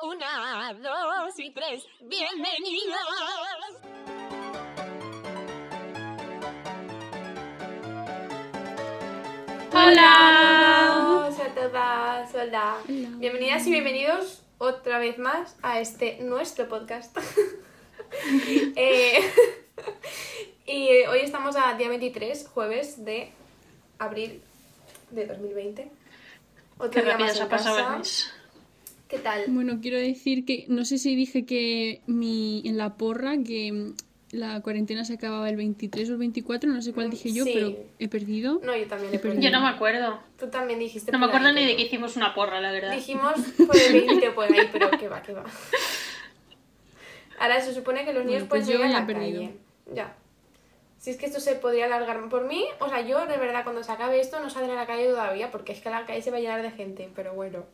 Una, 0.00 0.74
dos 0.74 1.38
y 1.38 1.50
tres. 1.50 1.84
Bienvenidos. 2.00 2.96
Hola. 9.72 11.26
Hola 11.26 11.26
a 11.26 11.54
todas, 11.54 12.34
hola. 12.34 12.76
Bienvenidas 12.86 13.66
y 13.66 13.70
bienvenidos 13.72 14.42
otra 14.58 15.00
vez 15.00 15.18
más 15.18 15.56
a 15.62 15.80
este 15.80 16.18
nuestro 16.20 16.68
podcast. 16.68 17.16
Eh, 18.76 19.20
y 20.64 20.88
hoy 21.06 21.18
estamos 21.22 21.56
a 21.56 21.74
día 21.74 21.88
23, 21.88 22.48
jueves 22.54 23.04
de 23.04 23.32
abril 23.98 24.42
de 25.10 25.26
2020. 25.26 25.90
Otro 26.78 26.90
Qué 26.90 27.02
día 27.02 27.18
más 27.18 27.36
se 27.36 27.42
ha 27.42 27.48
pasado 27.48 27.76
casa. 27.76 27.92
el 27.92 27.98
mes. 27.98 28.37
¿Qué 29.08 29.18
tal? 29.18 29.44
Bueno, 29.48 29.78
quiero 29.80 29.96
decir 29.98 30.44
que 30.44 30.66
no 30.68 30.84
sé 30.84 30.98
si 30.98 31.16
dije 31.16 31.46
que 31.46 32.02
mi, 32.06 32.62
en 32.66 32.76
la 32.76 32.94
porra 32.96 33.38
que 33.42 33.72
mm, 33.72 33.94
la 34.32 34.60
cuarentena 34.60 35.04
se 35.06 35.14
acababa 35.14 35.48
el 35.48 35.56
23 35.56 36.10
o 36.10 36.12
el 36.12 36.18
24, 36.18 36.70
no 36.70 36.82
sé 36.82 36.92
cuál 36.92 37.08
dije 37.08 37.32
yo, 37.32 37.44
Sí. 37.44 37.52
pero 37.54 37.72
he 37.98 38.08
perdido. 38.08 38.60
No, 38.62 38.76
yo 38.76 38.86
también. 38.86 39.12
He 39.12 39.16
he 39.16 39.18
perdido. 39.18 39.42
Yo 39.42 39.50
no 39.50 39.62
me 39.62 39.68
acuerdo. 39.68 40.20
Tú 40.38 40.48
también 40.48 40.78
dijiste. 40.78 41.10
No 41.10 41.18
me 41.18 41.26
acuerdo 41.26 41.48
ahí, 41.48 41.54
ni 41.54 41.60
de 41.62 41.68
que 41.68 41.74
pero- 41.76 41.86
hicimos 41.86 42.16
una 42.16 42.34
porra, 42.34 42.60
la 42.60 42.70
verdad. 42.70 42.94
Dijimos 42.94 43.32
por 43.66 43.76
el 43.76 43.92
20 44.06 44.30
por 44.32 44.44
ahí, 44.52 44.68
pero 44.70 44.90
que 44.90 45.08
va, 45.08 45.22
que 45.22 45.32
va. 45.32 45.44
Ahora 47.38 47.60
se 47.62 47.72
supone 47.72 48.04
que 48.04 48.12
los 48.12 48.24
niños 48.26 48.46
Bueno, 48.46 48.48
pues 48.48 48.64
pueden 48.66 48.78
salir 48.80 48.82
a 48.82 48.88
ya 48.92 48.98
la 48.98 49.04
he 49.04 49.06
perdido. 49.14 49.40
calle. 49.40 49.54
Ya. 49.94 50.16
Si 50.98 51.10
es 51.10 51.16
que 51.16 51.26
esto 51.26 51.38
se 51.40 51.54
podría 51.54 51.86
alargar 51.86 52.28
por 52.28 52.46
mí, 52.46 52.64
o 52.80 52.88
sea, 52.88 53.00
yo 53.06 53.24
de 53.26 53.38
verdad 53.38 53.62
cuando 53.62 53.84
se 53.84 53.92
acabe 53.92 54.20
esto 54.20 54.40
no 54.40 54.50
saldré 54.50 54.72
a 54.72 54.76
la 54.76 54.86
calle 54.86 55.06
todavía 55.06 55.50
porque 55.52 55.72
es 55.72 55.80
que 55.80 55.88
la 55.88 56.04
calle 56.04 56.20
se 56.20 56.30
va 56.32 56.38
a 56.38 56.40
llenar 56.40 56.60
de 56.60 56.72
gente, 56.72 57.08
pero 57.14 57.32
bueno, 57.34 57.64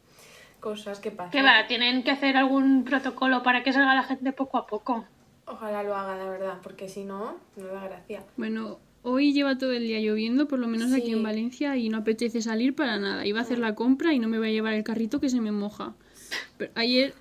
cosas 0.64 0.98
que 0.98 1.10
pasan. 1.10 1.30
¿Qué 1.30 1.42
va? 1.42 1.66
Tienen 1.68 2.02
que 2.02 2.10
hacer 2.10 2.38
algún 2.38 2.84
protocolo 2.84 3.42
para 3.42 3.62
que 3.62 3.72
salga 3.74 3.94
la 3.94 4.02
gente 4.02 4.32
poco 4.32 4.56
a 4.56 4.66
poco. 4.66 5.04
Ojalá 5.44 5.82
lo 5.82 5.94
haga, 5.94 6.16
la 6.16 6.26
verdad, 6.30 6.58
porque 6.62 6.88
si 6.88 7.04
no, 7.04 7.36
no 7.58 7.66
da 7.66 7.84
gracia. 7.84 8.24
Bueno, 8.38 8.78
hoy 9.02 9.34
lleva 9.34 9.58
todo 9.58 9.72
el 9.72 9.82
día 9.86 10.00
lloviendo, 10.00 10.48
por 10.48 10.58
lo 10.58 10.66
menos 10.66 10.90
aquí 10.94 11.08
Sí. 11.08 11.12
en 11.12 11.22
Valencia, 11.22 11.76
y 11.76 11.90
no 11.90 11.98
apetece 11.98 12.40
salir 12.40 12.74
para 12.74 12.98
nada. 12.98 13.26
Iba 13.26 13.40
a 13.40 13.42
hacer 13.42 13.58
la 13.58 13.74
compra 13.74 14.14
y 14.14 14.18
no 14.18 14.26
me 14.26 14.38
voy 14.38 14.48
a 14.48 14.52
llevar 14.52 14.72
el 14.72 14.84
carrito 14.84 15.20
que 15.20 15.28
se 15.28 15.38
me 15.42 15.52
moja. 15.52 15.92
Pero 16.56 16.72
ayer, 16.76 17.12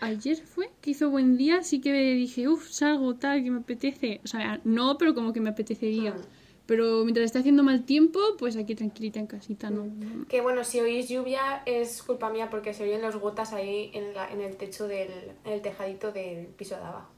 ayer 0.00 0.38
fue 0.38 0.70
que 0.80 0.92
hizo 0.92 1.10
buen 1.10 1.36
día, 1.36 1.62
sí 1.62 1.82
que 1.82 1.92
dije, 2.14 2.48
uff, 2.48 2.66
salgo 2.70 3.14
tal, 3.16 3.44
que 3.44 3.50
me 3.50 3.58
apetece. 3.58 4.22
O 4.24 4.26
sea, 4.26 4.58
no, 4.64 4.96
pero 4.96 5.14
como 5.14 5.34
que 5.34 5.42
me 5.42 5.50
apetecería. 5.50 6.12
Mm. 6.12 6.20
Pero 6.66 7.04
mientras 7.04 7.26
esté 7.26 7.38
haciendo 7.38 7.62
mal 7.62 7.84
tiempo, 7.84 8.18
pues 8.38 8.56
aquí 8.56 8.74
tranquilita 8.74 9.20
en 9.20 9.26
casita, 9.26 9.70
¿no? 9.70 9.86
Que 10.28 10.40
bueno, 10.40 10.64
si 10.64 10.80
oís 10.80 11.08
lluvia 11.08 11.62
es 11.64 12.02
culpa 12.02 12.28
mía 12.30 12.50
porque 12.50 12.74
se 12.74 12.82
oyen 12.82 13.02
las 13.02 13.16
gotas 13.16 13.52
ahí 13.52 13.90
en, 13.94 14.14
la, 14.14 14.30
en 14.30 14.40
el 14.40 14.56
techo 14.56 14.88
del 14.88 15.32
en 15.44 15.52
el 15.52 15.62
tejadito 15.62 16.10
del 16.10 16.46
piso 16.46 16.76
de 16.76 16.82
abajo. 16.82 17.10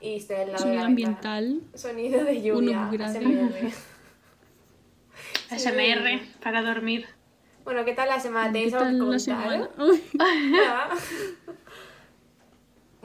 Y 0.00 0.16
está 0.16 0.40
al 0.40 0.52
lado 0.52 0.54
de 0.54 0.58
Sonido 0.60 0.80
la 0.80 0.86
ambiental. 0.86 1.44
ventana. 1.44 1.78
Sonido 1.78 2.24
de 2.24 2.42
lluvia. 2.42 2.80
Uno 2.80 2.90
grande. 2.90 3.72
ASMR. 5.50 5.58
SMR 5.58 6.20
para 6.42 6.62
dormir. 6.62 7.06
Bueno, 7.64 7.84
¿qué 7.84 7.92
tal 7.92 8.08
la 8.08 8.20
semana? 8.20 8.46
¿Qué 8.46 8.70
¿Tenéis 8.70 8.74
algo 8.74 8.86
que 8.86 8.98
tal 8.98 9.10
la 9.10 9.18
semana? 9.18 9.68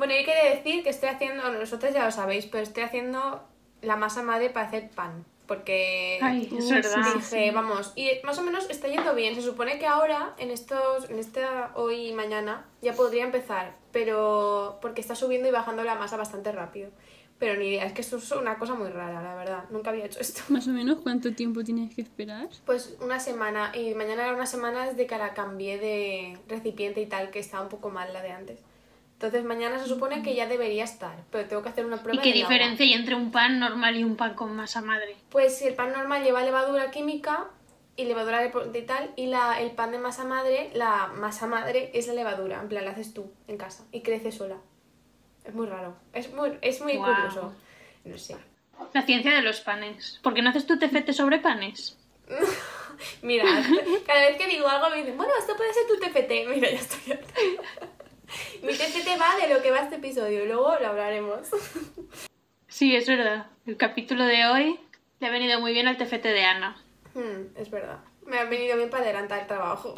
Bueno, 0.02 0.16
yo 0.16 0.26
quería 0.26 0.56
decir 0.56 0.84
que 0.84 0.90
estoy 0.90 1.10
haciendo, 1.10 1.52
nosotros 1.52 1.94
ya 1.94 2.04
lo 2.04 2.12
sabéis, 2.12 2.48
pero 2.48 2.64
estoy 2.64 2.82
haciendo 2.82 3.48
la 3.84 3.98
masa 3.98 4.24
madre 4.24 4.50
para 4.50 4.66
hacer 4.66 4.90
pan. 4.90 5.26
Porque 5.52 6.18
Ay, 6.22 6.50
es 6.58 6.66
sí, 6.66 6.76
dije, 7.14 7.52
vamos, 7.52 7.92
y 7.98 8.10
más 8.24 8.38
o 8.38 8.42
menos 8.42 8.70
está 8.70 8.88
yendo 8.88 9.14
bien. 9.14 9.36
Se 9.36 9.42
supone 9.42 9.80
que 9.80 9.86
ahora, 9.86 10.34
en 10.38 10.50
estos, 10.50 11.10
en 11.10 11.20
esta 11.20 11.74
hoy 11.76 12.08
y 12.08 12.14
mañana, 12.14 12.66
ya 12.82 12.94
podría 12.94 13.26
empezar, 13.26 13.76
pero 13.92 14.80
porque 14.82 15.02
está 15.02 15.14
subiendo 15.14 15.50
y 15.50 15.52
bajando 15.52 15.84
la 15.84 15.96
masa 15.96 16.16
bastante 16.16 16.54
rápido. 16.54 16.90
Pero 17.38 17.60
ni 17.60 17.68
idea, 17.68 17.84
es 17.84 17.92
que 17.92 18.00
eso 18.00 18.16
es 18.16 18.32
una 18.32 18.58
cosa 18.58 18.76
muy 18.76 18.88
rara, 18.92 19.22
la 19.22 19.36
verdad. 19.36 19.66
Nunca 19.72 19.90
había 19.90 20.06
hecho 20.06 20.22
esto. 20.22 20.42
Más 20.48 20.70
o 20.70 20.72
menos, 20.72 21.00
¿cuánto 21.04 21.34
tiempo 21.34 21.66
tienes 21.66 21.94
que 21.94 22.02
esperar? 22.02 22.48
Pues 22.66 22.96
una 23.02 23.20
semana, 23.20 23.74
y 23.76 23.94
mañana 23.94 24.24
era 24.24 24.34
una 24.34 24.46
semana 24.46 24.86
desde 24.86 25.06
que 25.06 25.18
la 25.18 25.34
cambié 25.34 25.78
de 25.80 26.40
recipiente 26.48 27.02
y 27.02 27.08
tal, 27.08 27.30
que 27.30 27.40
estaba 27.40 27.64
un 27.64 27.70
poco 27.70 27.90
mal 27.90 28.14
la 28.14 28.22
de 28.22 28.32
antes. 28.32 28.60
Entonces 29.22 29.44
mañana 29.46 29.78
se 29.78 29.86
supone 29.88 30.24
que 30.24 30.34
ya 30.34 30.48
debería 30.48 30.84
estar, 30.84 31.16
pero 31.30 31.48
tengo 31.48 31.62
que 31.62 31.70
hacer 31.70 31.86
una 31.86 31.98
¿Y 31.98 32.00
prueba 32.00 32.24
qué 32.24 32.30
del 32.34 32.42
agua. 32.42 32.50
diferencia 32.50 32.84
hay 32.84 32.94
entre 32.94 33.14
un 33.14 33.30
pan 33.32 33.60
normal 33.60 33.96
y 33.96 34.04
un 34.04 34.16
pan 34.16 34.34
con 34.34 34.56
masa 34.56 34.82
madre? 34.82 35.16
Pues 35.30 35.60
si 35.60 35.68
el 35.68 35.76
pan 35.76 35.92
normal 35.92 36.24
lleva 36.24 36.42
levadura 36.42 36.90
química 36.90 37.46
y 37.96 38.06
levadura 38.06 38.42
de 38.42 38.82
tal, 38.82 39.12
y 39.16 39.28
la, 39.28 39.62
el 39.62 39.70
pan 39.74 39.92
de 39.92 40.00
masa 40.00 40.24
madre, 40.24 40.72
la 40.74 41.12
masa 41.14 41.46
madre 41.46 41.92
es 41.94 42.08
la 42.08 42.16
levadura, 42.16 42.62
en 42.62 42.68
plan 42.68 42.84
la 42.84 42.92
haces 42.92 43.14
tú 43.14 43.32
en 43.48 43.58
casa 43.58 43.86
y 43.92 44.02
crece 44.02 44.32
sola. 44.32 44.58
Es 45.44 45.54
muy 45.54 45.68
raro, 45.68 45.96
es 46.14 46.34
muy, 46.34 46.58
es 46.64 46.82
muy 46.82 46.98
curioso. 46.98 47.54
No 48.06 48.18
sé. 48.18 48.38
La 48.92 49.04
ciencia 49.04 49.36
de 49.36 49.44
los 49.44 49.62
panes. 49.62 50.20
¿Por 50.24 50.34
qué 50.34 50.42
no 50.42 50.50
haces 50.50 50.66
tu 50.66 50.80
tefete 50.80 51.14
sobre 51.14 51.38
panes? 51.38 51.96
Mira, 53.22 53.46
cada 54.08 54.22
vez 54.30 54.38
que 54.40 54.48
digo 54.48 54.68
algo 54.68 54.90
me 54.90 54.98
dicen, 54.98 55.16
bueno, 55.16 55.32
esto 55.38 55.56
puede 55.56 55.72
ser 55.76 55.84
tu 55.86 56.00
TFT. 56.00 56.50
Mira, 56.56 56.72
ya 56.72 56.80
estoy 56.80 57.14
harta. 57.14 57.34
Mi 58.64 58.74
TFT 58.74 59.20
va 59.20 59.36
de 59.36 59.54
lo 59.54 59.62
que 59.62 59.72
va 59.72 59.82
este 59.82 59.96
episodio, 59.96 60.46
luego 60.46 60.76
lo 60.80 60.88
hablaremos. 60.88 61.48
Sí, 62.68 62.96
es 62.96 63.06
verdad. 63.06 63.48
El 63.68 63.76
capítulo 63.76 64.24
de 64.26 64.46
hoy 64.46 64.80
le 65.20 65.28
ha 65.28 65.30
venido 65.30 65.60
muy 65.60 65.74
bien 65.74 65.90
al 65.90 65.98
tefete 65.98 66.30
de 66.30 66.46
Ana. 66.46 66.82
Hmm, 67.14 67.58
es 67.58 67.70
verdad. 67.70 68.00
Me 68.26 68.40
ha 68.40 68.46
venido 68.46 68.78
bien 68.78 68.90
para 68.90 69.04
adelantar 69.04 69.42
el 69.42 69.48
trabajo. 69.48 69.94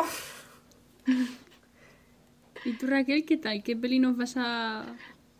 ¿Y 2.66 2.74
tú, 2.74 2.88
Raquel, 2.88 3.26
qué 3.26 3.38
tal? 3.38 3.62
¿Qué 3.62 3.76
peli 3.76 4.00
nos 4.00 4.18
vas 4.18 4.34
a...? 4.38 4.86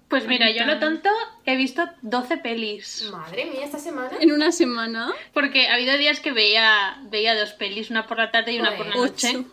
Pues 0.10 0.28
mira, 0.28 0.52
yo 0.52 0.64
lo 0.66 0.78
tonto 0.78 1.10
he 1.44 1.56
visto 1.56 1.90
12 2.04 2.38
pelis. 2.38 3.10
Madre 3.12 3.48
mía, 3.48 3.66
esta 3.66 3.80
semana. 3.80 4.12
En 4.20 4.32
una 4.32 4.52
semana? 4.52 5.12
Porque 5.34 5.68
ha 5.68 5.74
habido 5.74 5.98
días 5.98 6.20
que 6.20 6.32
veía, 6.32 7.02
veía 7.10 7.34
dos 7.36 7.54
pelis, 7.54 7.90
una 7.90 8.06
por 8.06 8.20
la 8.20 8.30
tarde 8.30 8.54
y 8.54 8.60
una 8.60 8.78
por 8.78 8.86
la 8.86 8.96
noche. 8.96 9.44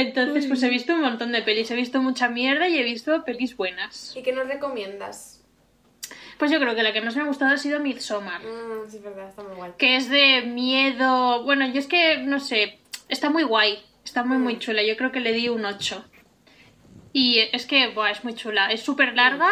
Entonces, 0.00 0.46
pues 0.46 0.62
he 0.62 0.68
visto 0.68 0.94
un 0.94 1.00
montón 1.00 1.32
de 1.32 1.42
pelis. 1.42 1.70
He 1.70 1.74
visto 1.74 2.00
mucha 2.00 2.28
mierda 2.28 2.68
y 2.68 2.78
he 2.78 2.82
visto 2.82 3.24
pelis 3.24 3.56
buenas. 3.56 4.14
¿Y 4.16 4.22
qué 4.22 4.32
nos 4.32 4.46
recomiendas? 4.46 5.44
Pues 6.38 6.52
yo 6.52 6.60
creo 6.60 6.74
que 6.76 6.84
la 6.84 6.92
que 6.92 7.00
más 7.00 7.16
me 7.16 7.22
ha 7.22 7.26
gustado 7.26 7.52
ha 7.52 7.58
sido 7.58 7.80
Midsommar. 7.80 8.40
Mm, 8.42 8.88
sí, 8.88 8.98
es 8.98 9.02
verdad, 9.02 9.28
está 9.28 9.42
muy 9.42 9.56
guay. 9.56 9.72
Que 9.76 9.96
es 9.96 10.08
de 10.08 10.42
miedo. 10.42 11.42
Bueno, 11.42 11.66
yo 11.66 11.80
es 11.80 11.88
que, 11.88 12.18
no 12.18 12.38
sé, 12.38 12.78
está 13.08 13.28
muy 13.28 13.42
guay. 13.42 13.82
Está 14.04 14.22
muy, 14.22 14.38
muy 14.38 14.58
chula. 14.58 14.82
Yo 14.84 14.96
creo 14.96 15.10
que 15.10 15.20
le 15.20 15.32
di 15.32 15.48
un 15.48 15.64
8. 15.64 16.04
Y 17.12 17.40
es 17.52 17.66
que, 17.66 17.88
buah, 17.88 18.10
es 18.10 18.22
muy 18.22 18.34
chula. 18.34 18.70
Es 18.70 18.82
súper 18.82 19.14
larga. 19.14 19.50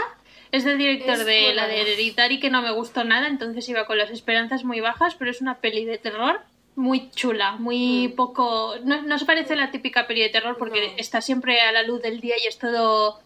Es 0.53 0.65
del 0.65 0.79
director 0.79 1.15
Es 1.15 1.27
de 1.27 1.55
la 1.55 1.67
de. 1.67 1.81
Hereditary 1.81 2.39
que 2.39 2.51
no 2.51 2.63
me 2.63 2.71
gustó 2.71 3.03
nada, 3.03 3.27
entonces 3.27 3.69
iba 3.69 3.85
con 3.85 3.99
las 3.99 4.11
esperanzas 4.11 4.63
muy 4.63 4.81
bajas, 4.81 5.17
pero 5.17 5.31
es 5.31 5.41
una 5.41 5.59
peli 5.59 5.85
de 5.85 5.99
terror 5.99 6.41
muy 6.77 7.11
chula, 7.11 7.53
muy 7.57 8.13
poco... 8.17 8.75
No, 8.85 9.03
no 9.03 9.19
se 9.19 9.25
parece 9.25 9.55
a 9.55 9.57
la 9.57 9.71
típica 9.71 10.07
peli 10.07 10.21
de 10.21 10.29
terror 10.29 10.57
porque 10.59 10.89
No. 10.89 10.93
está 10.99 11.21
siempre 11.21 11.61
a 11.63 11.73
la 11.73 11.83
luz 11.83 12.01
del 12.03 12.21
día 12.21 12.37
y 12.43 12.47
es 12.47 12.59
todo... 12.59 13.21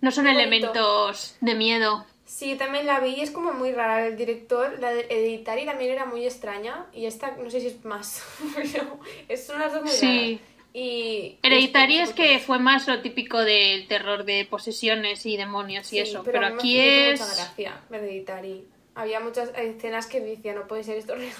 No 0.00 0.10
son 0.10 0.26
elementos 0.26 1.36
de 1.42 1.54
miedo. 1.54 2.06
Sí, 2.24 2.50
yo 2.50 2.56
también 2.56 2.86
la 2.86 3.00
vi 3.00 3.16
y 3.16 3.20
es 3.20 3.30
como 3.30 3.52
muy 3.52 3.72
rara. 3.72 4.06
El 4.06 4.16
director, 4.16 4.78
la 4.80 4.90
de 4.94 5.00
Hereditary 5.10 5.66
también 5.66 5.90
era 5.90 6.06
muy 6.06 6.24
extraña. 6.24 6.86
Y 6.94 7.04
esta, 7.06 7.32
no 7.36 7.50
sé 7.50 7.60
si 7.60 7.66
es 7.66 7.84
más. 7.84 8.22
pero 8.56 8.98
es- 9.28 9.46
son 9.46 9.58
las 9.60 9.72
dos 9.72 9.82
muy 9.82 9.90
Sí. 9.92 10.06
raras. 10.36 10.50
Y. 10.72 11.38
Hereditary 11.42 11.98
es 11.98 12.12
que 12.14 12.38
fue 12.38 12.58
más 12.60 12.86
lo 12.86 13.02
típico 13.02 13.40
del 13.40 13.86
terror 13.88 14.24
de 14.24 14.46
posesiones 14.48 15.26
y 15.26 15.36
demonios 15.36 15.92
y 15.92 15.98
eso, 15.98 16.22
pero, 16.24 16.38
a 16.46 16.50
mí 16.50 16.54
me 16.54 16.58
aquí 16.60 16.80
hizo 16.80 17.12
es... 17.12 17.20
mucha 17.20 17.34
gracia 17.34 17.80
Hereditary. 17.90 18.64
Había 18.94 19.18
muchas 19.20 19.50
escenas 19.56 20.06
que 20.06 20.20
decía, 20.20 20.54
no 20.54 20.66
puede 20.68 20.84
ser 20.84 20.96
esto 20.96 21.16
real. 21.16 21.32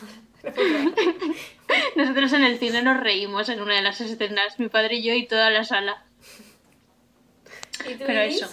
Nosotros 1.96 2.32
en 2.32 2.44
el 2.44 2.58
cine 2.58 2.82
nos 2.82 2.98
reímos 3.00 3.48
en 3.48 3.60
una 3.60 3.76
de 3.76 3.82
las 3.82 4.00
escenas, 4.00 4.58
mi 4.58 4.68
padre 4.68 4.96
y 4.96 5.02
yo 5.02 5.14
y 5.14 5.26
toda 5.26 5.50
la 5.50 5.64
sala. 5.64 6.04
¿Y 7.88 7.94
tú, 7.94 8.04
Pero 8.06 8.20
eso. 8.20 8.46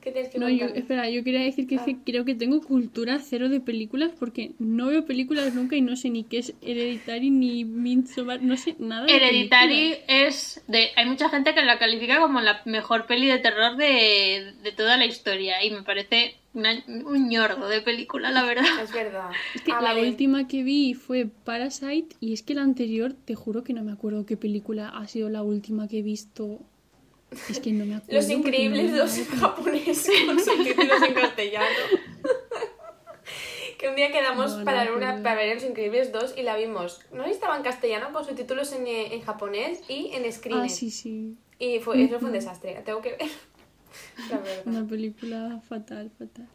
¿Qué 0.00 0.12
tienes 0.12 0.30
que 0.30 0.38
No, 0.38 0.48
yo, 0.48 0.66
espera, 0.66 1.10
yo 1.10 1.24
quería 1.24 1.40
decir 1.40 1.66
que, 1.66 1.74
es 1.74 1.82
que 1.82 1.92
Ah. 1.92 2.02
creo 2.06 2.24
que 2.24 2.34
tengo 2.36 2.62
cultura 2.62 3.18
cero 3.18 3.48
de 3.48 3.60
películas 3.60 4.12
porque 4.18 4.52
no 4.60 4.86
veo 4.86 5.04
películas 5.04 5.52
nunca 5.54 5.74
y 5.76 5.80
no 5.80 5.96
sé 5.96 6.08
ni 6.10 6.22
qué 6.22 6.38
es 6.38 6.54
Hereditary 6.62 7.30
ni 7.30 7.64
Midsommar, 7.64 8.40
no 8.40 8.56
sé 8.56 8.76
nada 8.78 9.06
de 9.06 9.16
Hereditary 9.16 9.74
películas. 10.06 10.06
es 10.08 10.64
de... 10.68 10.90
Hay 10.96 11.06
mucha 11.06 11.28
gente 11.28 11.52
que 11.52 11.62
la 11.62 11.78
califica 11.80 12.20
como 12.20 12.40
la 12.40 12.62
mejor 12.64 13.06
peli 13.06 13.26
de 13.26 13.38
terror 13.38 13.76
de, 13.76 14.54
de 14.62 14.72
toda 14.72 14.96
la 14.96 15.04
historia 15.04 15.62
y 15.64 15.70
me 15.72 15.82
parece 15.82 16.36
una- 16.54 16.82
un 16.86 17.28
ñordo 17.28 17.68
de 17.68 17.80
película, 17.82 18.30
la 18.30 18.44
verdad. 18.44 18.64
Es 18.82 18.92
verdad. 18.92 19.30
Es 19.54 19.62
que 19.62 19.70
la 19.70 19.96
última 19.96 20.48
que 20.48 20.62
vi 20.62 20.94
fue 20.94 21.26
Parasite 21.26 22.16
y 22.20 22.32
es 22.32 22.42
que 22.42 22.54
la 22.54 22.62
anterior, 22.62 23.12
te 23.24 23.34
juro 23.34 23.62
que 23.64 23.72
no 23.72 23.82
me 23.84 23.92
acuerdo 23.92 24.26
qué 24.26 24.36
película 24.36 24.88
ha 24.88 25.06
sido 25.08 25.28
la 25.28 25.42
última 25.42 25.88
que 25.88 25.98
he 25.98 26.02
visto. 26.02 26.58
Es 27.50 27.60
que 27.60 27.72
no 27.72 27.84
me 27.84 27.96
acuerdo. 27.96 28.14
Los 28.14 28.26
no 28.28 28.34
Increíbles 28.34 28.90
me 28.92 28.98
dos 28.98 29.18
japonés 29.38 30.10
con 30.26 30.38
subtítulos 30.44 31.02
en 31.02 31.14
castellano. 31.14 31.66
que 33.78 33.88
un 33.88 33.94
día 33.96 34.10
quedamos 34.10 34.52
No, 34.52 34.58
no 34.60 34.64
para, 34.64 34.92
una, 34.92 35.22
para 35.22 35.36
ver 35.36 35.54
Los 35.54 35.64
Increíbles 35.64 36.10
2 36.10 36.34
y 36.36 36.42
la 36.42 36.56
vimos. 36.56 37.00
No 37.12 37.24
estaba 37.26 37.56
en 37.56 37.62
castellano 37.62 38.12
con 38.12 38.24
subtítulos 38.24 38.72
en, 38.72 38.86
eh, 38.86 39.14
en 39.14 39.20
japonés 39.20 39.82
y 39.88 40.10
en 40.14 40.30
screen. 40.32 40.60
Ah, 40.62 40.68
sí, 40.68 40.90
sí. 40.90 41.36
Y 41.60 41.80
fue, 41.80 42.02
eso 42.04 42.18
fue 42.18 42.28
un 42.28 42.32
desastre, 42.34 42.80
tengo 42.84 43.02
que 43.02 43.10
ver. 43.10 43.28
La 44.30 44.38
verdad. 44.38 44.62
Una 44.66 44.86
película 44.86 45.60
fatal, 45.68 46.10
fatal. 46.18 46.46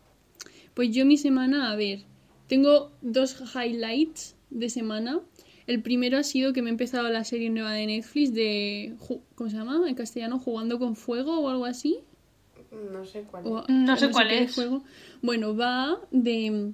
Pues 0.74 0.92
yo 0.92 1.06
mi 1.06 1.18
semana, 1.18 1.72
a 1.72 1.76
ver, 1.76 2.00
tengo 2.48 2.92
dos 3.02 3.38
highlights 3.56 4.36
de 4.50 4.70
semana. 4.70 5.20
El 5.68 5.82
primero 5.82 6.18
ha 6.18 6.24
sido 6.24 6.52
que 6.52 6.62
me 6.62 6.70
he 6.70 6.72
empezado 6.72 7.10
la 7.10 7.24
serie 7.24 7.50
nueva 7.50 7.72
de 7.72 7.86
Netflix 7.88 8.34
de... 8.34 8.96
¿Cómo 9.36 9.50
se 9.50 9.56
llama? 9.56 9.82
En 9.88 9.96
castellano, 9.96 10.38
Jugando 10.40 10.78
con 10.80 10.96
Fuego 10.96 11.40
o 11.40 11.48
algo 11.50 11.66
así. 11.66 12.00
No 12.92 13.06
sé 13.06 13.22
cuál. 13.22 13.46
O- 13.48 13.66
No 13.70 13.96
sé 13.96 14.10
cuál 14.10 14.32
es. 14.32 14.56
Fuego. 14.56 14.84
Bueno, 15.22 15.56
va 15.56 16.00
de... 16.12 16.72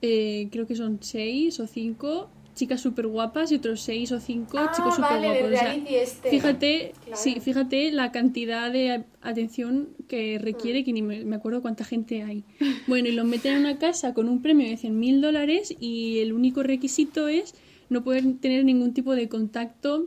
eh, 0.00 0.48
creo 0.50 0.66
que 0.66 0.76
son 0.76 0.98
seis 1.02 1.60
o 1.60 1.66
cinco 1.66 2.30
chicas 2.54 2.80
súper 2.80 3.06
guapas 3.06 3.50
y 3.52 3.56
otros 3.56 3.80
seis 3.80 4.12
o 4.12 4.20
cinco 4.20 4.58
Ah, 4.58 4.72
chicos 4.76 4.94
súper 4.96 5.10
vale, 5.20 5.40
guapos. 5.42 5.60
este. 5.88 6.30
Fíjate, 6.30 6.92
Claro. 7.04 7.20
sí, 7.22 7.40
fíjate 7.40 7.92
la 7.92 8.12
cantidad 8.12 8.70
de 8.70 9.04
atención 9.22 9.88
que 10.08 10.38
requiere, 10.38 10.84
que 10.84 10.92
ni 10.92 11.02
me, 11.02 11.34
acuerdo 11.36 11.62
cuánta 11.62 11.84
gente 11.84 12.22
hay. 12.22 12.44
Bueno, 12.86 13.08
y 13.08 13.12
los 13.12 13.24
meten 13.26 13.54
en 13.54 13.58
una 13.60 13.78
casa 13.78 14.14
con 14.14 14.28
un 14.28 14.42
premio 14.42 14.68
de 14.68 14.76
100 14.76 14.98
mil 14.98 15.20
dólares 15.20 15.74
y 15.78 16.18
el 16.20 16.32
único 16.32 16.62
requisito 16.62 17.28
es 17.28 17.54
no 17.88 18.02
poder 18.04 18.24
tener 18.40 18.64
ningún 18.64 18.94
tipo 18.94 19.14
de 19.14 19.28
contacto 19.28 20.06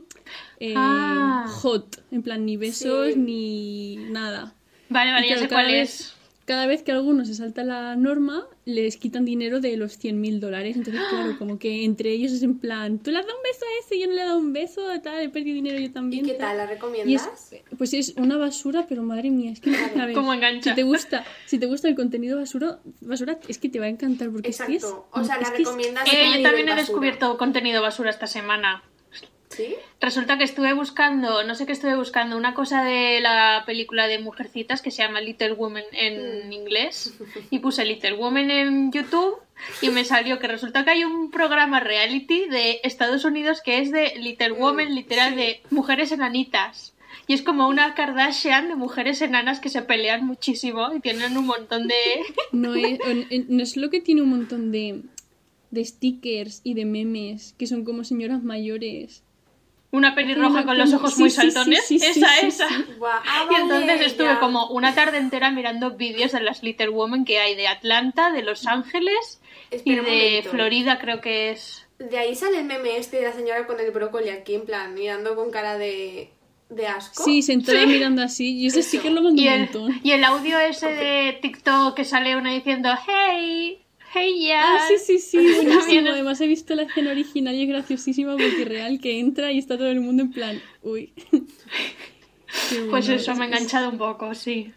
eh, 0.58 0.74
Ah. 0.76 1.46
hot, 1.48 2.02
en 2.10 2.22
plan 2.22 2.44
ni 2.44 2.56
besos 2.56 3.14
Sí. 3.14 3.18
ni 3.20 3.96
nada. 4.10 4.54
Vale, 4.88 5.12
vale, 5.12 5.26
Y 5.26 5.30
ya 5.30 5.38
sé 5.38 5.48
cuál 5.48 5.70
es. 5.72 6.15
Cada 6.46 6.66
vez 6.66 6.82
que 6.84 6.92
alguno 6.92 7.24
se 7.24 7.34
salta 7.34 7.64
la 7.64 7.96
norma, 7.96 8.46
les 8.64 8.96
quitan 8.96 9.24
dinero 9.24 9.60
de 9.60 9.76
los 9.76 9.98
100 9.98 10.20
mil 10.20 10.38
dólares. 10.40 10.76
Entonces, 10.76 11.02
claro, 11.10 11.36
como 11.38 11.58
que 11.58 11.84
entre 11.84 12.10
ellos 12.12 12.30
es 12.32 12.42
en 12.44 12.58
plan, 12.58 12.98
tú 13.00 13.10
le 13.10 13.18
has 13.18 13.26
dado 13.26 13.36
un 13.36 13.42
beso 13.42 13.64
a 13.64 13.84
ese, 13.84 13.98
yo 14.00 14.06
no 14.06 14.14
le 14.14 14.22
he 14.22 14.24
dado 14.24 14.38
un 14.38 14.52
beso, 14.52 14.80
tal, 15.02 15.20
he 15.22 15.28
perdido 15.28 15.56
dinero 15.56 15.76
yo 15.78 15.86
¿Y 15.86 15.88
también. 15.88 16.24
qué 16.24 16.34
tal? 16.34 16.56
¿La 16.56 16.62
Y 16.62 16.66
es, 16.66 16.70
recomiendas? 16.70 17.50
pues 17.76 17.92
es 17.94 18.14
una 18.16 18.36
basura, 18.38 18.86
pero 18.88 19.02
madre 19.02 19.30
mía, 19.30 19.50
es 19.50 19.60
que 19.60 19.70
a 20.00 20.06
ver, 20.06 20.14
¿Cómo 20.14 20.32
engancha? 20.32 20.70
Si 20.70 20.76
te 20.76 20.82
gusta, 20.84 21.24
si 21.46 21.58
te 21.58 21.66
gusta 21.66 21.88
el 21.88 21.96
contenido 21.96 22.38
basura, 22.38 22.78
basura 23.00 23.38
es 23.48 23.58
que 23.58 23.68
te 23.68 23.80
va 23.80 23.86
a 23.86 23.88
encantar 23.88 24.30
porque 24.30 24.48
es 24.50 24.58
que 24.62 24.76
es, 24.76 24.84
Exacto. 24.84 25.08
O 25.12 25.24
sea, 25.24 25.36
la 25.38 25.42
es 25.42 25.50
que 25.50 25.62
es- 25.62 25.68
recomiendas. 25.68 26.06
Eh, 26.06 26.26
yo 26.36 26.42
también 26.42 26.68
he 26.68 26.70
basura. 26.70 26.76
descubierto 26.76 27.36
contenido 27.38 27.82
basura 27.82 28.10
esta 28.10 28.28
semana. 28.28 28.84
¿Sí? 29.48 29.76
Resulta 30.00 30.38
que 30.38 30.44
estuve 30.44 30.72
buscando, 30.72 31.44
no 31.44 31.54
sé 31.54 31.66
qué 31.66 31.72
estuve 31.72 31.96
buscando, 31.96 32.36
una 32.36 32.52
cosa 32.54 32.82
de 32.84 33.20
la 33.20 33.62
película 33.64 34.08
de 34.08 34.18
Mujercitas 34.18 34.82
que 34.82 34.90
se 34.90 35.02
llama 35.02 35.20
Little 35.20 35.52
Women 35.52 35.84
en 35.92 36.52
inglés 36.52 37.14
y 37.50 37.60
puse 37.60 37.84
Little 37.84 38.14
Women 38.14 38.50
en 38.50 38.92
YouTube 38.92 39.38
y 39.80 39.88
me 39.90 40.04
salió 40.04 40.38
que 40.38 40.48
resulta 40.48 40.84
que 40.84 40.90
hay 40.90 41.04
un 41.04 41.30
programa 41.30 41.80
reality 41.80 42.46
de 42.48 42.80
Estados 42.82 43.24
Unidos 43.24 43.60
que 43.64 43.80
es 43.80 43.90
de 43.90 44.14
Little 44.16 44.52
Women, 44.52 44.94
literal, 44.94 45.36
de 45.36 45.62
mujeres 45.70 46.12
enanitas. 46.12 46.94
Y 47.26 47.34
es 47.34 47.42
como 47.42 47.66
una 47.68 47.94
Kardashian 47.94 48.68
de 48.68 48.76
mujeres 48.76 49.20
enanas 49.20 49.58
que 49.58 49.68
se 49.68 49.82
pelean 49.82 50.26
muchísimo 50.26 50.92
y 50.94 51.00
tienen 51.00 51.36
un 51.36 51.46
montón 51.46 51.88
de... 51.88 51.94
no, 52.52 52.74
es, 52.74 52.98
no 53.48 53.62
es 53.62 53.76
lo 53.76 53.90
que 53.90 54.00
tiene 54.00 54.22
un 54.22 54.30
montón 54.30 54.70
de, 54.70 55.02
de 55.70 55.84
stickers 55.84 56.60
y 56.62 56.74
de 56.74 56.84
memes 56.84 57.54
que 57.58 57.66
son 57.66 57.84
como 57.84 58.04
señoras 58.04 58.42
mayores. 58.42 59.24
Una 59.92 60.14
pelirroja 60.14 60.48
Una 60.50 60.64
con 60.66 60.78
los 60.78 60.92
ojos 60.92 61.14
sí, 61.14 61.20
muy 61.20 61.30
sí, 61.30 61.40
sí, 61.40 61.50
saltones. 61.50 61.84
sí, 61.86 61.98
sí, 61.98 62.06
esa, 62.06 62.28
sí, 62.40 62.46
esa. 62.48 62.68
sí. 62.68 62.74
Y 63.50 63.54
entonces 63.54 64.00
estuve 64.02 64.26
ya. 64.26 64.40
como 64.40 64.66
una 64.68 64.94
tarde 64.94 65.18
entera 65.18 65.50
mirando 65.50 65.92
vídeos 65.92 66.32
de 66.32 66.40
las 66.40 66.62
Little 66.62 66.88
Women 66.90 67.24
que 67.24 67.38
hay 67.38 67.54
de 67.54 67.68
Atlanta, 67.68 68.30
de 68.32 68.42
Los 68.42 68.66
Ángeles 68.66 69.40
y 69.84 69.94
de 69.94 70.02
momento. 70.02 70.50
Florida, 70.50 70.98
creo 70.98 71.20
que 71.20 71.50
es. 71.50 71.86
De 71.98 72.18
ahí 72.18 72.34
sale 72.34 72.58
el 72.58 72.64
meme 72.66 72.98
este 72.98 73.18
de 73.18 73.22
la 73.24 73.32
señora 73.32 73.66
con 73.66 73.80
el 73.80 73.90
brócoli 73.90 74.28
aquí, 74.28 74.54
en 74.54 74.66
plan, 74.66 74.92
mirando 74.92 75.34
con 75.34 75.50
cara 75.50 75.78
de, 75.78 76.30
de 76.68 76.86
asco. 76.88 77.24
Sí, 77.24 77.40
sentada 77.40 77.80
Sí. 77.82 77.86
mirando 77.86 78.22
así. 78.22 78.54
Y 78.58 78.66
ese 78.66 78.80
Eso. 78.80 78.88
sticker 78.90 79.12
lo 79.12 79.22
mando 79.22 79.40
Y 79.40 79.48
un 79.48 79.60
montón. 79.60 80.00
y 80.02 80.10
el 80.10 80.24
audio 80.24 80.58
ese 80.58 80.88
de 80.88 81.38
TikTok 81.40 81.94
que 81.94 82.04
sale 82.04 82.36
una 82.36 82.50
diciendo 82.52 82.90
Hey, 83.06 83.82
hey 84.16 84.46
ya. 84.46 84.62
Ah, 84.76 84.88
sí, 84.88 84.98
sí, 84.98 85.18
sí, 85.18 85.36
buenísimo. 85.62 86.10
Además 86.10 86.40
he 86.40 86.46
visto 86.46 86.74
la 86.74 86.82
escena 86.82 87.10
original 87.10 87.54
y 87.54 87.62
es 87.62 87.68
graciosísima 87.68 88.32
porque 88.36 88.64
real 88.64 89.00
que 89.00 89.18
entra 89.20 89.52
y 89.52 89.58
está 89.58 89.76
todo 89.76 89.88
el 89.90 90.00
mundo 90.00 90.22
en 90.22 90.32
plan, 90.32 90.60
uy. 90.82 91.12
Pues 92.70 92.86
bueno, 92.88 93.12
eso 93.12 93.34
me 93.34 93.44
ha 93.44 93.46
enganchado 93.48 93.90
un 93.90 93.98
poco, 93.98 94.34
sí. 94.34 94.72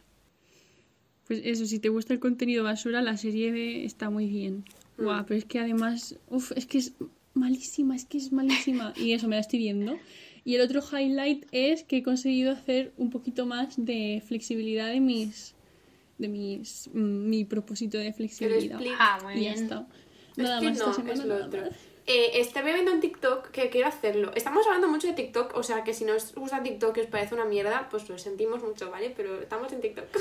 Pues 1.27 1.41
eso, 1.43 1.65
si 1.65 1.79
te 1.79 1.89
gusta 1.89 2.13
el 2.13 2.19
contenido 2.19 2.63
basura, 2.63 3.01
la 3.01 3.15
serie 3.17 3.51
de- 3.51 3.85
está 3.85 4.09
muy 4.09 4.27
bien. 4.27 4.65
Mm. 4.97 5.03
Guau, 5.03 5.25
pero 5.25 5.37
es 5.37 5.45
que 5.45 5.59
además, 5.59 6.15
uf, 6.27 6.51
es 6.55 6.65
que 6.65 6.79
es 6.79 6.93
malísima, 7.35 7.95
es 7.95 8.05
que 8.05 8.17
es 8.17 8.31
malísima. 8.31 8.93
Y 8.97 9.13
eso, 9.13 9.27
me 9.27 9.35
la 9.35 9.41
estoy 9.41 9.59
viendo. 9.59 9.97
Y 10.43 10.55
el 10.55 10.61
otro 10.61 10.81
highlight 10.81 11.45
es 11.51 11.83
que 11.83 11.97
he 11.97 12.03
conseguido 12.03 12.51
hacer 12.51 12.91
un 12.97 13.11
poquito 13.11 13.45
más 13.45 13.75
de 13.77 14.21
flexibilidad 14.27 14.87
de 14.89 14.99
mis. 14.99 15.53
De 16.19 16.27
mis. 16.27 16.89
mm, 16.93 17.29
mi 17.29 17.45
propósito 17.45 17.97
de 17.97 18.13
flexibilidad. 18.13 18.79
Ah, 18.99 19.19
muy 19.23 19.33
Y 19.33 19.39
bien. 19.39 19.53
está. 19.53 19.85
Nada 20.35 20.57
Es 20.57 20.61
que 20.61 20.69
más 20.69 20.77
no, 20.77 20.83
esta 20.91 20.93
semana. 20.93 21.13
es 21.13 21.25
lo 21.25 21.45
otro. 21.45 21.63
Eh, 22.11 22.39
estaba 22.41 22.71
viendo 22.71 22.91
en 22.91 23.01
TikTok 23.01 23.51
que 23.51 23.69
quiero 23.69 23.87
hacerlo. 23.87 24.31
Estamos 24.33 24.65
hablando 24.65 24.87
mucho 24.87 25.05
de 25.07 25.13
TikTok, 25.13 25.55
o 25.55 25.61
sea 25.61 25.83
que 25.83 25.93
si 25.93 26.05
no 26.05 26.15
os 26.15 26.33
gusta 26.33 26.63
TikTok 26.63 26.97
y 26.97 27.01
os 27.01 27.05
parece 27.05 27.35
una 27.35 27.45
mierda, 27.45 27.87
pues 27.91 28.09
lo 28.09 28.17
sentimos 28.17 28.63
mucho, 28.63 28.89
¿vale? 28.89 29.13
Pero 29.15 29.39
estamos 29.41 29.71
en 29.73 29.81
TikTok. 29.81 30.05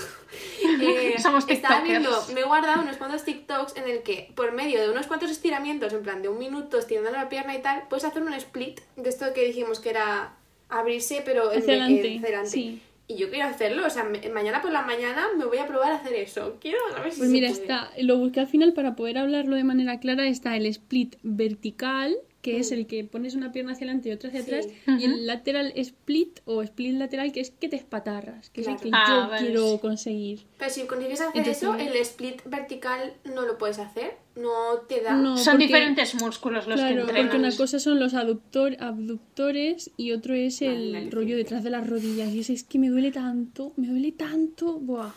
Eh, 0.81 1.15
Somos 1.23 1.45
estaba 1.49 1.81
viendo, 1.83 2.11
me 2.35 2.41
he 2.41 2.45
guardado 2.45 2.83
unos 2.83 2.97
cuantos 2.99 3.25
TikToks 3.25 3.77
en 3.77 3.85
el 3.89 4.03
que, 4.03 4.31
por 4.35 4.53
medio 4.53 4.81
de 4.83 4.91
unos 4.91 5.07
cuantos 5.07 5.31
estiramientos, 5.31 5.93
en 5.95 6.03
plan 6.03 6.21
de 6.21 6.29
un 6.29 6.39
minuto 6.39 6.79
estirando 6.79 7.11
la 7.11 7.29
pierna 7.31 7.57
y 7.57 7.63
tal, 7.63 7.85
puedes 7.89 8.05
hacer 8.05 8.23
un 8.23 8.35
split 8.35 8.81
de 8.97 9.09
esto 9.09 9.33
que 9.35 9.45
dijimos 9.45 9.81
que 9.81 9.91
era 9.91 10.35
abrirse, 10.69 11.23
pero 11.25 11.51
en 11.53 11.61
Hacia 11.61 11.75
en- 11.77 11.83
adelante, 11.83 12.09
hacia 12.17 12.21
adelante. 12.27 12.51
sí. 12.51 12.83
Y 13.11 13.17
yo 13.17 13.31
quiero 13.31 13.49
hacerlo, 13.49 13.87
o 13.87 13.91
sea, 13.91 14.05
me- 14.05 14.29
mañana 14.29 14.61
por 14.61 14.71
la 14.71 14.83
mañana 14.83 15.29
me 15.37 15.47
voy 15.47 15.57
a 15.59 15.67
probar 15.67 15.93
a 15.93 15.97
hacer 15.97 16.13
eso. 16.15 16.59
Quiero 16.61 16.79
a 16.95 17.01
ver 17.01 17.11
si 17.13 17.19
Pues 17.21 17.31
se 17.31 17.33
mira, 17.35 17.49
puede. 17.49 17.63
está, 17.63 17.91
lo 18.03 18.19
busqué 18.19 18.41
al 18.41 18.47
final 18.49 18.75
para 18.75 18.95
poder 18.97 19.17
hablarlo 19.17 19.57
de 19.57 19.65
manera 19.65 19.99
clara. 19.99 20.27
Está 20.29 20.57
el 20.57 20.67
split 20.67 21.17
vertical, 21.23 22.15
que 22.53 22.59
es 22.61 22.73
el 22.73 22.87
que 22.87 23.05
pones 23.05 23.35
una 23.35 23.53
pierna 23.53 23.73
hacia 23.73 23.85
adelante 23.87 24.09
y 24.09 24.13
otra 24.13 24.31
hacia. 24.31 24.43
Sí. 24.43 24.51
atrás, 24.55 25.01
y 25.01 25.05
el 25.05 25.27
lateral 25.27 25.73
split 25.77 26.41
o 26.45 26.63
split 26.63 26.95
lateral, 26.97 27.33
que 27.33 27.41
es 27.41 27.51
que 27.51 27.69
te 27.69 27.77
espatarras, 27.77 28.51
que 28.51 28.61
es 28.63 28.67
el 28.69 28.77
que 28.77 28.91
Ah, 28.93 29.05
yo 29.25 29.31
vale, 29.31 29.47
quiero 29.47 29.79
conseguir. 29.81 30.47
Pero 30.59 30.71
si 30.71 30.87
consigues 30.87 31.21
hacer 31.21 31.37
Entonces, 31.37 31.63
eso, 31.63 31.75
el 31.75 31.97
split 31.97 32.43
vertical 32.47 33.15
no 33.25 33.43
lo 33.43 33.59
puedes 33.59 33.79
hacer. 33.79 34.17
No 34.37 34.79
te 34.89 35.01
da. 35.01 35.15
No, 35.17 35.37
Son 35.37 35.55
porque- 35.55 35.67
diferentes 35.67 36.15
músculos 36.15 36.67
los 36.69 36.77
Claro, 36.77 36.95
que 36.95 37.01
entrenan. 37.03 37.23
porque 37.29 37.37
una 37.39 37.57
cosa 37.57 37.79
son 37.81 37.99
los 37.99 38.15
aductor, 38.15 38.77
abductores 38.81 39.91
y 39.97 40.13
otro 40.13 40.35
es 40.35 40.63
el 40.63 40.93
vale, 40.93 41.11
rollo 41.11 41.31
sí. 41.31 41.35
detrás 41.35 41.65
de 41.65 41.71
las 41.71 41.89
rodillas. 41.89 42.29
Y 42.33 42.41
ese 42.41 42.53
es 42.53 42.63
que 42.65 42.79
me 42.79 42.89
duele 42.89 43.11
tanto, 43.11 43.73
me 43.77 43.89
duele 43.89 44.13
tanto. 44.13 44.79
Buah. 44.79 45.11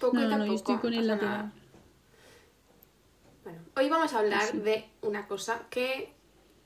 Poco 0.00 0.16
No, 0.16 0.36
no, 0.36 0.46
yo 0.46 0.54
estoy 0.54 0.76
con 0.78 0.92
el 0.94 1.06
lateral. 1.06 1.30
nada. 1.36 1.52
Bueno, 3.44 3.58
hoy 3.76 3.88
vamos 3.88 4.12
a 4.14 4.18
hablar 4.20 4.52
de 4.52 4.84
una 5.02 5.26
cosa 5.28 5.66
que. 5.70 6.13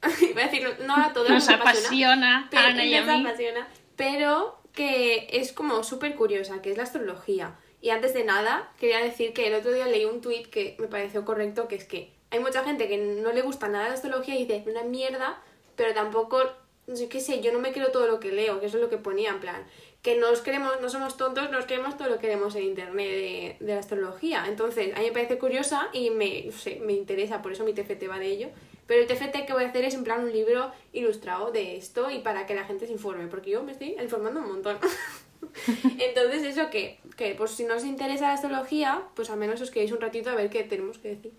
Iba 0.30 0.42
a 0.42 0.44
decir, 0.46 0.68
no 0.86 0.94
a 0.96 1.12
todos 1.12 1.28
Nos 1.30 1.46
nos 1.48 1.54
apasiona, 1.60 2.46
apasiona, 2.46 2.48
pero, 2.50 2.62
Ana 2.62 2.84
y 2.84 2.94
a 2.94 3.04
nos 3.04 3.16
mí. 3.16 3.26
apasiona, 3.26 3.68
pero 3.96 4.58
que 4.72 5.26
es 5.32 5.52
como 5.52 5.82
súper 5.82 6.14
curiosa, 6.14 6.62
que 6.62 6.70
es 6.70 6.76
la 6.76 6.84
astrología. 6.84 7.56
Y 7.80 7.90
antes 7.90 8.14
de 8.14 8.24
nada, 8.24 8.70
quería 8.78 9.00
decir 9.00 9.32
que 9.32 9.46
el 9.48 9.54
otro 9.54 9.72
día 9.72 9.86
leí 9.86 10.04
un 10.04 10.20
tuit 10.20 10.48
que 10.48 10.76
me 10.78 10.86
pareció 10.88 11.24
correcto, 11.24 11.68
que 11.68 11.76
es 11.76 11.84
que 11.84 12.12
hay 12.30 12.40
mucha 12.40 12.62
gente 12.64 12.88
que 12.88 12.98
no 12.98 13.32
le 13.32 13.42
gusta 13.42 13.68
nada 13.68 13.88
la 13.88 13.94
astrología 13.94 14.34
y 14.36 14.44
dice, 14.44 14.64
una 14.70 14.82
mierda, 14.82 15.40
pero 15.76 15.94
tampoco, 15.94 16.42
yo 16.86 17.08
qué 17.08 17.20
sé, 17.20 17.40
yo 17.40 17.52
no 17.52 17.58
me 17.58 17.72
creo 17.72 17.90
todo 17.90 18.06
lo 18.06 18.20
que 18.20 18.30
leo, 18.32 18.60
que 18.60 18.66
eso 18.66 18.76
es 18.76 18.82
lo 18.82 18.90
que 18.90 18.98
ponía, 18.98 19.30
en 19.30 19.40
plan, 19.40 19.64
que 20.02 20.16
nos 20.16 20.42
creemos, 20.42 20.80
no 20.80 20.88
somos 20.88 21.16
tontos, 21.16 21.50
nos 21.50 21.66
creemos 21.66 21.96
todo 21.96 22.08
lo 22.08 22.18
que 22.18 22.26
vemos 22.28 22.54
en 22.54 22.64
internet 22.64 23.08
de, 23.08 23.56
de 23.60 23.74
la 23.74 23.80
astrología. 23.80 24.44
Entonces, 24.46 24.94
a 24.94 25.00
mí 25.00 25.06
me 25.06 25.12
parece 25.12 25.38
curiosa 25.38 25.88
y 25.92 26.10
me, 26.10 26.42
no 26.46 26.52
sé, 26.52 26.80
me 26.84 26.92
interesa, 26.92 27.42
por 27.42 27.52
eso 27.52 27.64
mi 27.64 27.72
TFT 27.72 28.08
va 28.08 28.18
de 28.18 28.26
ello. 28.26 28.48
Pero 28.88 29.02
el 29.02 29.06
TFT 29.06 29.46
que 29.46 29.52
voy 29.52 29.62
a 29.62 29.68
hacer 29.68 29.84
es 29.84 29.94
en 29.94 30.02
plan 30.02 30.24
un 30.24 30.32
libro 30.32 30.72
ilustrado 30.92 31.52
de 31.52 31.76
esto 31.76 32.10
y 32.10 32.18
para 32.18 32.46
que 32.46 32.54
la 32.56 32.64
gente 32.64 32.86
se 32.86 32.92
informe, 32.92 33.28
porque 33.28 33.50
yo 33.50 33.62
me 33.62 33.70
estoy 33.72 33.94
informando 34.02 34.40
un 34.40 34.48
montón. 34.48 34.78
Entonces, 35.98 36.42
eso 36.42 36.68
que, 36.70 36.98
que 37.16 37.34
pues 37.36 37.52
si 37.52 37.64
no 37.64 37.76
os 37.76 37.84
interesa 37.84 38.26
la 38.28 38.32
astrología, 38.34 39.02
pues 39.14 39.30
al 39.30 39.38
menos 39.38 39.60
os 39.60 39.70
quedéis 39.70 39.92
un 39.92 40.00
ratito 40.00 40.30
a 40.30 40.34
ver 40.34 40.50
qué 40.50 40.64
tenemos 40.64 40.98
que 40.98 41.10
decir. 41.10 41.32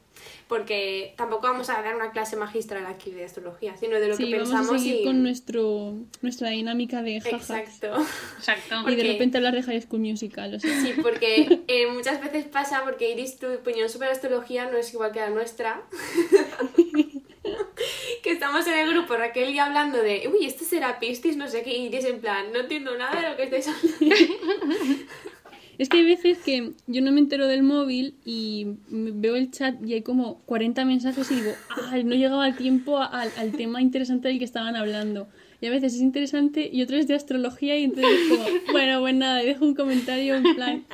Porque 0.48 1.14
tampoco 1.18 1.44
vamos 1.48 1.70
a 1.70 1.82
dar 1.82 1.96
una 1.96 2.12
clase 2.12 2.36
magistral 2.36 2.86
aquí 2.86 3.12
de 3.12 3.26
astrología, 3.26 3.76
sino 3.78 4.00
de 4.00 4.08
lo 4.08 4.16
Sí, 4.16 4.26
que 4.30 4.32
vamos 4.38 4.50
pensamos 4.50 4.76
a 4.76 4.80
seguir 4.80 5.02
y... 5.02 5.06
con 5.06 5.22
nuestro, 5.24 5.94
nuestra 6.22 6.50
dinámica 6.50 7.02
de 7.02 7.20
jajas. 7.22 7.50
Exacto. 7.50 7.96
Exacto. 8.38 8.76
Y 8.76 8.78
de 8.78 8.84
Porque- 8.98 9.04
repente 9.14 9.38
hablar 9.38 9.54
de 9.56 9.64
High 9.64 9.82
School 9.82 10.02
Musical, 10.02 10.56
o 10.56 10.60
sea. 10.60 10.82
Sí, 10.82 10.94
porque 11.02 11.62
eh, 11.68 11.88
muchas 11.92 12.22
veces 12.22 12.46
pasa, 12.46 12.82
porque 12.84 13.12
Iris, 13.12 13.38
tu 13.38 13.48
opinión 13.54 13.90
sobre 13.90 14.08
la 14.08 14.14
astrología 14.14 14.70
no 14.70 14.78
es 14.78 14.94
igual 14.94 15.12
que 15.12 15.20
la 15.20 15.30
nuestra. 15.30 15.84
que 18.30 18.34
estamos 18.34 18.68
en 18.68 18.78
el 18.78 18.94
grupo 18.94 19.16
Raquel 19.16 19.50
y 19.50 19.58
hablando 19.58 19.98
de, 19.98 20.30
uy, 20.32 20.46
esto 20.46 20.64
será 20.64 21.00
Piscis, 21.00 21.36
no 21.36 21.48
sé 21.48 21.64
qué, 21.64 21.76
y 21.76 21.88
Iris 21.88 22.06
en 22.06 22.20
plan, 22.22 22.46
no 22.54 22.60
entiendo 22.60 22.96
nada 22.96 23.20
de 23.20 23.28
lo 23.28 23.36
que 23.36 23.44
estáis 23.44 23.68
hablando. 23.68 24.16
Es 25.80 25.88
que 25.88 25.98
hay 25.98 26.06
veces 26.06 26.40
que 26.40 26.74
yo 26.88 27.02
no 27.02 27.14
me 27.14 27.22
entero 27.22 27.48
del 27.48 27.64
móvil 27.64 28.14
y 28.26 28.68
veo 28.90 29.38
el 29.38 29.50
chat 29.50 29.76
y 29.82 29.94
hay 29.94 30.02
como 30.02 30.42
40 30.42 30.84
mensajes 30.84 31.32
y 31.32 31.36
digo, 31.36 31.54
ay, 31.90 32.04
no 32.04 32.16
llegaba 32.16 32.46
el 32.50 32.58
tiempo 32.58 32.98
al, 33.00 33.32
al 33.38 33.54
tema 33.54 33.82
interesante 33.82 34.28
del 34.28 34.40
que 34.40 34.46
estaban 34.46 34.76
hablando. 34.76 35.30
y 35.62 35.68
a 35.68 35.70
veces 35.70 35.96
es 35.96 36.02
interesante 36.02 36.70
y 36.70 36.82
otras 36.82 37.08
de 37.08 37.16
astrología 37.16 37.78
y 37.78 37.86
entonces 37.86 38.20
como, 38.28 38.44
bueno, 38.74 39.00
pues 39.00 39.16
nada, 39.16 39.42
dejo 39.42 39.64
un 39.64 39.74
comentario 39.74 40.36
en 40.36 40.54
plan, 40.54 40.86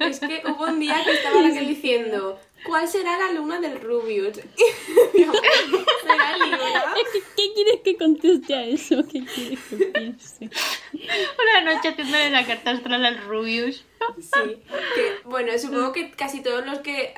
Es 0.00 0.20
que 0.20 0.42
hubo 0.46 0.64
un 0.64 0.80
día 0.80 0.96
que 1.04 1.12
estaba 1.12 1.42
Raquel 1.42 1.68
diciendo, 1.68 2.40
¿cuál 2.66 2.88
será 2.88 3.18
la 3.18 3.32
luna 3.32 3.60
del 3.60 3.80
Rubius? 3.80 4.36
¿Será 5.12 6.36
Libra? 6.38 6.94
¿qué, 7.12 7.22
qué 7.36 7.52
quieres 7.54 7.80
que 7.82 7.96
conteste 7.96 8.54
a 8.54 8.64
eso? 8.64 8.96
¿Qué 9.10 9.24
quieres 9.24 9.58
que 9.70 9.76
piense? 9.86 10.50
Una 10.92 11.74
noche 11.74 11.88
haciéndole 11.88 12.30
la 12.30 12.46
carta 12.46 12.72
astral 12.72 13.04
al 13.04 13.18
Rubius. 13.26 13.84
Sí, 14.18 14.62
que, 14.94 15.16
bueno, 15.24 15.58
supongo 15.58 15.92
que 15.92 16.10
casi 16.10 16.42
todos 16.42 16.64
los 16.64 16.80
que 16.80 17.14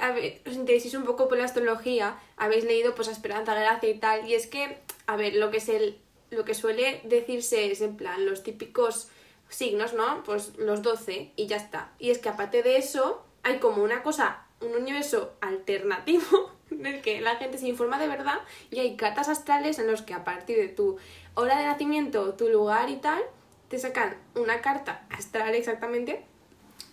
os 0.47 0.55
intereséis 0.55 0.95
un 0.95 1.05
poco 1.05 1.29
por 1.29 1.39
la 1.39 1.45
astrología 1.45 2.19
habéis 2.37 2.65
leído 2.65 2.95
pues 2.95 3.09
a 3.09 3.13
Esperanza 3.13 3.55
Gracia 3.55 3.91
y 3.91 3.99
tal, 3.99 4.29
y 4.29 4.35
es 4.35 4.47
que, 4.47 4.79
a 5.07 5.17
ver, 5.17 5.35
lo 5.35 5.51
que 5.51 5.59
es 5.59 5.69
el, 5.69 5.99
lo 6.31 6.45
que 6.45 6.55
suele 6.55 7.01
decirse 7.05 7.71
es 7.71 7.81
en 7.81 7.97
plan 7.97 8.27
los 8.27 8.43
típicos 8.43 9.09
signos, 9.49 9.95
¿no? 9.95 10.23
Pues 10.25 10.57
los 10.59 10.83
12 10.83 11.33
y 11.37 11.47
ya 11.47 11.57
está. 11.57 11.93
Y 11.99 12.11
es 12.11 12.19
que 12.19 12.29
aparte 12.29 12.63
de 12.63 12.77
eso, 12.77 13.25
hay 13.43 13.59
como 13.59 13.83
una 13.83 14.03
cosa, 14.03 14.47
un 14.61 14.75
universo 14.75 15.37
alternativo 15.41 16.53
en 16.71 16.87
el 16.87 17.01
que 17.01 17.21
la 17.21 17.37
gente 17.37 17.59
se 17.59 17.69
informa 17.69 17.99
de 17.99 18.09
verdad 18.09 18.41
y 18.71 18.81
hay 18.81 18.97
cartas 18.97 19.29
astrales 19.29 19.79
en 19.79 19.87
los 19.87 20.03
que 20.03 20.15
a 20.15 20.25
partir 20.25 20.57
de 20.59 20.69
tu 20.69 20.99
hora 21.35 21.59
de 21.59 21.67
nacimiento, 21.67 22.35
tu 22.35 22.49
lugar 22.49 22.91
y 22.91 22.97
tal, 22.97 23.23
te 23.69 23.79
sacan 23.79 24.17
una 24.35 24.61
carta 24.61 25.07
astral 25.11 25.55
exactamente 25.55 26.25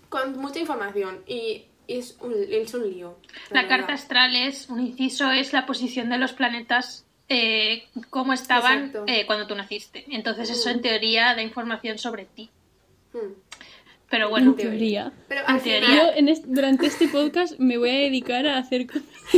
con 0.09 0.37
mucha 0.37 0.59
información 0.59 1.23
y 1.25 1.65
es 1.87 2.17
un, 2.21 2.33
es 2.49 2.73
un 2.73 2.89
lío. 2.89 3.17
La 3.49 3.67
carta 3.67 3.93
astral 3.93 4.35
es, 4.35 4.69
un 4.69 4.79
inciso, 4.79 5.31
es 5.31 5.53
la 5.53 5.65
posición 5.65 6.09
de 6.09 6.17
los 6.17 6.33
planetas, 6.33 7.05
eh, 7.29 7.87
cómo 8.09 8.33
estaban 8.33 8.91
eh, 9.07 9.25
cuando 9.25 9.47
tú 9.47 9.55
naciste. 9.55 10.05
Entonces 10.09 10.49
eso 10.49 10.69
en 10.69 10.81
teoría 10.81 11.35
da 11.35 11.41
información 11.41 11.97
sobre 11.97 12.25
ti. 12.25 12.49
Hmm. 13.13 13.33
Pero 14.15 14.29
bueno, 14.29 14.51
En 14.51 14.55
teoría. 14.57 15.11
Pero 15.27 15.41
En 15.47 15.59
teoría. 15.59 15.79
Yo 15.81 15.87
final, 15.87 16.11
en 16.17 16.29
est- 16.29 16.45
durante 16.45 16.85
este 16.87 17.07
podcast 17.07 17.59
me 17.59 17.77
voy 17.77 17.89
a 17.89 17.93
dedicar 17.93 18.47
a 18.47 18.57
hacer 18.57 18.87
cosas. 18.87 19.03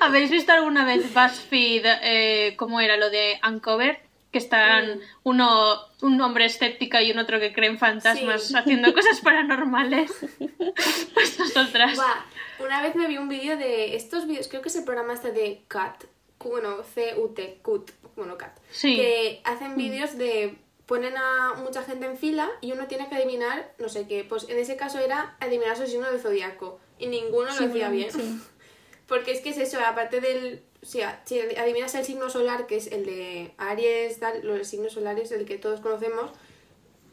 ¿habéis 0.00 0.30
visto 0.30 0.52
alguna 0.52 0.84
vez 0.84 1.12
BuzzFeed, 1.12 1.84
eh, 2.02 2.54
cómo 2.56 2.80
era 2.80 2.96
lo 2.96 3.10
de 3.10 3.38
Uncover? 3.46 4.00
Que 4.30 4.38
están 4.38 4.98
uno, 5.24 5.76
un 6.00 6.18
hombre 6.22 6.46
escéptico 6.46 6.98
y 6.98 7.10
un 7.12 7.18
otro 7.18 7.38
que 7.38 7.52
cree 7.52 7.68
en 7.68 7.78
fantasmas 7.78 8.44
Sí. 8.48 8.54
haciendo 8.56 8.92
cosas 8.94 9.20
paranormales. 9.20 10.10
Pues 11.14 11.38
nosotras. 11.38 11.96
Buah, 11.96 12.24
una 12.64 12.80
vez 12.82 12.94
me 12.96 13.06
vi 13.08 13.18
un 13.18 13.28
vídeo 13.28 13.56
de 13.58 13.94
estos 13.94 14.26
vídeos, 14.26 14.48
creo 14.48 14.62
que 14.62 14.68
es 14.70 14.76
el 14.76 14.84
programa 14.84 15.12
este 15.12 15.32
de 15.32 15.60
CAT, 15.68 16.04
bueno, 16.42 16.82
C-U-T, 16.94 17.58
CUT, 17.62 17.90
bueno, 18.16 18.38
CAT, 18.38 18.56
Sí. 18.70 18.96
que 18.96 19.40
hacen 19.44 19.76
vídeos 19.76 20.16
de 20.16 20.56
ponen 20.92 21.16
a 21.16 21.54
mucha 21.54 21.82
gente 21.82 22.04
en 22.04 22.18
fila 22.18 22.50
y 22.60 22.72
uno 22.72 22.86
tiene 22.86 23.08
que 23.08 23.14
adivinar, 23.14 23.72
no 23.78 23.88
sé 23.88 24.06
qué, 24.06 24.24
pues 24.28 24.46
en 24.50 24.58
ese 24.58 24.76
caso 24.76 24.98
era 24.98 25.38
adivinar 25.40 25.74
su 25.74 25.86
signo 25.86 26.10
del 26.10 26.20
zodiaco 26.20 26.80
y 26.98 27.06
ninguno 27.06 27.50
Sí, 27.50 27.64
lo 27.64 27.70
hacía 27.70 27.88
bien. 27.88 28.10
Porque 29.08 29.32
es 29.32 29.40
que 29.40 29.48
es 29.48 29.56
eso, 29.56 29.80
aparte 29.80 30.20
del. 30.20 30.60
O 30.82 30.84
sea, 30.84 31.22
si 31.24 31.40
adivinas 31.40 31.94
el 31.94 32.04
signo 32.04 32.28
solar, 32.28 32.66
que 32.66 32.76
es 32.76 32.92
el 32.92 33.06
de 33.06 33.52
Aries, 33.56 34.20
tal, 34.20 34.40
los 34.42 34.68
signos 34.68 34.92
solares, 34.92 35.32
el 35.32 35.46
que 35.46 35.56
todos 35.56 35.80
conocemos, 35.80 36.30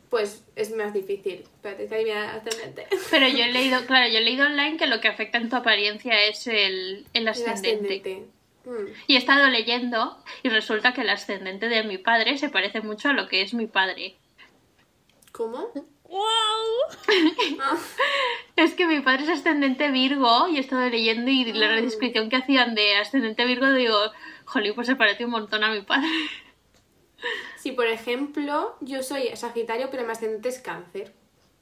pues 0.09 0.43
es 0.57 0.75
más 0.75 0.93
difícil. 0.93 1.45
Pero 1.61 1.77
tienes 1.77 1.89
que 1.89 1.95
adivinar 1.95 2.35
ascendente. 2.35 2.85
Pero 3.11 3.29
yo 3.29 3.45
he 3.45 3.51
leído, 3.53 3.85
claro, 3.85 4.11
yo 4.11 4.17
he 4.17 4.21
leído 4.21 4.45
online 4.45 4.75
que 4.75 4.87
lo 4.87 4.99
que 4.99 5.07
afecta 5.07 5.37
en 5.37 5.49
tu 5.49 5.55
apariencia 5.55 6.21
es 6.25 6.47
el, 6.47 7.05
el 7.13 7.21
El 7.21 7.27
ascendente. 7.29 8.25
Mm. 8.65 8.93
Y 9.07 9.15
he 9.15 9.17
estado 9.17 9.47
leyendo 9.47 10.23
y 10.43 10.49
resulta 10.49 10.93
que 10.93 11.01
el 11.01 11.09
ascendente 11.09 11.69
de 11.69 11.83
mi 11.83 11.97
padre 11.97 12.37
se 12.37 12.49
parece 12.49 12.81
mucho 12.81 13.09
a 13.09 13.13
lo 13.13 13.27
que 13.27 13.41
es 13.41 13.53
mi 13.53 13.67
padre. 13.67 14.15
¿Cómo? 15.31 15.71
¡Wow! 16.09 16.19
Ah, 17.61 17.77
Es 18.55 18.73
que 18.73 18.87
mi 18.87 18.99
padre 19.01 19.23
es 19.23 19.29
ascendente 19.29 19.89
Virgo 19.91 20.47
y 20.47 20.57
he 20.57 20.59
estado 20.59 20.89
leyendo 20.89 21.29
y 21.29 21.53
la 21.53 21.69
descripción 21.81 22.29
que 22.29 22.37
hacían 22.37 22.73
de 22.73 22.95
ascendente 22.95 23.45
Virgo 23.45 23.71
digo, 23.73 23.97
jolín, 24.45 24.73
pues 24.75 24.87
se 24.87 24.95
parece 24.95 25.25
un 25.25 25.31
montón 25.31 25.63
a 25.63 25.71
mi 25.71 25.81
padre. 25.81 26.07
Si, 27.57 27.73
por 27.73 27.87
ejemplo, 27.87 28.77
yo 28.79 29.03
soy 29.03 29.35
Sagitario, 29.35 29.89
pero 29.91 30.05
mi 30.05 30.11
ascendente 30.11 30.47
es 30.47 30.59
Cáncer. 30.59 31.13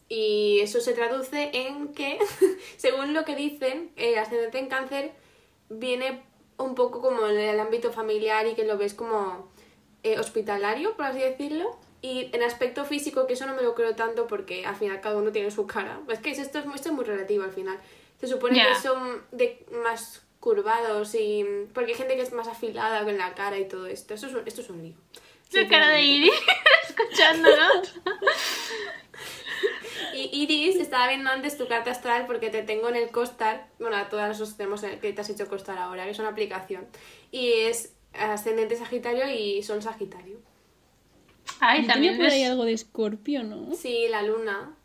Y 0.07 0.59
eso 0.61 0.79
se 0.79 0.93
traduce 0.93 1.49
en 1.53 1.93
que, 1.95 2.19
según 2.77 3.15
lo 3.15 3.25
que 3.25 3.35
dicen, 3.35 3.91
el 3.95 4.19
ascendente 4.19 4.59
en 4.59 4.67
Cáncer 4.67 5.11
viene 5.69 6.21
un 6.57 6.75
poco 6.75 7.01
como 7.01 7.27
en 7.27 7.37
el 7.37 7.59
ámbito 7.59 7.91
familiar 7.91 8.47
y 8.47 8.55
que 8.55 8.65
lo 8.65 8.77
ves 8.77 8.93
como 8.93 9.49
eh, 10.03 10.19
hospitalario, 10.19 10.95
por 10.95 11.05
así 11.05 11.19
decirlo. 11.19 11.77
Y 12.01 12.29
en 12.33 12.43
aspecto 12.43 12.85
físico, 12.85 13.25
que 13.27 13.33
eso 13.33 13.45
no 13.45 13.55
me 13.55 13.63
lo 13.63 13.75
creo 13.75 13.95
tanto 13.95 14.27
porque 14.27 14.65
al 14.65 14.75
final 14.75 15.01
cada 15.01 15.17
uno 15.17 15.31
tiene 15.31 15.51
su 15.51 15.65
cara. 15.65 15.99
Es 16.09 16.19
que 16.19 16.31
esto 16.31 16.59
es, 16.59 16.65
esto 16.75 16.89
es 16.89 16.95
muy 16.95 17.05
relativo 17.05 17.43
al 17.43 17.51
final. 17.51 17.79
Se 18.19 18.27
supone 18.27 18.63
que 18.63 18.75
son 18.75 19.23
de 19.31 19.65
más 19.83 20.23
curvados 20.39 21.13
y... 21.15 21.45
Porque 21.73 21.91
hay 21.91 21.97
gente 21.97 22.15
que 22.15 22.21
es 22.21 22.33
más 22.33 22.47
afilada 22.47 23.03
con 23.03 23.17
la 23.17 23.33
cara 23.33 23.57
y 23.57 23.67
todo 23.67 23.87
esto. 23.87 24.13
Esto 24.13 24.27
es 24.27 24.33
un, 24.33 24.47
esto 24.47 24.61
es 24.61 24.69
un 24.69 24.83
lío. 24.83 24.95
La 25.51 25.67
cara 25.67 25.89
de. 25.89 26.01
Iris 26.01 26.31
escuchándonos. 26.89 27.93
Y 30.17 30.29
Iris, 30.33 30.77
estaba 30.77 31.07
viendo 31.07 31.29
antes 31.29 31.57
tu 31.57 31.67
carta 31.67 31.91
astral 31.91 32.25
porque 32.25 32.49
te 32.49 32.63
tengo 32.63 32.89
en 32.89 32.95
el 32.95 33.09
Costar. 33.11 33.67
Bueno, 33.79 33.97
a 33.97 34.09
todas 34.09 34.29
nosotros 34.29 34.57
tenemos 34.57 34.81
el 34.83 34.99
que 34.99 35.13
te 35.13 35.21
has 35.21 35.29
hecho 35.29 35.47
Costar 35.47 35.77
ahora, 35.77 36.05
que 36.05 36.11
es 36.11 36.19
una 36.19 36.29
aplicación. 36.29 36.87
Y 37.31 37.51
es 37.51 37.93
ascendente 38.13 38.75
Sagitario 38.75 39.29
y 39.31 39.61
Sol 39.61 39.83
Sagitario. 39.83 40.39
Ay, 41.59 41.85
también 41.85 42.17
por 42.17 42.25
ahí 42.25 42.43
es... 42.43 42.49
algo 42.49 42.65
de 42.65 42.73
escorpio, 42.73 43.43
¿no? 43.43 43.75
Sí, 43.75 44.07
la 44.09 44.23
luna. 44.23 44.75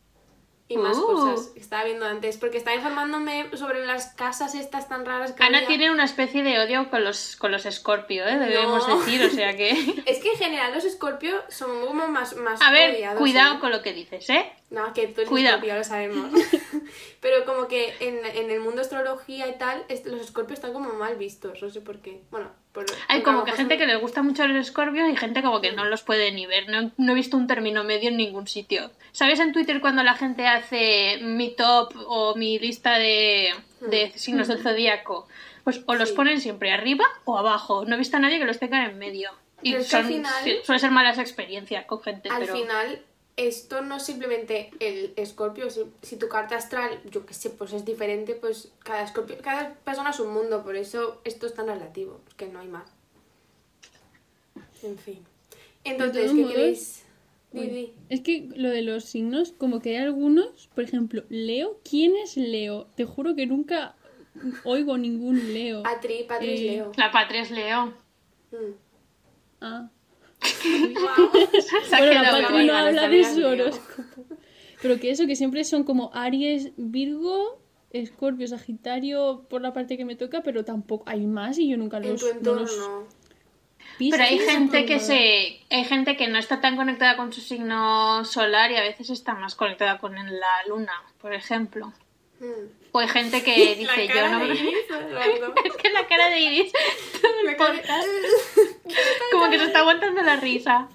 Y 0.73 0.77
más 0.79 0.97
Uh. 0.97 1.07
cosas 1.07 1.49
que 1.49 1.61
estaba 1.61 1.85
viendo 1.85 2.07
antes. 2.07 2.39
Porque 2.39 2.59
estaba 2.59 2.77
informándome 2.77 3.55
sobre 3.57 3.85
las 3.85 4.07
casas 4.15 4.55
estas 4.55 4.89
tan 4.89 5.05
raras 5.05 5.33
que 5.33 5.43
Ana 5.43 5.59
había. 5.59 5.69
tiene 5.69 5.91
una 5.91 6.05
especie 6.05 6.43
de 6.43 6.59
odio 6.61 6.89
con 6.91 7.05
los, 7.05 7.37
con 7.37 7.53
los 7.53 7.63
Scorpio, 7.63 8.27
¿eh? 8.27 8.39
debemos 8.39 8.87
No. 8.89 8.99
decir, 8.99 9.25
o 9.25 9.31
sea 9.31 9.57
que... 9.57 9.71
Es 10.07 10.19
que 10.19 10.31
en 10.33 10.39
general 10.39 10.73
los 10.75 10.85
Scorpio 10.91 11.35
son 11.49 11.85
como 11.87 12.09
más, 12.09 12.37
más 12.37 12.61
A 12.63 12.71
ver, 12.73 12.95
odiados, 12.95 13.19
cuidado 13.19 13.57
¿eh? 13.57 13.61
con 13.61 13.71
lo 13.71 13.83
que 13.83 13.93
dices, 13.93 14.29
¿eh? 14.31 14.51
No, 14.71 14.93
que 14.95 15.07
tú 15.09 15.21
eres 15.21 15.29
Cuidado. 15.29 15.57
escorpio, 15.57 15.77
lo 15.77 15.85
sabemos. 15.85 16.31
Pero 17.21 17.45
como 17.45 17.69
que 17.69 17.95
en, 18.01 18.25
en 18.25 18.51
el 18.51 18.61
mundo 18.61 18.81
astrología 18.81 19.47
y 19.49 19.59
tal, 19.59 19.85
los 20.07 20.21
escorpios 20.21 20.59
están 20.59 20.73
como 20.73 20.93
mal 20.95 21.17
vistos, 21.17 21.61
no 21.63 21.71
sé 21.71 21.81
por 21.81 22.01
qué. 22.01 22.23
Bueno, 22.31 22.51
por, 22.73 22.87
Hay 23.09 23.23
como 23.23 23.45
que 23.45 23.53
gente 23.53 23.77
que 23.79 23.87
les 23.87 24.01
gusta 24.01 24.23
mucho 24.23 24.47
los 24.47 24.57
escorpios 24.67 25.09
y 25.11 25.17
gente 25.17 25.43
como 25.43 25.61
que 25.61 25.73
no 25.73 25.85
los 25.85 26.03
puede 26.03 26.33
ni 26.33 26.47
ver. 26.47 26.69
No, 26.69 26.91
no 26.97 27.13
he 27.13 27.15
visto 27.15 27.37
un 27.37 27.47
término 27.47 27.85
medio 27.85 28.09
en 28.09 28.17
ningún 28.17 28.49
sitio. 28.49 28.91
¿Sabes 29.13 29.41
en 29.41 29.53
Twitter 29.53 29.81
cuando 29.81 30.03
la 30.03 30.15
gente 30.15 30.47
hace 30.47 31.19
mi 31.21 31.51
top 31.55 31.93
o 32.07 32.35
mi 32.35 32.59
lista 32.59 32.99
de, 32.99 33.55
de 33.81 34.13
signos 34.17 34.49
del 34.49 34.63
zodíaco? 34.63 35.29
Pues 35.65 35.83
o 35.87 35.95
los 35.95 36.09
Sí. 36.11 36.15
ponen 36.17 36.41
siempre 36.41 36.73
arriba 36.73 37.05
o 37.25 37.39
abajo. 37.39 37.85
No 37.85 37.95
he 37.95 37.99
visto 37.99 38.17
a 38.17 38.21
nadie 38.21 38.39
que 38.39 38.45
los 38.47 38.59
tenga 38.59 38.85
en 38.87 38.99
medio. 38.99 39.31
Y 39.63 39.75
son, 39.85 40.07
final- 40.07 40.33
suele 40.65 40.79
ser 40.81 40.91
malas 40.91 41.19
experiencias 41.19 41.85
con 41.85 42.03
gente, 42.03 42.29
Al 42.31 42.41
pero... 42.41 42.55
final, 42.57 43.03
esto 43.37 43.81
no 43.83 43.97
es 43.97 44.03
simplemente 44.05 44.71
el 44.81 45.13
escorpio. 45.17 45.71
Si, 45.71 45.81
si 46.03 46.17
tu 46.17 46.29
carta 46.29 46.57
astral, 46.57 47.01
yo 47.11 47.25
qué 47.27 47.35
sé, 47.35 47.51
pues 47.51 47.73
es 47.73 47.85
diferente, 47.85 48.35
pues 48.35 48.73
cada 48.81 49.03
escorpio, 49.03 49.37
cada 49.43 49.75
persona 49.75 50.11
es 50.11 50.21
un 50.21 50.33
mundo, 50.33 50.63
por 50.63 50.77
eso 50.77 51.21
esto 51.25 51.47
es 51.47 51.55
tan 51.55 51.67
relativo, 51.67 52.21
es 52.29 52.35
que 52.35 52.47
no 52.49 52.61
hay 52.61 52.69
más. 52.69 52.91
En 54.83 54.99
fin. 54.99 55.21
Entonces, 55.85 56.31
¿qué 56.31 56.37
modos- 56.37 56.53
queréis? 56.55 57.05
Es 58.09 58.21
que 58.23 58.49
lo 58.57 58.71
de 58.71 58.81
los 58.83 59.05
signos, 59.05 59.53
como 59.53 59.81
que 59.81 59.91
hay 59.91 60.03
algunos, 60.03 60.69
por 60.75 60.85
ejemplo, 60.85 61.23
Leo, 61.29 61.79
¿quién 61.89 62.17
es 62.17 62.37
Leo? 62.39 62.87
Te 62.97 63.05
juro 63.05 63.35
que 63.37 63.47
nunca 63.47 63.95
oigo 64.65 64.97
ningún 64.97 65.53
Leo. 65.53 65.83
Patri, 65.83 66.25
Patri 66.27 66.53
es 66.55 66.61
Eh, 66.61 66.65
Leo. 66.65 66.93
La 66.97 67.11
patria 67.13 67.43
es 67.43 67.51
Leo. 67.51 67.87
Mm. 68.53 68.73
Ah. 69.61 69.91
Bueno, 71.91 72.23
la 72.23 72.31
Patri 72.31 72.67
no 72.67 72.75
habla 72.75 73.09
de 73.09 73.25
su 73.25 73.45
horóscopo. 73.45 74.25
Pero 74.81 74.99
que 74.99 75.11
eso, 75.11 75.27
que 75.27 75.37
siempre 75.37 75.65
son 75.65 75.85
como 75.85 76.11
Aries, 76.13 76.73
Virgo, 76.77 77.61
Escorpio, 77.91 78.49
Sagitario, 78.49 79.47
por 79.49 79.63
la 79.63 79.73
parte 79.73 79.97
que 79.97 80.05
me 80.05 80.17
toca, 80.17 80.43
pero 80.43 80.65
tampoco 80.65 81.05
hay 81.07 81.27
más 81.27 81.59
y 81.59 81.69
yo 81.69 81.77
nunca 81.77 81.99
En 81.99 82.11
los, 82.11 82.21
tu 82.21 82.27
no 82.27 82.33
entorno. 82.33 82.63
los 82.63 83.05
Pero 83.99 84.23
hay 84.23 84.39
gente 84.39 84.85
que 84.87 84.99
se 84.99 85.61
hay 85.71 85.85
gente 85.85 86.17
que 86.17 86.29
no 86.29 86.39
está 86.39 86.61
tan 86.61 86.77
conectada 86.77 87.17
con 87.17 87.33
su 87.33 87.41
signo 87.41 88.25
solar 88.25 88.73
y 88.73 88.77
a 88.77 88.83
veces 88.83 89.11
está 89.11 89.35
más 89.35 89.55
conectada 89.55 89.99
con 89.99 90.15
la 90.15 90.67
luna, 90.69 90.93
por 91.21 91.33
ejemplo. 91.33 91.93
O 92.93 92.99
hay 92.99 93.09
gente 93.09 93.43
que 93.43 93.75
dice 93.77 94.09
yo 94.09 94.29
no 94.29 94.41
Fernando. 94.41 95.55
es 95.65 95.77
que 95.77 95.91
la 95.91 96.07
cara 96.07 96.29
de 96.29 96.41
Iris 96.41 96.73
como 99.33 99.51
que 99.51 99.59
se 99.59 99.65
está 99.65 99.81
aguantando 99.81 100.23
la 100.23 100.37
risa. 100.37 100.89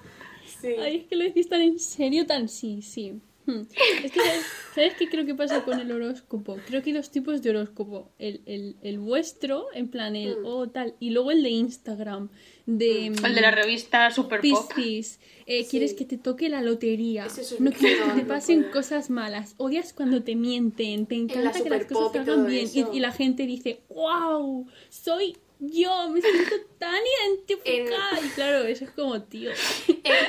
Sí. 0.60 0.74
Ay, 0.80 0.96
es 0.98 1.06
que 1.06 1.16
lo 1.16 1.24
decís 1.24 1.48
tan 1.48 1.60
en 1.60 1.78
serio, 1.78 2.26
tan 2.26 2.48
sí, 2.48 2.82
sí. 2.82 3.20
Es 4.04 4.12
que, 4.12 4.20
¿sabes, 4.20 4.46
¿sabes 4.74 4.94
qué 4.94 5.08
creo 5.08 5.24
que 5.26 5.34
pasa 5.34 5.64
con 5.64 5.80
el 5.80 5.90
horóscopo? 5.90 6.58
Creo 6.66 6.82
que 6.82 6.90
hay 6.90 6.96
dos 6.96 7.10
tipos 7.10 7.42
de 7.42 7.50
horóscopo. 7.50 8.10
El, 8.18 8.42
el, 8.46 8.76
el 8.82 8.98
vuestro, 8.98 9.66
en 9.74 9.88
plan 9.88 10.14
el 10.16 10.38
Mm. 10.40 10.46
o 10.46 10.68
tal, 10.68 10.94
y 11.00 11.10
luego 11.10 11.30
el 11.30 11.42
de 11.42 11.50
Instagram. 11.50 12.28
De, 12.66 13.06
El 13.06 13.34
de 13.34 13.40
la 13.40 13.50
revista 13.50 14.10
Super. 14.10 14.40
Piscis, 14.42 15.18
eh, 15.46 15.64
Sí. 15.64 15.70
quieres 15.70 15.94
que 15.94 16.04
te 16.04 16.18
toque 16.18 16.48
la 16.50 16.60
lotería. 16.60 17.24
Es 17.24 17.58
no 17.60 17.72
quieres 17.72 18.00
que 18.02 18.20
te 18.20 18.26
pasen 18.26 18.64
cosas 18.64 19.08
malas. 19.08 19.54
Odias 19.56 19.94
cuando 19.94 20.22
te 20.22 20.36
mienten. 20.36 21.06
Te 21.06 21.14
la 21.16 21.20
encanta 21.22 21.62
que 21.62 21.70
las 21.70 21.86
cosas 21.86 22.12
salgan 22.12 22.46
bien. 22.46 22.68
Y, 22.92 23.00
la 23.00 23.12
gente 23.12 23.46
dice, 23.46 23.80
wow, 23.88 24.66
soy 24.90 25.38
yo, 25.60 26.10
me 26.10 26.20
siento 26.20 26.54
tan 26.78 27.00
identificada. 27.20 28.20
Y 28.24 28.28
claro, 28.34 28.64
eso 28.64 28.84
es 28.84 28.90
como, 28.90 29.22
tío. 29.22 29.50
Eh, 29.50 29.54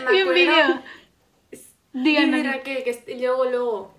me 0.09 0.21
acuerdo- 0.21 0.81
Digan, 1.93 2.25
Dime, 2.31 2.43
Raquel, 2.43 2.83
que 2.83 3.15
luego, 3.19 3.45
luego. 3.45 3.93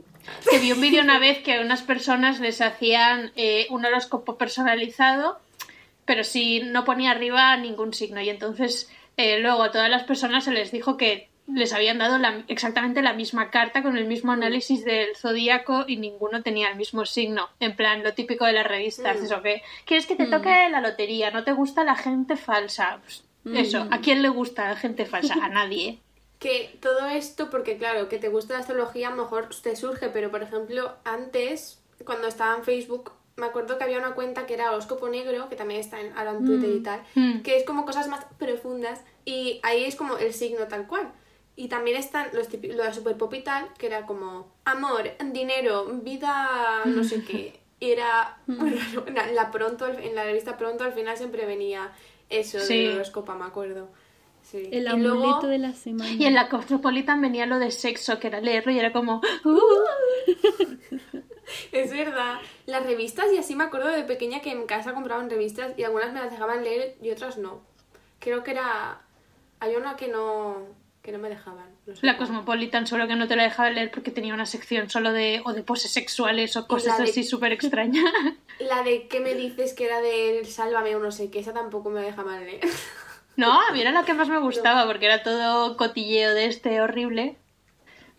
que 0.50 0.58
vi 0.58 0.72
un 0.72 0.80
vídeo 0.80 1.02
una 1.02 1.18
vez 1.18 1.38
que 1.42 1.54
a 1.56 1.60
unas 1.60 1.82
personas 1.82 2.40
les 2.40 2.60
hacían 2.60 3.32
eh, 3.36 3.66
un 3.70 3.84
horóscopo 3.84 4.36
personalizado, 4.36 5.38
pero 6.04 6.24
si 6.24 6.60
no 6.60 6.84
ponía 6.84 7.10
arriba 7.10 7.56
ningún 7.56 7.92
signo. 7.94 8.20
Y 8.20 8.28
entonces 8.30 8.90
eh, 9.16 9.40
luego 9.40 9.62
a 9.62 9.70
todas 9.72 9.90
las 9.90 10.04
personas 10.04 10.44
se 10.44 10.52
les 10.52 10.70
dijo 10.72 10.96
que 10.96 11.28
les 11.52 11.72
habían 11.72 11.98
dado 11.98 12.16
la- 12.18 12.44
exactamente 12.46 13.02
la 13.02 13.12
misma 13.12 13.50
carta 13.50 13.82
con 13.82 13.96
el 13.96 14.04
mismo 14.06 14.30
análisis 14.30 14.84
del 14.84 15.16
zodíaco 15.16 15.84
y 15.88 15.96
ninguno 15.96 16.42
tenía 16.42 16.70
el 16.70 16.76
mismo 16.76 17.04
signo. 17.06 17.48
En 17.58 17.74
plan, 17.74 18.04
lo 18.04 18.14
típico 18.14 18.44
de 18.46 18.52
las 18.52 18.66
revistas, 18.66 19.20
Mm. 19.20 19.24
eso 19.24 19.42
que 19.42 19.62
quieres 19.84 20.06
que 20.06 20.14
te 20.14 20.26
toque 20.26 20.68
la 20.70 20.80
lotería, 20.80 21.32
no 21.32 21.42
te 21.42 21.52
gusta 21.52 21.82
la 21.82 21.96
gente 21.96 22.36
falsa. 22.36 23.00
Pues, 23.02 23.24
eso, 23.66 23.88
¿a 23.90 23.98
quién 23.98 24.22
le 24.22 24.28
gusta 24.28 24.68
la 24.68 24.76
gente 24.76 25.06
falsa? 25.06 25.34
A 25.42 25.48
nadie. 25.48 25.98
Que 26.40 26.76
todo 26.80 27.06
esto, 27.06 27.48
porque 27.50 27.76
claro, 27.78 28.08
que 28.08 28.18
te 28.18 28.28
gusta 28.28 28.54
la 28.54 28.60
astrología 28.60 29.08
a 29.08 29.10
lo 29.14 29.22
mejor 29.22 29.50
te 29.62 29.76
surge, 29.76 30.08
pero 30.08 30.30
por 30.32 30.42
ejemplo, 30.42 30.92
antes, 31.04 31.80
cuando 32.04 32.26
estaba 32.26 32.56
en 32.56 32.64
Facebook, 32.64 33.12
me 33.36 33.46
acuerdo 33.46 33.78
que 33.78 33.84
había 33.84 33.98
una 33.98 34.14
cuenta 34.14 34.46
que 34.46 34.54
era 34.54 34.72
Horóscopo 34.72 35.08
Negro, 35.08 35.48
que 35.48 35.56
también 35.56 35.80
está 35.80 36.00
en, 36.00 36.16
ahora 36.16 36.32
en 36.32 36.44
Twitter 36.44 36.70
y 36.70 36.82
tal, 36.82 37.02
Mm. 37.14 37.42
que 37.42 37.56
es 37.56 37.64
como 37.64 37.84
cosas 37.86 38.08
más 38.08 38.24
profundas 38.38 39.00
y 39.24 39.60
ahí 39.62 39.84
es 39.84 39.94
como 39.96 40.16
el 40.16 40.32
signo 40.34 40.66
tal 40.66 40.86
cual. 40.88 41.12
Y 41.56 41.68
también 41.68 41.96
están 41.98 42.28
los 42.32 42.48
típicos, 42.48 42.74
lo 42.76 42.84
de 42.84 42.94
Super 42.94 43.16
Pop 43.18 43.32
y 43.34 43.42
tal, 43.42 43.68
que 43.78 43.86
era 43.86 44.06
como 44.06 44.50
amor, 44.64 45.10
dinero, 45.32 45.84
vida, 46.02 46.82
no 46.86 47.04
sé 47.04 47.22
qué. 47.24 47.60
Y 47.80 47.90
era, 47.92 48.38
bueno, 48.46 48.76
la, 49.14 49.26
la 49.32 49.50
pronto, 49.50 49.86
en 49.86 50.14
la 50.14 50.24
revista 50.24 50.56
Pronto 50.56 50.84
al 50.84 50.92
final 50.94 51.16
siempre 51.18 51.44
venía 51.44 51.92
eso 52.30 52.58
Sí. 52.60 52.86
de 52.86 52.94
horóscopo, 52.94 53.34
me 53.34 53.44
acuerdo. 53.44 53.88
Sí. 54.50 54.68
El 54.72 54.84
Y 54.84 54.86
amuleto 54.88 55.14
luego- 55.16 55.46
de 55.46 55.58
la 55.58 55.72
semana. 55.74 56.10
Y 56.10 56.24
en 56.24 56.34
la 56.34 56.48
Cosmopolitan 56.48 57.20
venía 57.20 57.46
lo 57.46 57.58
de 57.58 57.70
sexo, 57.70 58.18
que 58.18 58.26
era 58.26 58.40
leerlo 58.40 58.72
y 58.72 58.78
era 58.78 58.92
como... 58.92 59.20
"Uh". 59.44 59.60
Es 61.72 61.90
verdad. 61.92 62.38
Las 62.66 62.84
revistas, 62.84 63.26
y 63.32 63.38
así 63.38 63.54
me 63.56 63.64
acuerdo 63.64 63.88
de 63.88 64.04
pequeña 64.04 64.40
que 64.40 64.52
en 64.52 64.66
casa 64.66 64.94
compraban 64.94 65.28
revistas 65.28 65.72
y 65.76 65.82
algunas 65.82 66.12
me 66.12 66.20
las 66.20 66.30
dejaban 66.30 66.62
leer 66.62 66.96
y 67.02 67.10
otras 67.10 67.38
no. 67.38 67.62
Creo 68.20 68.44
que 68.44 68.52
era. 68.52 69.00
Había 69.58 69.78
una 69.78 69.96
que 69.96 70.06
no. 70.08 70.58
que 71.02 71.10
no 71.12 71.18
me 71.18 71.28
dejaban. 71.28 71.66
no 71.86 71.96
sé 71.96 72.06
La 72.06 72.16
cuál. 72.16 72.28
Cosmopolitan 72.28 72.86
solo 72.86 73.08
que 73.08 73.16
no 73.16 73.26
te 73.26 73.34
la 73.34 73.42
dejaba 73.44 73.70
leer 73.70 73.90
porque 73.90 74.10
tenía 74.12 74.32
una 74.34 74.46
sección 74.46 74.88
solo 74.90 75.12
de 75.12 75.42
o 75.44 75.52
de 75.52 75.62
poses 75.64 75.90
sexuales 75.90 76.56
o 76.56 76.66
cosas 76.68 76.98
de- 76.98 77.04
así 77.04 77.24
súper 77.24 77.52
extrañas. 77.52 78.04
La 78.60 78.82
de 78.82 79.08
que 79.08 79.20
me 79.20 79.34
dices 79.34 79.72
que 79.72 79.86
era 79.86 80.00
del 80.02 80.46
Sálvame 80.46 80.94
o 80.94 80.98
no 81.00 81.10
sé 81.10 81.30
qué, 81.30 81.38
esa 81.40 81.54
tampoco 81.54 81.88
me 81.90 82.02
dejaban 82.02 82.44
leer. 82.44 82.60
No, 83.40 83.60
a 83.60 83.72
mí 83.72 83.80
era 83.80 83.92
la 83.92 84.04
que 84.04 84.14
más 84.14 84.28
me 84.28 84.38
gustaba 84.38 84.86
porque 84.86 85.06
era 85.06 85.22
todo 85.22 85.76
cotilleo 85.76 86.34
de 86.34 86.46
este 86.46 86.80
horrible. 86.80 87.36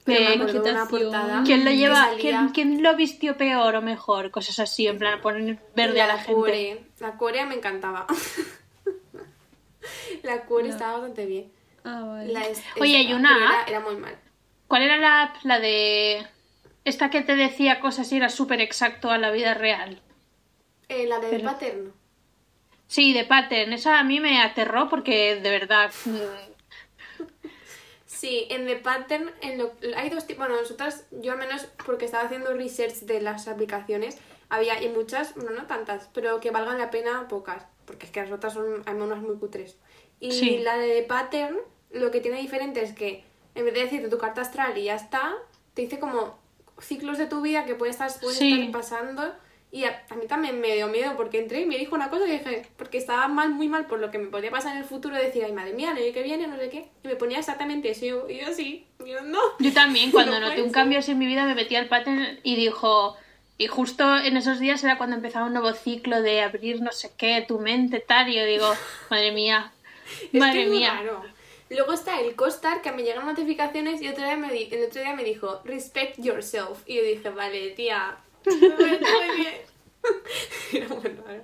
Pero 0.04 0.22
me 0.22 0.28
De 0.30 0.34
acuerdo 0.34 0.64
una 0.72 0.88
portada. 0.88 1.44
¿Quién 1.46 1.64
lo 1.64 1.72
lleva? 1.72 2.10
¿quién, 2.20 2.50
quién 2.50 2.82
lo 2.82 2.96
vistió 2.96 3.38
peor 3.38 3.76
o 3.76 3.82
mejor? 3.82 4.32
Cosas 4.32 4.58
así, 4.60 4.88
en 4.88 4.98
plan 4.98 5.22
poner 5.22 5.60
verde 5.76 6.02
a 6.02 6.08
la 6.08 6.18
gente. 6.18 6.34
Core. 6.34 6.84
La 7.00 7.18
Core 7.18 7.46
me 7.46 7.56
encantaba. 7.56 8.08
la 10.24 10.46
Core 10.46 10.70
estaba 10.70 10.94
bastante 10.94 11.26
bien. 11.26 11.52
Ah, 11.84 12.04
vale. 12.06 12.34
La 12.34 12.46
es- 12.48 12.64
Oye, 12.80 12.98
hay 12.98 13.14
una 13.14 13.64
era, 13.68 13.80
muy 13.80 13.96
mal. 13.96 14.16
¿Cuál 14.68 14.84
era 14.84 14.98
la 14.98 15.24
app? 15.24 15.36
La 15.44 15.60
de... 15.60 16.26
Esta 16.84 17.10
que 17.10 17.22
te 17.22 17.36
decía 17.36 17.80
cosas 17.80 18.12
y 18.12 18.18
era 18.18 18.30
súper 18.30 18.62
exacto 18.62 19.12
a 19.12 19.18
la 19.18 19.32
vida 19.32 19.54
real. 19.54 20.02
Eh, 20.90 21.08
la 21.08 21.20
de 21.20 21.30
Pero- 21.30 21.44
Paterno. 21.46 21.92
Sí, 22.92 23.14
de 23.14 23.24
Pattern. 23.24 23.72
Esa 23.72 24.00
a 24.00 24.04
mí 24.04 24.20
me 24.20 24.42
aterró 24.42 24.90
porque 24.90 25.36
de 25.38 25.50
verdad... 25.50 25.92
mm, 26.04 26.18
Sí, 28.06 28.46
en 28.50 28.66
The 28.68 28.76
Pattern 28.76 29.32
en 29.42 29.58
lo- 29.58 29.72
hay 29.96 30.10
dos 30.10 30.28
tipos. 30.28 30.46
Bueno, 30.46 30.62
nosotras, 30.62 31.06
yo 31.12 31.32
al 31.32 31.38
menos 31.40 31.66
porque 31.86 32.04
estaba 32.06 32.26
haciendo 32.26 32.54
research 32.54 32.96
de 33.04 33.22
las 33.22 33.48
aplicaciones, 33.48 34.18
había 34.50 34.84
y 34.84 34.90
muchas, 34.90 35.34
bueno, 35.36 35.52
no 35.52 35.66
tantas, 35.68 36.10
pero 36.14 36.42
que 36.42 36.52
valgan 36.52 36.78
la 36.78 36.92
pena 36.92 37.28
pocas, 37.30 37.64
porque 37.86 38.06
es 38.08 38.12
que 38.12 38.22
las 38.22 38.32
otras 38.32 38.54
son, 38.54 38.84
hay 38.86 38.94
unas 38.96 39.22
muy 39.22 39.38
cutres. 39.38 39.78
Y 40.20 40.32
Sí. 40.34 40.58
la 40.60 40.78
de 40.78 41.02
The 41.02 41.04
Pattern, 41.04 41.58
lo 41.92 42.12
que 42.12 42.20
tiene 42.20 42.42
diferente 42.42 42.84
es 42.84 42.92
que 42.94 43.24
en 43.56 43.64
vez 43.66 43.74
de 43.74 43.84
decirte 43.86 44.10
tu 44.10 44.18
carta 44.18 44.42
astral 44.42 44.78
y 44.78 44.84
ya 44.84 44.96
está, 44.96 45.34
te 45.74 45.84
dice 45.84 45.98
como 45.98 46.38
ciclos 46.80 47.18
de 47.18 47.28
tu 47.28 47.42
vida 47.42 47.64
que 47.66 47.78
estar, 47.90 48.12
Sí. 48.12 48.52
estar 48.52 48.72
pasando. 48.74 49.34
Y 49.74 49.86
a, 49.86 50.06
a 50.10 50.16
mí 50.16 50.28
también 50.28 50.60
me 50.60 50.76
dio 50.76 50.90
miedo 50.90 51.16
porque 51.16 51.40
entré 51.40 51.62
y 51.62 51.66
me 51.66 51.78
dijo 51.78 51.96
una 51.96 52.10
cosa 52.10 52.28
y 52.28 52.32
dije, 52.32 52.68
porque 52.76 52.98
estaba 52.98 53.30
mal, 53.30 53.52
muy 53.52 53.70
mal 53.70 53.86
por 53.86 54.00
lo 54.00 54.12
que 54.12 54.18
me 54.18 54.28
podía 54.28 54.52
pasar 54.52 54.74
en 54.74 54.80
el 54.80 54.86
futuro, 54.86 55.16
decía, 55.16 55.46
ay 55.46 55.54
madre 55.54 55.74
mía, 55.74 55.92
el 55.92 56.04
año 56.04 56.14
que 56.14 56.24
viene, 56.24 56.48
no 56.48 56.58
sé 56.58 56.70
qué. 56.70 56.90
Y 57.04 57.08
me 57.08 57.16
ponía 57.16 57.40
exactamente 57.40 57.90
eso. 57.90 58.06
Y 58.06 58.10
yo, 58.10 58.30
y 58.30 58.40
yo 58.42 58.54
sí, 58.54 58.86
y 59.06 59.12
yo 59.12 59.22
no. 59.22 59.40
Yo 59.60 59.72
también, 59.72 60.12
cuando 60.12 60.40
No 60.40 60.50
noté 60.50 60.62
un 60.62 60.72
cambio 60.72 61.00
así 61.00 61.12
en 61.12 61.20
mi 61.20 61.26
vida, 61.26 61.46
me 61.46 61.56
metí 61.56 61.76
al 61.76 61.88
pattern 61.88 62.40
y 62.44 62.56
dijo. 62.56 63.16
Y 63.58 63.68
justo 63.68 64.18
en 64.18 64.38
esos 64.38 64.60
días 64.60 64.84
era 64.84 64.98
cuando 64.98 65.16
empezaba 65.16 65.46
un 65.46 65.54
nuevo 65.54 65.72
ciclo 65.74 66.22
de 66.24 66.42
abrir 66.42 66.82
no 66.82 66.92
sé 66.92 67.12
qué, 67.16 67.46
tu 67.48 67.60
mente, 67.60 68.00
tal. 68.00 68.28
Y 68.28 68.36
yo 68.36 68.46
digo, 68.46 68.74
madre 69.10 69.32
mía, 69.32 69.72
que 70.32 70.40
madre 70.40 70.64
es 70.64 70.70
muy 70.70 70.80
mía. 70.80 71.02
Luego 71.70 71.94
está 71.94 72.20
el 72.20 72.36
CoStar, 72.36 72.82
que 72.82 72.92
me 72.92 73.04
llegan 73.04 73.26
notificaciones 73.26 74.02
y 74.02 74.10
otro 74.10 74.26
día 74.26 74.36
me 74.36 74.48
el 74.50 74.86
otro 74.86 75.02
día 75.02 75.16
me 75.16 75.24
dijo, 75.24 75.62
respect 75.64 76.20
yourself. 76.20 76.82
Y 76.86 76.96
yo 76.96 77.04
dije, 77.04 77.30
vale, 77.30 77.70
tía, 77.70 78.18
muy 78.46 79.38
bien. 79.38 79.62
Era 80.74 80.88
muy 80.88 81.04
raro. 81.04 81.44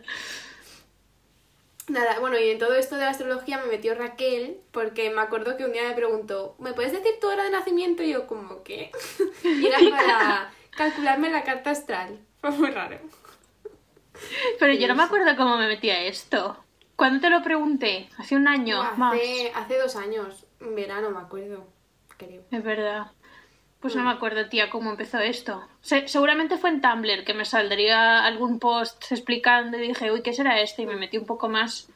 Nada, 1.88 2.20
bueno, 2.20 2.38
y 2.38 2.50
en 2.50 2.60
todo 2.60 2.76
esto 2.76 2.96
de 2.96 3.02
la 3.02 3.12
astrología 3.12 3.60
me 3.60 3.68
metió 3.68 3.96
Raquel, 3.96 4.58
porque 4.72 5.10
me 5.10 5.22
acuerdo 5.22 5.56
que 5.56 5.64
un 5.64 5.72
día 5.72 5.84
me 5.84 5.94
preguntó, 5.94 6.56
¿me 6.60 6.74
puedes 6.74 6.92
decir 6.92 7.14
tu 7.22 7.28
hora 7.28 7.44
de 7.44 7.50
nacimiento? 7.50 8.04
Y 8.04 8.12
yo, 8.12 8.28
como, 8.28 8.62
¿qué? 8.64 8.92
Y 9.44 9.66
era 9.66 9.80
para 9.90 10.52
calcularme 10.72 11.30
la 11.30 11.44
carta 11.44 11.72
astral. 11.72 12.20
Fue 12.42 12.52
muy 12.52 12.72
raro. 12.72 13.00
Pero 14.60 14.74
yo 14.74 14.88
no 14.88 14.96
me 14.96 15.04
acuerdo 15.04 15.36
cómo 15.38 15.58
me 15.58 15.68
metí 15.68 15.90
a 15.90 16.02
esto. 16.04 16.58
¿Cuándo 16.98 17.22
te 17.22 17.30
lo 17.30 17.42
pregunté? 17.42 18.10
Hace 18.18 18.36
un 18.36 18.48
año, 18.48 18.84
más. 18.98 19.14
hace, 19.14 19.52
hace 19.54 19.78
dos 19.78 19.96
años, 19.96 20.46
en 20.60 20.76
verano 20.76 21.12
me 21.12 21.20
acuerdo, 21.20 21.68
creo. 22.18 22.42
Es 22.52 22.64
verdad. 22.64 23.12
Pues 23.80 23.94
Mm. 23.96 23.98
no 24.00 24.04
me 24.06 24.12
acuerdo, 24.12 24.50
tía, 24.50 24.70
cómo 24.70 24.90
empezó 24.92 25.20
esto. 25.20 25.68
Se- 25.82 26.08
seguramente 26.08 26.58
fue 26.58 26.70
en 26.72 26.82
Tumblr 26.82 27.24
que 27.24 27.34
me 27.34 27.46
saldría 27.46 28.26
algún 28.26 28.60
post 28.60 29.04
explicando 29.12 29.78
y 29.78 29.88
dije, 29.90 30.12
uy, 30.12 30.22
¿qué 30.24 30.34
será 30.34 30.60
esto? 30.62 30.82
Y 30.82 30.86
me 30.88 30.96
metí 30.96 31.18
un 31.18 31.26
poco 31.26 31.48
más. 31.48 31.88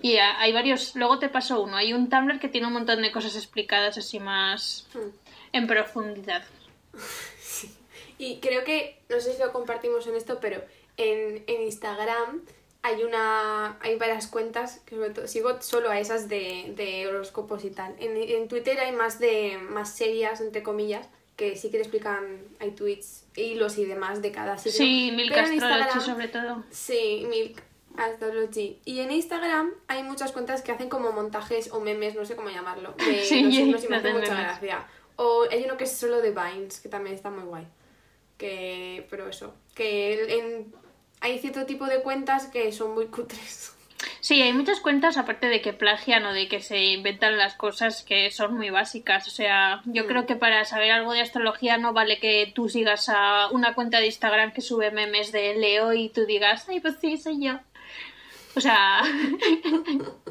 Y 0.00 0.16
a- 0.18 0.38
hay 0.40 0.52
varios, 0.52 0.94
luego 0.96 1.18
te 1.18 1.28
paso 1.28 1.60
uno. 1.62 1.76
Hay 1.76 1.92
un 1.92 2.08
Tumblr 2.10 2.38
que 2.40 2.48
tiene 2.48 2.66
un 2.66 2.72
montón 2.72 3.02
de 3.02 3.12
cosas 3.12 3.36
explicadas 3.36 3.98
así 3.98 4.18
más 4.20 4.86
Hmm. 4.94 5.10
en 5.52 5.66
profundidad. 5.66 6.44
Y 8.20 8.40
creo 8.40 8.64
que, 8.64 8.98
no 9.08 9.20
sé 9.20 9.32
si 9.34 9.40
lo 9.40 9.52
compartimos 9.52 10.04
en 10.08 10.16
esto, 10.16 10.38
pero 10.40 10.60
en, 10.96 11.44
en 11.46 11.62
Instagram 11.62 12.42
hay 12.82 13.04
una 13.04 13.76
hay 13.80 13.94
varias 13.96 14.26
cuentas 14.26 14.80
que 14.86 14.96
sobre 14.96 15.10
todo 15.10 15.28
sigo 15.28 15.62
solo 15.62 15.88
a 15.90 16.00
esas 16.00 16.28
de, 16.28 16.72
de 16.76 17.06
horóscopos 17.06 17.64
y 17.64 17.70
tal. 17.70 17.94
En, 18.00 18.16
en 18.16 18.48
Twitter 18.48 18.78
hay 18.80 18.90
más 18.90 19.20
de 19.20 19.58
más 19.58 19.94
serias, 19.96 20.40
entre 20.40 20.64
comillas, 20.64 21.06
que 21.38 21.54
sí 21.54 21.70
que 21.70 21.78
te 21.78 21.84
explican, 21.84 22.42
hay 22.58 22.72
tweets, 22.72 23.24
hilos 23.36 23.78
y 23.78 23.84
demás 23.84 24.20
de 24.20 24.32
cada 24.32 24.58
signo. 24.58 24.76
Sí, 24.76 25.12
Milk 25.14 25.32
Astrology 25.32 26.00
sobre 26.00 26.26
todo. 26.26 26.64
Sí, 26.68 27.26
Milk 27.30 27.62
Astrology. 27.96 28.80
Y 28.84 28.98
en 28.98 29.12
Instagram 29.12 29.70
hay 29.86 30.02
muchas 30.02 30.32
cuentas 30.32 30.62
que 30.62 30.72
hacen 30.72 30.88
como 30.88 31.12
montajes 31.12 31.70
o 31.72 31.78
memes, 31.78 32.16
no 32.16 32.24
sé 32.24 32.34
cómo 32.34 32.50
llamarlo, 32.50 32.92
de 32.98 33.24
Sí, 33.24 33.44
los 33.44 33.54
signos 33.54 33.84
y 33.84 33.86
me 33.86 33.96
las 33.96 34.04
hace 34.04 34.14
de 34.14 34.20
mucha 34.20 34.34
gracia. 34.34 34.88
O 35.14 35.46
hay 35.48 35.62
uno 35.64 35.76
que 35.76 35.84
es 35.84 35.92
solo 35.92 36.20
de 36.20 36.32
Vines, 36.32 36.80
que 36.80 36.88
también 36.88 37.14
está 37.14 37.30
muy 37.30 37.44
guay. 37.44 37.68
Que, 38.36 39.06
pero 39.08 39.28
eso, 39.28 39.54
que 39.76 40.40
en, 40.40 40.74
hay 41.20 41.38
cierto 41.38 41.66
tipo 41.66 41.86
de 41.86 42.02
cuentas 42.02 42.46
que 42.46 42.72
son 42.72 42.94
muy 42.94 43.06
cutres. 43.06 43.74
Sí, 44.20 44.40
hay 44.42 44.52
muchas 44.52 44.78
cuentas, 44.80 45.16
aparte 45.16 45.48
de 45.48 45.60
que 45.60 45.72
plagian 45.72 46.24
o 46.24 46.32
de 46.32 46.46
que 46.48 46.60
se 46.60 46.78
inventan 46.84 47.36
las 47.36 47.54
cosas 47.54 48.02
que 48.02 48.30
son 48.30 48.56
muy 48.56 48.70
básicas. 48.70 49.26
O 49.26 49.30
sea, 49.30 49.82
yo 49.86 50.04
Mm. 50.04 50.06
creo 50.06 50.26
que 50.26 50.36
para 50.36 50.64
saber 50.64 50.92
algo 50.92 51.12
de 51.12 51.20
astrología 51.20 51.78
no 51.78 51.92
vale 51.92 52.18
que 52.20 52.52
tú 52.54 52.68
sigas 52.68 53.08
a 53.08 53.48
una 53.50 53.74
cuenta 53.74 53.98
de 53.98 54.06
Instagram 54.06 54.52
que 54.52 54.60
sube 54.60 54.90
memes 54.92 55.32
de 55.32 55.54
Leo 55.56 55.92
y 55.94 56.10
tú 56.10 56.26
digas, 56.26 56.68
ay, 56.68 56.78
pues 56.80 56.96
sí, 57.00 57.16
soy 57.16 57.44
yo. 57.44 57.58
O 58.54 58.60
sea, 58.60 59.02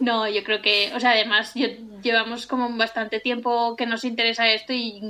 no, 0.00 0.28
yo 0.28 0.42
creo 0.44 0.62
que, 0.62 0.92
o 0.94 1.00
sea, 1.00 1.12
además 1.12 1.52
yo, 1.54 1.68
llevamos 2.02 2.46
como 2.46 2.68
bastante 2.76 3.20
tiempo 3.20 3.76
que 3.76 3.86
nos 3.86 4.04
interesa 4.04 4.48
esto 4.52 4.72
y 4.72 5.00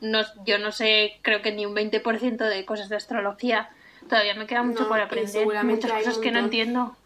no, 0.00 0.22
yo 0.44 0.58
no 0.58 0.72
sé, 0.72 1.18
creo 1.22 1.42
que 1.42 1.52
ni 1.52 1.66
un 1.66 1.74
20% 1.74 2.36
de 2.48 2.64
cosas 2.64 2.88
de 2.88 2.96
astrología. 2.96 3.70
Todavía 4.08 4.34
me 4.34 4.46
queda 4.46 4.62
mucho 4.62 4.82
No, 4.82 4.88
por 4.88 5.00
aprender, 5.00 5.46
muchas 5.64 5.92
cosas 5.92 6.18
que 6.18 6.30
no 6.30 6.38
entiendo. 6.40 6.96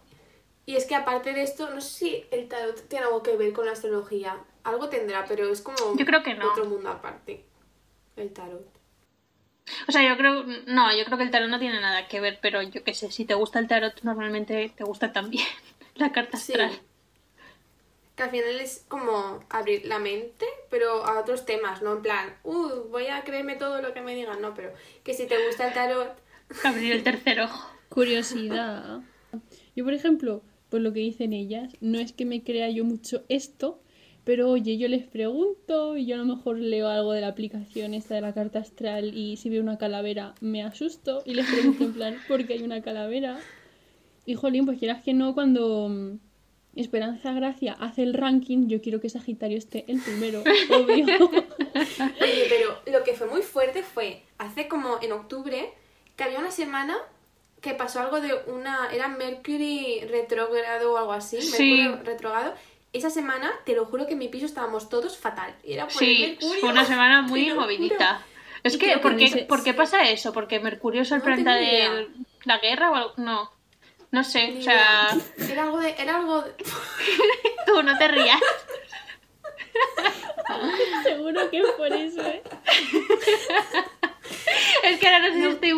Y 0.67 0.77
es 0.77 0.87
que 0.87 0.95
aparte 0.95 1.33
de 1.33 1.43
esto, 1.43 1.71
no 1.71 1.81
sé 1.81 1.91
si 1.99 2.25
el 2.31 2.49
tarot 2.49 2.87
tiene 2.89 3.07
algo 3.07 3.23
que 3.23 3.37
ver 3.37 3.53
con 3.53 3.67
la 3.67 3.73
astrología. 3.73 4.37
Algo 4.63 4.89
tendrá, 4.89 5.25
pero 5.27 5.51
es 5.51 5.63
como 5.63 5.97
Yo 5.97 6.05
creo 6.07 6.23
que 6.23 6.35
no. 6.35 6.51
otro 6.51 6.65
mundo 6.67 6.91
aparte. 6.91 7.45
El 8.17 8.33
tarot. 8.33 8.67
O 9.89 9.93
sea, 9.93 10.07
yo 10.07 10.17
creo, 10.17 10.45
no, 10.67 10.95
yo 10.97 11.05
creo 11.05 11.17
que 11.17 11.25
el 11.25 11.31
tarot 11.31 11.49
no 11.49 11.59
tiene 11.59 11.81
nada 11.81 12.09
que 12.09 12.21
ver, 12.21 12.39
pero 12.43 12.61
yo 12.63 12.83
qué 12.85 12.93
sé, 12.95 13.11
si 13.11 13.25
te 13.25 13.35
gusta 13.35 13.59
el 13.59 13.69
tarot, 13.69 14.03
normalmente 14.03 14.73
te 14.77 14.85
gusta 14.85 15.13
también 15.13 15.47
la 15.95 16.13
carta 16.13 16.37
Sí. 16.37 16.53
astral. 16.53 16.79
Que 18.17 18.25
al 18.25 18.31
final 18.31 18.61
es 18.61 18.85
como 18.89 19.43
abrir 19.49 19.87
la 19.87 19.99
mente, 19.99 20.45
pero 20.69 21.05
a 21.07 21.19
otros 21.21 21.47
temas, 21.47 21.81
¿no? 21.83 21.95
En 21.95 22.03
plan, 22.03 22.37
uh, 22.45 22.83
voy 22.91 23.07
a 23.07 23.23
creerme 23.25 23.57
todo 23.57 23.81
lo 23.81 23.95
que 23.95 24.03
me 24.03 24.15
digan, 24.15 24.43
no, 24.43 24.53
pero 24.55 24.73
que 25.05 25.15
si 25.15 25.27
te 25.27 25.47
gusta 25.47 25.69
el 25.69 25.73
tarot, 25.75 26.13
Abrir 26.65 26.93
el 26.93 27.03
tercer 27.03 27.41
ojo. 27.41 27.71
Curiosidad. 27.89 29.01
Yo, 29.75 29.85
por 29.85 29.95
ejemplo, 29.95 30.43
por 30.69 30.81
lo 30.81 30.93
que 30.93 31.01
dicen 31.01 31.33
ellas, 31.33 31.73
no 31.81 31.99
es 31.99 32.13
que 32.13 32.25
me 32.25 32.43
crea 32.43 32.71
yo 32.71 32.85
mucho 32.85 33.25
esto, 33.29 33.81
pero 34.25 34.51
oye, 34.51 34.79
yo 34.79 34.89
les 34.89 35.07
pregunto 35.07 35.97
y 35.97 36.07
yo 36.07 36.15
a 36.15 36.19
lo 36.19 36.25
mejor 36.25 36.59
leo 36.59 36.89
algo 36.89 37.13
de 37.13 37.21
la 37.21 37.29
aplicación 37.29 37.95
esta 37.95 38.15
de 38.15 38.21
la 38.21 38.35
carta 38.35 38.59
astral 38.61 39.17
y 39.17 39.37
si 39.37 39.49
veo 39.49 39.63
una 39.63 39.79
calavera 39.79 40.35
me 40.41 40.63
asusto 40.63 41.23
y 41.25 41.35
les 41.35 41.47
pregunto 41.51 41.85
en 41.85 41.93
plan, 41.95 42.17
¿por 42.29 42.47
qué 42.47 42.55
hay 42.55 42.63
una 42.63 42.83
calavera? 42.83 43.41
Y 44.27 44.35
jolín, 44.35 44.67
pues 44.67 44.79
quieras 44.79 45.03
que 45.03 45.15
no, 45.15 45.35
cuando 45.35 45.89
mm, 45.89 46.19
Esperanza 46.77 47.33
Gracia 47.33 47.73
hace 47.73 48.03
el 48.03 48.15
ranking, 48.15 48.69
yo 48.69 48.81
quiero 48.81 49.01
que 49.01 49.09
Sagitario 49.09 49.59
esté 49.59 49.85
el 49.89 50.01
primero, 50.01 50.41
obvio. 50.71 51.07
Oye, 52.21 52.47
pero 52.49 52.99
lo 52.99 53.03
que 53.05 53.15
fue 53.15 53.27
muy 53.27 53.43
fuerte 53.43 53.83
fue 53.83 54.23
hace 54.39 54.69
como 54.69 55.01
en 55.03 55.13
octubre 55.13 55.71
que 56.21 56.25
había 56.25 56.39
una 56.39 56.51
semana 56.51 56.99
que 57.63 57.73
pasó 57.73 58.01
algo 58.01 58.21
de 58.21 58.35
una. 58.47 58.91
Era 58.93 59.09
Mercury 59.09 60.03
retrógrado 60.07 60.93
o 60.93 60.99
algo 60.99 61.13
así. 61.15 61.41
Sí. 61.41 61.73
Mercurio 61.83 62.05
retrógrado. 62.05 62.55
Esa 62.93 63.09
semana, 63.09 63.51
te 63.65 63.75
lo 63.75 63.87
juro 63.87 64.07
que 64.07 64.13
en 64.13 64.19
mi 64.19 64.29
piso 64.29 64.45
estábamos 64.45 64.91
todos 64.91 65.17
fatal. 65.17 65.55
Era 65.65 65.87
por 65.89 66.03
el 66.03 66.09
Sí, 66.09 66.27
Mercurio. 66.29 66.61
fue 66.61 66.69
una 66.69 66.85
semana 66.85 67.23
muy 67.29 67.55
movidita. 67.55 68.21
Es 68.63 68.77
que, 68.77 68.99
¿por 68.99 69.17
qué, 69.17 69.25
ese- 69.25 69.45
por 69.45 69.65
qué 69.65 69.73
pasa 69.73 70.03
eso? 70.11 70.35
¿Porque 70.35 70.61
Mercurio 70.61 71.01
es 71.03 71.11
el 71.13 71.21
No 71.21 71.25
planeta 71.25 71.55
de 71.55 72.09
la 72.45 72.59
guerra 72.59 72.91
o 72.91 72.95
algo? 72.97 73.13
No. 73.17 73.51
No 74.11 74.25
sé, 74.25 74.49
Ni 74.49 74.61
o 74.61 74.63
sea, 74.63 75.17
idea. 75.39 75.49
Era 75.53 75.63
algo 75.63 75.79
de. 75.79 75.95
Era 75.97 76.17
algo 76.19 76.43
de- 76.43 76.53
tú 77.67 77.83
no 77.83 77.97
te 77.97 78.09
rías. 78.09 78.41
Seguro 81.03 81.49
que 81.51 81.61
es 81.61 81.71
por 81.79 81.91
eso, 81.93 82.21
¿eh? 82.23 82.43
Es 84.83 84.99
que 84.99 85.07
ahora 85.09 85.29
nos 85.29 85.55
estoy 85.55 85.73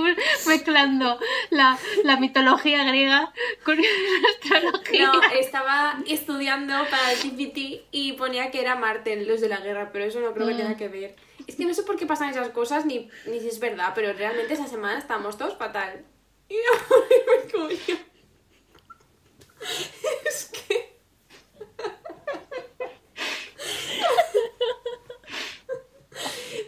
mezclando 0.47 1.19
la, 1.51 1.79
la 2.05 2.17
mitología 2.19 2.85
griega 2.85 3.33
con 3.65 3.77
la 3.81 3.83
astrología. 4.31 5.07
No, 5.07 5.23
estaba 5.39 5.99
estudiando 6.07 6.75
para 6.91 7.13
el 7.13 7.19
GPT 7.19 7.87
y 7.91 8.13
ponía 8.13 8.51
que 8.51 8.61
era 8.61 8.77
Marte, 8.77 9.25
los 9.25 9.41
de 9.41 9.49
la 9.49 9.59
guerra, 9.59 9.91
pero 9.93 10.05
eso 10.05 10.21
no 10.21 10.33
creo 10.35 10.47
que 10.49 10.55
tenga 10.55 10.77
que 10.77 10.89
ver. 10.89 11.17
Es 11.47 11.57
que 11.57 11.65
no 11.65 11.75
sé 11.75 11.83
por 11.83 11.97
qué 11.97 12.07
pasan 12.07 12.31
esas 12.31 12.51
cosas 12.51 12.87
ni, 12.87 13.09
ni 13.27 13.41
si 13.41 13.49
es 13.49 13.59
verdad, 13.59 13.93
pero 13.95 14.13
realmente 14.13 14.55
esa 14.55 14.69
semana 14.69 14.99
estamos 14.99 15.37
todos 15.37 15.57
fatal. 15.57 16.05
Y 16.49 16.57
por 16.89 17.05
el 17.11 17.43
Mercurio. 17.71 17.97
Es 20.27 20.45
que. 20.53 20.93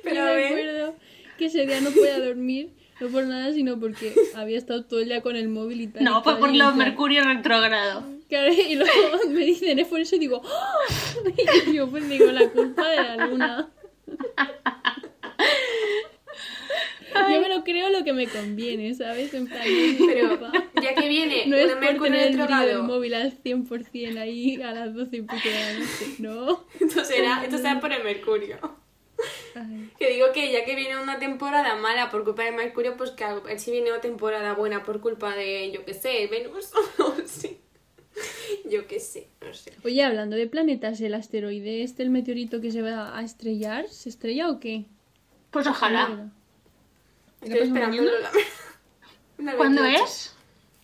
Pero 0.03 0.17
Yo 0.17 0.23
a 0.23 0.27
me 0.27 0.35
ver. 0.35 0.47
acuerdo 0.47 0.97
que 1.39 1.44
ese 1.55 1.67
día 1.67 1.81
no 1.81 1.91
podía 1.91 2.19
dormir, 2.21 2.71
no 3.01 3.09
por 3.09 3.25
nada, 3.25 3.53
sino 3.53 3.79
porque 3.79 4.15
había 4.35 4.59
estado 4.59 4.85
todo 4.85 5.01
el 5.01 5.07
día 5.07 5.21
con 5.23 5.37
el 5.37 5.49
móvil 5.49 5.81
y 5.83 5.87
tal. 5.89 6.03
y 6.03 6.05
No, 6.05 6.23
fue 6.23 6.37
por 6.39 6.51
y 6.51 6.57
lo 6.59 6.71
en 6.71 6.75
plan- 6.75 6.89
Mercurio 6.89 7.25
retrógrado. 7.25 8.05
Claro, 8.29 8.53
y 8.53 8.75
luego 8.75 8.93
me 9.29 9.41
dicen, 9.45 9.79
es 9.79 9.87
por 9.89 10.01
eso 10.01 10.17
y 10.17 10.19
digo, 10.21 10.43
¡Ah! 10.45 10.75
y 11.67 11.73
yo 11.75 11.89
pues 11.89 12.09
digo, 12.09 12.27
la 12.33 12.49
culpa 12.51 12.89
de 12.89 12.97
la 12.97 13.27
luna. 13.27 13.71
Yo 17.31 17.41
me 17.41 17.49
lo 17.49 17.63
creo 17.65 17.91
lo 17.91 18.03
que 18.05 18.13
me 18.13 18.27
conviene, 18.27 18.93
¿sabes? 18.95 19.33
En 19.35 19.47
plan, 19.47 19.63
Pero 20.07 20.39
ya 20.83 20.95
que 20.95 21.09
viene 21.09 21.47
No 21.47 21.57
es 21.57 21.71
por 21.73 21.81
Mercurio 21.81 22.13
tener 22.13 22.27
el 22.27 22.33
brillo 22.37 22.49
del 22.49 22.59
retrogrado, 22.59 22.83
móvil 22.85 23.15
al 23.15 23.33
100% 23.43 24.19
ahí 24.19 24.61
a 24.63 24.73
las 24.73 24.95
12 24.95 25.17
y 25.17 25.21
pico 25.23 25.37
de 25.45 25.51
la 25.55 25.73
noche. 25.79 26.07
No. 26.19 26.65
esto 26.81 27.05
será, 27.05 27.45
esto 27.45 27.59
será 27.59 27.81
por 27.81 27.93
el 27.93 28.03
Mercurio. 28.03 28.59
Ay. 29.55 29.91
Que 29.99 30.11
digo 30.11 30.33
que 30.33 30.53
ya 30.53 30.65
que 30.65 30.75
viene 30.75 31.01
una 31.01 31.19
temporada 31.19 31.75
mala 31.77 32.11
por 32.11 32.25
culpa 32.25 32.45
de 32.45 32.53
Mercurio, 32.53 32.97
pues 32.97 33.11
que 33.11 33.25
a 33.25 33.35
ver 33.35 33.61
si 33.61 33.71
viene 33.71 33.91
una 33.91 34.01
temporada 34.01 34.55
buena 34.55 34.83
por 34.83 35.01
culpa 35.01 35.35
de, 35.35 35.71
yo 35.73 35.85
qué 35.85 35.95
sé, 35.95 36.27
Venus 36.27 36.73
o 36.99 37.15
sí. 37.27 37.61
Yo 38.65 38.87
qué 38.87 39.01
sé, 39.01 39.29
no 39.41 39.53
sé. 39.53 39.73
Oye, 39.85 40.03
hablando 40.05 40.37
de 40.37 40.47
planetas, 40.47 41.01
el 41.01 41.15
asteroide 41.15 41.83
este, 41.83 42.03
el 42.03 42.11
meteorito 42.11 42.61
que 42.61 42.71
se 42.71 42.83
va 42.83 43.17
a 43.17 43.23
estrellar, 43.23 43.89
¿se 43.89 44.09
estrella 44.09 44.49
o 44.51 44.61
qué? 44.61 44.85
Pues 45.51 45.67
ojalá. 45.67 46.31
Estoy 47.43 47.59
esperándolo 47.61 48.11
la... 48.21 48.31
la 49.39 49.57
¿Cuándo 49.57 49.83
28. 49.83 50.05
es? 50.05 50.35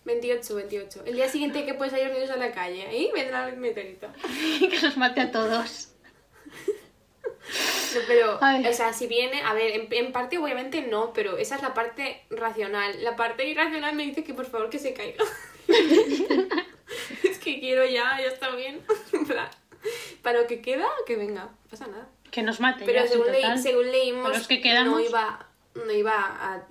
28, 0.05 0.55
28. 0.55 1.03
El 1.05 1.15
día 1.15 1.29
siguiente 1.29 1.65
que 1.65 1.73
puedes 1.73 1.93
salir 1.93 2.11
niños 2.11 2.29
a 2.31 2.37
la 2.37 2.51
calle, 2.51 2.87
ahí 2.87 3.09
vendrá 3.13 3.47
el 3.49 3.57
meteorito. 3.57 4.07
que 4.59 4.81
nos 4.81 4.97
mate 4.97 5.21
a 5.21 5.31
todos. 5.31 5.90
No, 7.95 7.99
pero, 8.07 8.37
Ay. 8.41 8.65
o 8.65 8.73
sea, 8.73 8.93
si 8.93 9.07
viene, 9.07 9.41
a 9.41 9.53
ver, 9.53 9.71
en, 9.71 9.87
en 9.91 10.11
parte 10.13 10.37
obviamente 10.37 10.81
no, 10.83 11.11
pero 11.13 11.37
esa 11.37 11.55
es 11.57 11.61
la 11.61 11.73
parte 11.73 12.21
racional. 12.29 13.03
La 13.03 13.15
parte 13.15 13.45
irracional 13.47 13.95
me 13.95 14.03
dice 14.05 14.23
que 14.23 14.33
por 14.33 14.45
favor 14.45 14.69
que 14.69 14.79
se 14.79 14.93
caiga. 14.93 15.23
es 17.23 17.39
que 17.39 17.59
quiero 17.59 17.85
ya, 17.85 18.17
ya 18.19 18.27
está 18.27 18.55
bien. 18.55 18.81
En 19.13 19.25
plan, 19.25 19.49
Para 20.21 20.41
lo 20.41 20.47
que 20.47 20.61
queda, 20.61 20.87
que 21.05 21.15
venga, 21.15 21.43
no 21.45 21.57
pasa 21.69 21.87
nada. 21.87 22.07
Que 22.31 22.41
nos 22.43 22.59
mate. 22.59 22.85
Pero 22.85 23.03
ya, 23.03 23.07
según, 23.07 23.27
leí- 23.27 23.41
total. 23.41 23.59
según 23.61 23.91
leímos, 23.91 24.23
Con 24.23 24.33
los 24.33 24.47
que 24.47 24.61
quedamos. 24.61 24.93
no 24.93 24.99
iba, 24.99 25.47
no 25.75 25.91
iba 25.91 26.13
a... 26.15 26.67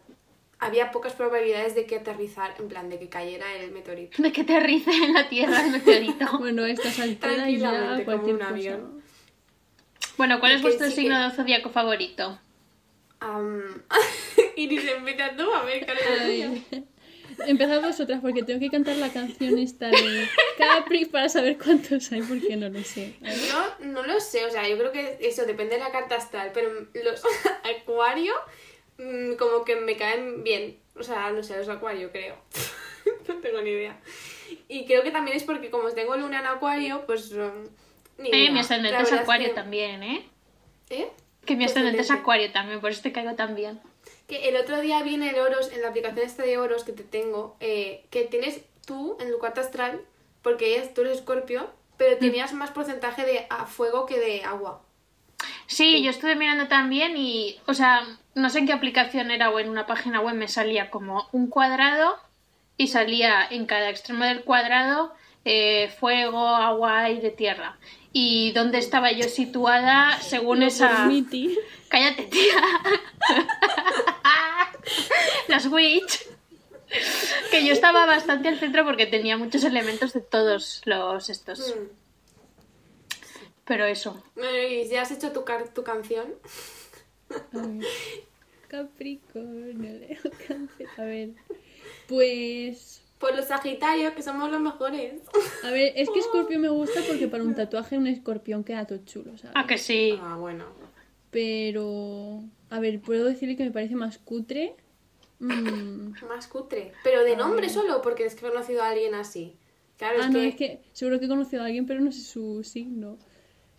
Había 0.63 0.91
pocas 0.91 1.15
probabilidades 1.15 1.75
de 1.75 1.87
que 1.87 1.97
aterrizar, 1.97 2.55
en 2.59 2.69
plan, 2.69 2.91
de 2.91 2.99
que 2.99 3.09
cayera 3.09 3.55
el 3.57 3.71
meteorito. 3.73 4.23
De 4.23 4.31
que 4.31 4.45
te 4.45 4.61
rice 4.61 4.91
en 4.91 5.15
la 5.15 5.27
Tierra 5.29 5.65
el 5.65 5.71
meteorito. 5.73 6.27
Bueno, 6.39 6.65
a 6.65 6.71
estas 6.71 6.99
alturas 7.01 7.37
ya 7.37 7.43
Tranquilamente, 7.45 8.05
como 8.05 8.25
un 8.27 8.37
cosa. 8.39 8.49
avión. 8.49 9.00
Bueno, 10.17 10.39
¿cuál 10.41 10.53
Y 10.53 10.55
es 10.57 10.63
vuestro 10.63 10.87
sí 10.89 10.95
que- 10.95 11.01
signo 11.03 11.29
de 11.29 11.35
zodiaco 11.35 11.71
favorito? 11.71 12.39
Am, 13.21 13.83
Iris, 14.57 14.85
empieza 14.87 15.37
tú 15.37 15.53
a 15.53 15.63
ver. 15.65 15.87
Ay. 16.21 16.65
Empezad 17.47 17.81
vosotras 17.83 18.21
porque 18.21 18.43
tengo 18.43 18.61
que 18.61 18.71
cantar 18.71 18.97
la 18.97 19.11
canción 19.13 19.57
esta 19.59 19.89
de 19.89 20.29
Capri 20.59 21.05
para 21.07 21.29
saber 21.29 21.57
cuántos 21.59 22.11
hay 22.13 22.23
porque 22.23 22.57
no 22.57 22.69
lo 22.69 22.83
sé. 22.83 23.15
Yo 23.23 23.87
no 23.87 24.03
lo 24.03 24.21
sé, 24.21 24.45
o 24.45 24.51
sea, 24.51 24.69
yo 24.69 24.77
creo 24.77 24.93
que 24.93 25.19
eso 25.21 25.47
depende 25.47 25.75
de 25.77 25.81
la 25.81 25.91
carta 25.93 26.17
astral, 26.17 26.51
pero 26.53 26.71
los 27.03 27.23
acuario 27.81 28.35
mm, 28.99 29.35
como 29.35 29.65
que 29.65 29.77
me 29.77 29.97
caen 29.97 30.43
bien. 30.43 30.79
O 30.97 31.03
sea, 31.03 31.31
no 31.31 31.43
sé, 31.43 31.57
los 31.57 31.69
acuario 31.69 32.11
creo. 32.11 32.37
no 33.29 33.35
tengo 33.37 33.61
ni 33.63 33.71
idea. 33.71 33.99
Y 34.69 34.85
creo 34.87 35.03
que 35.03 35.11
también 35.11 35.37
es 35.37 35.45
porque 35.45 35.71
como 35.71 35.91
tengo 35.93 36.17
luna 36.17 36.41
en 36.41 36.47
acuario, 36.47 37.05
pues... 37.07 37.33
ni 38.21 38.31
Eh, 38.33 38.51
mi 38.51 38.61
ascendente 38.61 39.03
es 39.03 39.13
acuario 39.13 39.49
que- 39.49 39.55
también, 39.55 40.03
¿eh? 40.03 40.29
¿Eh? 40.91 41.09
Que 41.45 41.57
mi 41.57 41.65
ascendente 41.65 42.01
es 42.03 42.11
acuario 42.11 42.53
también, 42.53 42.81
por 42.81 42.91
eso 42.91 43.03
te 43.03 43.13
caigo 43.13 43.35
tan 43.35 43.55
bien. 43.55 43.81
Que 44.29 44.49
el 44.49 44.57
otro 44.57 44.81
día 44.81 45.03
vi 45.03 45.15
en 45.15 45.23
el 45.23 45.37
Oros, 45.39 45.73
en 45.73 45.83
la 45.83 45.89
aplicación 45.89 46.25
esta 46.27 46.43
de 46.43 46.59
Oros 46.59 46.85
que 46.85 46.93
te 46.93 47.03
tengo, 47.03 47.57
eh, 47.61 48.05
que 48.11 48.25
tienes 48.25 48.61
tú 48.87 49.17
en 49.21 49.31
tu 49.31 49.39
carta 49.39 49.61
astral, 49.63 50.01
porque 50.43 50.75
ella- 50.77 50.93
tú 50.95 51.01
eres 51.01 51.19
escorpio, 51.19 51.71
pero 51.97 52.17
tenías 52.19 52.53
más 52.53 52.71
porcentaje 52.71 53.25
de 53.25 53.47
a 53.51 53.67
fuego 53.67 54.07
que 54.07 54.19
de 54.19 54.43
agua. 54.45 54.83
Sí, 55.67 56.03
yo 56.03 56.11
estuve 56.11 56.35
mirando 56.37 56.69
también 56.69 57.17
y, 57.17 57.59
o 57.67 57.75
sea, 57.75 58.03
no 58.35 58.51
sé 58.51 58.61
en 58.61 58.67
qué 58.67 58.73
aplicación 58.73 59.31
era 59.31 59.51
o 59.51 59.59
en 59.59 59.69
una 59.69 59.87
página 59.87 60.21
web 60.21 60.35
me 60.35 60.49
salía 60.49 60.91
como 60.91 61.29
un 61.33 61.49
cuadrado 61.49 62.17
y 62.77 62.89
salía 62.89 63.47
en 63.51 63.67
cada 63.67 63.89
extremo 63.91 64.25
del 64.25 64.45
cuadrado 64.45 65.13
eh, 65.45 65.89
fuego, 65.99 66.47
agua, 66.49 67.01
aire, 67.05 67.31
tierra. 67.31 67.79
Y 68.13 68.53
dónde 68.53 68.79
estaba 68.79 69.13
yo 69.13 69.29
situada 69.29 70.19
según 70.21 70.63
esa... 70.63 71.07
Miti. 71.07 71.57
Cállate, 71.89 72.25
tía. 72.25 72.57
Las 75.49 75.67
witch. 75.67 76.27
Que 77.51 77.65
yo 77.65 77.73
estaba 77.73 78.07
bastante 78.07 78.49
al 78.49 78.59
centro 78.59 78.85
porque 78.85 79.07
tenía 79.07 79.37
muchos 79.37 79.63
elementos 79.65 80.13
de 80.13 80.21
todos 80.21 80.83
los 80.87 81.31
estos. 81.31 81.75
Mm. 81.77 81.89
Pero 83.65 83.85
eso. 83.87 84.23
Y 84.37 84.89
ya 84.89 85.03
has 85.03 85.13
hecho 85.13 85.31
tu, 85.31 85.45
car- 85.45 85.69
tu 85.73 85.85
canción. 85.85 86.35
Capricornio. 88.69 90.19
A 90.97 91.03
ver. 91.03 91.31
Pues. 92.09 93.00
Por 93.21 93.37
los 93.37 93.45
Sagitarios, 93.45 94.15
que 94.15 94.23
somos 94.23 94.51
los 94.51 94.61
mejores. 94.61 95.21
A 95.63 95.71
ver, 95.71 95.93
es 95.95 96.09
que 96.11 96.21
Scorpio 96.23 96.59
me 96.59 96.71
gusta 96.71 97.01
porque 97.07 97.29
para 97.29 97.45
un 97.45 97.55
tatuaje 97.55 97.97
un 97.99 98.07
escorpión 98.09 98.65
queda 98.65 98.87
todo 98.87 98.99
chulo, 99.05 99.37
¿sabes? 99.39 99.53
Ah, 99.55 99.67
que 99.67 99.79
sí. 99.79 100.19
Ah, 100.21 100.37
bueno. 100.37 100.65
Pero. 101.31 102.43
A 102.71 102.81
ver, 102.81 103.01
puedo 103.01 103.25
decirle 103.27 103.57
que 103.57 103.65
me 103.65 103.71
parece 103.71 103.95
más 103.97 104.19
cutre. 104.19 104.75
Mm, 105.39 106.13
Más 106.29 106.47
cutre. 106.49 106.93
Pero 107.03 107.25
de 107.25 107.35
nombre 107.37 107.69
solo, 107.69 108.03
porque 108.03 108.25
es 108.27 108.35
que 108.35 108.47
he 108.47 108.51
conocido 108.51 108.83
a 108.83 108.91
alguien 108.91 109.15
así. 109.15 109.55
Claro, 109.97 110.19
Ah, 110.21 110.27
es, 110.27 110.31
no, 110.33 110.39
que... 110.41 110.49
es 110.49 110.55
que 110.57 110.81
seguro 110.93 111.19
que 111.19 111.27
he 111.27 111.29
conocido 111.29 111.63
a 111.63 111.67
alguien, 111.67 111.87
pero 111.87 112.01
no 112.01 112.13
sé 112.13 112.21
su 112.21 112.63
signo. 112.65 113.19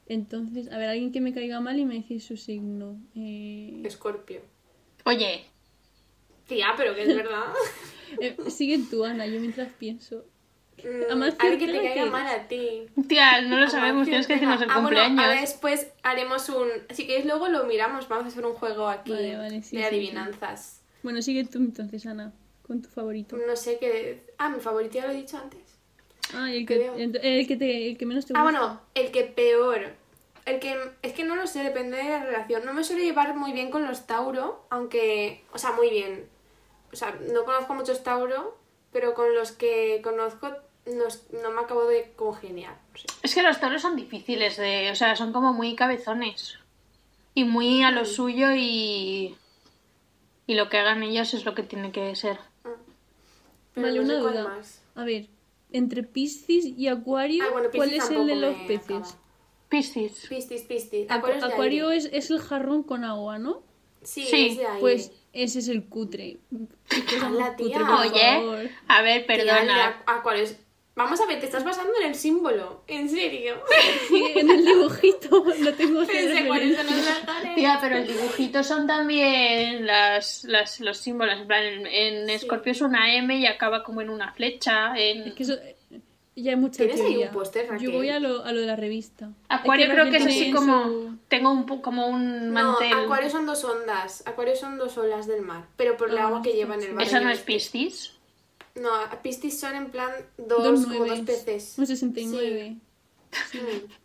Entonces, 0.07 0.71
a 0.71 0.77
ver, 0.77 0.89
alguien 0.89 1.11
que 1.11 1.21
me 1.21 1.33
caiga 1.33 1.61
mal 1.61 1.79
y 1.79 1.85
me 1.85 1.95
dice 1.95 2.19
su 2.19 2.35
signo. 2.37 2.99
Eh, 3.15 3.81
Escorpio. 3.85 4.41
Oye, 5.05 5.45
Tía, 6.51 6.73
pero 6.75 6.93
que 6.93 7.03
es 7.03 7.15
verdad. 7.15 7.45
eh, 8.19 8.35
sigue 8.49 8.79
tú, 8.89 9.05
Ana, 9.05 9.25
yo 9.25 9.39
mientras 9.39 9.71
pienso. 9.71 10.25
Mm, 10.83 11.03
Además, 11.07 11.35
alguien 11.39 11.59
que 11.59 11.77
te 11.79 11.83
caiga 11.87 12.03
que- 12.03 12.09
mal 12.09 12.27
a 12.27 12.47
ti. 12.49 12.87
tía, 13.07 13.41
no 13.41 13.57
lo 13.57 13.69
sabemos, 13.69 14.05
tienes 14.07 14.27
que 14.27 14.33
decirnos 14.33 14.61
el 14.61 14.69
ah, 14.69 14.75
cumpleaños. 14.75 15.15
Bueno, 15.15 15.29
ahora 15.29 15.39
después 15.41 15.87
haremos 16.03 16.49
un... 16.49 16.67
Si 16.89 17.07
queréis 17.07 17.25
luego 17.25 17.47
lo 17.47 17.63
miramos, 17.65 18.09
vamos 18.09 18.25
a 18.25 18.27
hacer 18.29 18.45
un 18.45 18.53
juego 18.55 18.89
aquí 18.89 19.11
Vale, 19.11 19.37
vale, 19.37 19.61
sí, 19.63 19.77
de 19.77 19.83
sí, 19.83 19.87
adivinanzas. 19.87 20.81
Bueno, 21.03 21.21
sigue 21.21 21.45
tú 21.45 21.59
entonces, 21.59 22.05
Ana, 22.05 22.33
con 22.67 22.81
tu 22.81 22.89
favorito. 22.89 23.37
No 23.37 23.55
sé 23.55 23.77
qué... 23.79 24.23
Ah, 24.39 24.49
mi 24.49 24.59
favorito 24.59 24.95
ya 24.95 25.05
lo 25.07 25.13
he 25.13 25.17
dicho 25.17 25.37
antes. 25.37 25.61
Ah, 26.33 26.51
y 26.51 26.57
el 26.57 26.65
que, 26.65 26.91
ent- 26.91 27.19
el 27.21 27.47
que, 27.47 27.55
te, 27.57 27.89
el 27.91 27.97
que 27.97 28.05
menos 28.05 28.25
te 28.25 28.33
Ah, 28.35 28.41
gusta. 28.43 28.59
bueno, 28.59 28.81
el 28.95 29.11
que 29.11 29.23
peor. 29.23 29.93
El 30.45 30.59
que... 30.59 30.75
Es 31.03 31.13
que 31.13 31.23
no 31.23 31.35
lo 31.35 31.45
sé, 31.47 31.63
depende 31.63 31.95
de 31.97 32.03
la 32.09 32.25
relación. 32.25 32.65
No 32.65 32.73
me 32.73 32.83
suele 32.83 33.03
llevar 33.05 33.35
muy 33.37 33.51
bien 33.53 33.69
con 33.69 33.85
los 33.87 34.07
Tauro, 34.07 34.65
aunque... 34.69 35.43
O 35.53 35.57
sea, 35.59 35.71
muy 35.73 35.89
bien. 35.91 36.25
O 36.91 36.95
sea, 36.95 37.17
no 37.33 37.45
conozco 37.45 37.73
muchos 37.73 38.03
Tauro, 38.03 38.57
pero 38.91 39.13
con 39.13 39.33
los 39.35 39.51
que 39.51 40.01
conozco 40.03 40.49
no, 40.85 41.05
no 41.41 41.51
me 41.51 41.61
acabo 41.61 41.85
de 41.85 42.11
congeniar. 42.15 42.77
No 42.93 42.97
sé. 42.99 43.05
Es 43.23 43.33
que 43.35 43.43
los 43.43 43.59
toros 43.59 43.81
son 43.81 43.95
difíciles 43.95 44.57
de. 44.57 44.89
O 44.91 44.95
sea, 44.95 45.15
son 45.15 45.31
como 45.33 45.53
muy 45.53 45.75
cabezones. 45.75 46.57
Y 47.33 47.43
muy 47.45 47.83
a 47.83 47.91
lo 47.91 48.05
suyo 48.05 48.47
y. 48.55 49.35
Y 50.47 50.55
lo 50.55 50.67
que 50.69 50.77
hagan 50.79 51.03
ellos 51.03 51.33
es 51.33 51.45
lo 51.45 51.53
que 51.55 51.63
tiene 51.63 51.91
que 51.91 52.13
ser. 52.15 52.37
Pero 53.73 53.87
Vale, 53.87 53.99
no 53.99 54.03
una 54.05 54.17
duda. 54.17 54.43
más. 54.43 54.81
A 54.95 55.05
ver, 55.05 55.27
entre 55.71 56.03
Piscis 56.03 56.65
y 56.65 56.87
Acuario, 56.89 57.45
Ah, 57.47 57.51
bueno, 57.53 57.69
¿cuál 57.73 57.93
es 57.93 58.09
el 58.09 58.27
de 58.27 58.35
los 58.35 58.55
peces? 58.67 59.15
Piscis. 59.69 60.25
Piscis, 60.27 60.63
Piscis. 60.63 61.07
Acu- 61.07 61.41
Acuario 61.41 61.91
es 61.91 62.03
es, 62.05 62.11
es 62.25 62.31
el 62.31 62.39
jarrón 62.39 62.83
con 62.83 63.05
agua, 63.05 63.39
¿no? 63.39 63.63
Sí, 64.03 64.23
Sí, 64.25 64.47
es 64.47 64.57
de 64.57 64.65
aire. 64.65 64.79
Pues 64.81 65.11
ese 65.33 65.59
es 65.59 65.67
el 65.67 65.85
cutre. 65.85 66.37
Más 66.51 67.55
tía. 67.55 67.77
cutre, 67.79 67.85
por 67.85 68.05
Oye, 68.05 68.21
favor. 68.35 68.69
a 68.87 69.01
ver, 69.01 69.25
perdona. 69.25 70.03
Acu- 70.05 70.19
Acuario 70.19 70.43
es- 70.43 70.57
Vamos 70.93 71.21
a 71.21 71.25
ver, 71.25 71.39
te 71.39 71.45
estás 71.45 71.63
basando 71.63 71.93
en 72.01 72.09
el 72.09 72.15
símbolo. 72.15 72.83
En 72.85 73.09
serio. 73.09 73.55
Sí, 74.09 74.33
en 74.35 74.51
el 74.51 74.65
dibujito 74.65 75.45
lo 75.59 75.73
tengo 75.73 76.01
que 76.01 76.07
Pensé, 76.13 76.43
por 76.43 76.57
eso 76.57 76.83
no 76.83 76.89
es 76.97 77.05
la 77.05 77.25
cara. 77.25 77.55
Tía, 77.55 77.77
pero 77.81 77.95
el 77.95 78.07
dibujito 78.07 78.61
son 78.61 78.87
también 78.87 79.87
las, 79.87 80.43
las, 80.43 80.81
los 80.81 80.97
símbolos. 80.97 81.39
En 81.39 81.47
plan, 81.47 81.63
en, 81.63 81.87
en 81.87 82.29
Escorpio 82.29 82.73
es 82.73 82.81
una 82.81 83.15
M 83.15 83.33
y 83.37 83.45
acaba 83.45 83.83
como 83.85 84.01
en 84.01 84.09
una 84.09 84.33
flecha. 84.33 84.93
En... 84.97 85.29
Es 85.29 85.33
que 85.33 85.43
eso 85.43 85.55
ya 86.35 86.51
hay 86.51 86.57
mucha 86.57 86.77
¿Tienes 86.77 86.99
ahí 87.01 87.07
teoría. 87.07 87.27
un 87.27 87.33
póster, 87.33 87.67
Raquel? 87.69 87.89
Yo 87.91 87.97
voy 87.97 88.09
a 88.09 88.19
lo, 88.19 88.43
a 88.43 88.51
lo 88.51 88.61
de 88.61 88.65
la 88.67 88.75
revista. 88.75 89.31
Acuario 89.49 89.85
Es 89.87 89.91
creo 89.91 90.09
que 90.09 90.17
es 90.17 90.25
así 90.25 90.51
como. 90.51 90.83
su- 90.85 91.17
Tengo 91.27 91.51
un, 91.51 91.65
po- 91.65 91.81
como 91.81 92.07
un 92.07 92.53
No, 92.53 92.71
mantel. 92.73 92.93
Acuario 92.93 93.29
son 93.29 93.45
dos 93.45 93.63
ondas. 93.63 94.23
Acuario 94.25 94.55
son 94.55 94.77
dos 94.77 94.97
olas 94.97 95.27
del 95.27 95.41
mar. 95.41 95.67
Pero 95.77 95.97
por 95.97 96.09
el 96.09 96.17
Ah, 96.17 96.27
agua 96.27 96.41
que 96.41 96.53
lleva 96.53 96.75
en 96.75 96.83
el 96.83 96.93
mar. 96.93 97.05
¿Esa 97.05 97.19
no 97.19 97.29
es 97.29 97.39
Piscis? 97.39 98.13
No, 98.75 98.89
Piscis 99.21 99.59
son 99.59 99.75
en 99.75 99.89
plan 99.91 100.11
dos, 100.37 100.63
Dos 100.63 100.85
como 100.85 101.05
dos 101.05 101.19
peces. 101.21 101.75
Un 101.77 101.85
69. 101.87 102.77
Mm. 103.53 103.57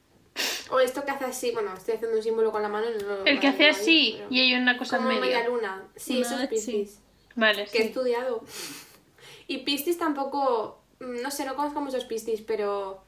O 0.71 0.81
esto 0.81 1.03
que 1.05 1.13
hace 1.13 1.25
así, 1.25 1.51
bueno, 1.53 1.73
estoy 1.75 1.95
haciendo 1.95 2.17
un 2.19 2.23
símbolo 2.23 2.53
con 2.53 2.61
la 2.61 2.69
mano. 2.69 2.87
y 2.91 3.03
no- 3.03 3.25
El 3.25 3.41
que 3.41 3.47
hace 3.47 3.65
no, 3.65 3.71
así 3.71 4.15
pero- 4.19 4.29
y 4.31 4.41
hay 4.41 4.55
una 4.55 4.77
cosa 4.77 4.97
en 4.97 5.05
Como 5.05 5.19
media 5.21 5.39
medio. 5.39 5.55
luna. 5.55 5.85
Sí, 5.97 6.21
eso 6.21 6.39
es. 6.39 6.49
Piscis. 6.49 6.99
Vale, 7.37 7.65
Que 7.73 7.79
he 7.79 7.83
sí. 7.83 7.89
estudiado. 7.89 8.43
Y 9.49 9.59
Piscis 9.59 9.97
tampoco, 9.97 10.83
no 11.01 11.31
sé, 11.31 11.45
no 11.45 11.55
conozco 11.57 11.81
muchos 11.81 12.05
Piscis, 12.05 12.41
pero 12.43 13.03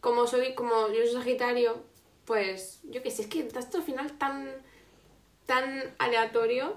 como 0.00 0.26
soy, 0.26 0.54
como 0.54 0.88
yo 0.88 1.02
soy 1.04 1.12
Sagitario, 1.14 1.82
pues 2.24 2.80
yo 2.84 3.02
qué 3.02 3.10
sé, 3.10 3.22
es 3.22 3.28
que 3.28 3.40
está 3.40 3.60
esto 3.60 3.78
al 3.78 3.82
final 3.84 4.12
tan, 4.18 4.50
tan 5.46 5.94
aleatorio. 5.98 6.76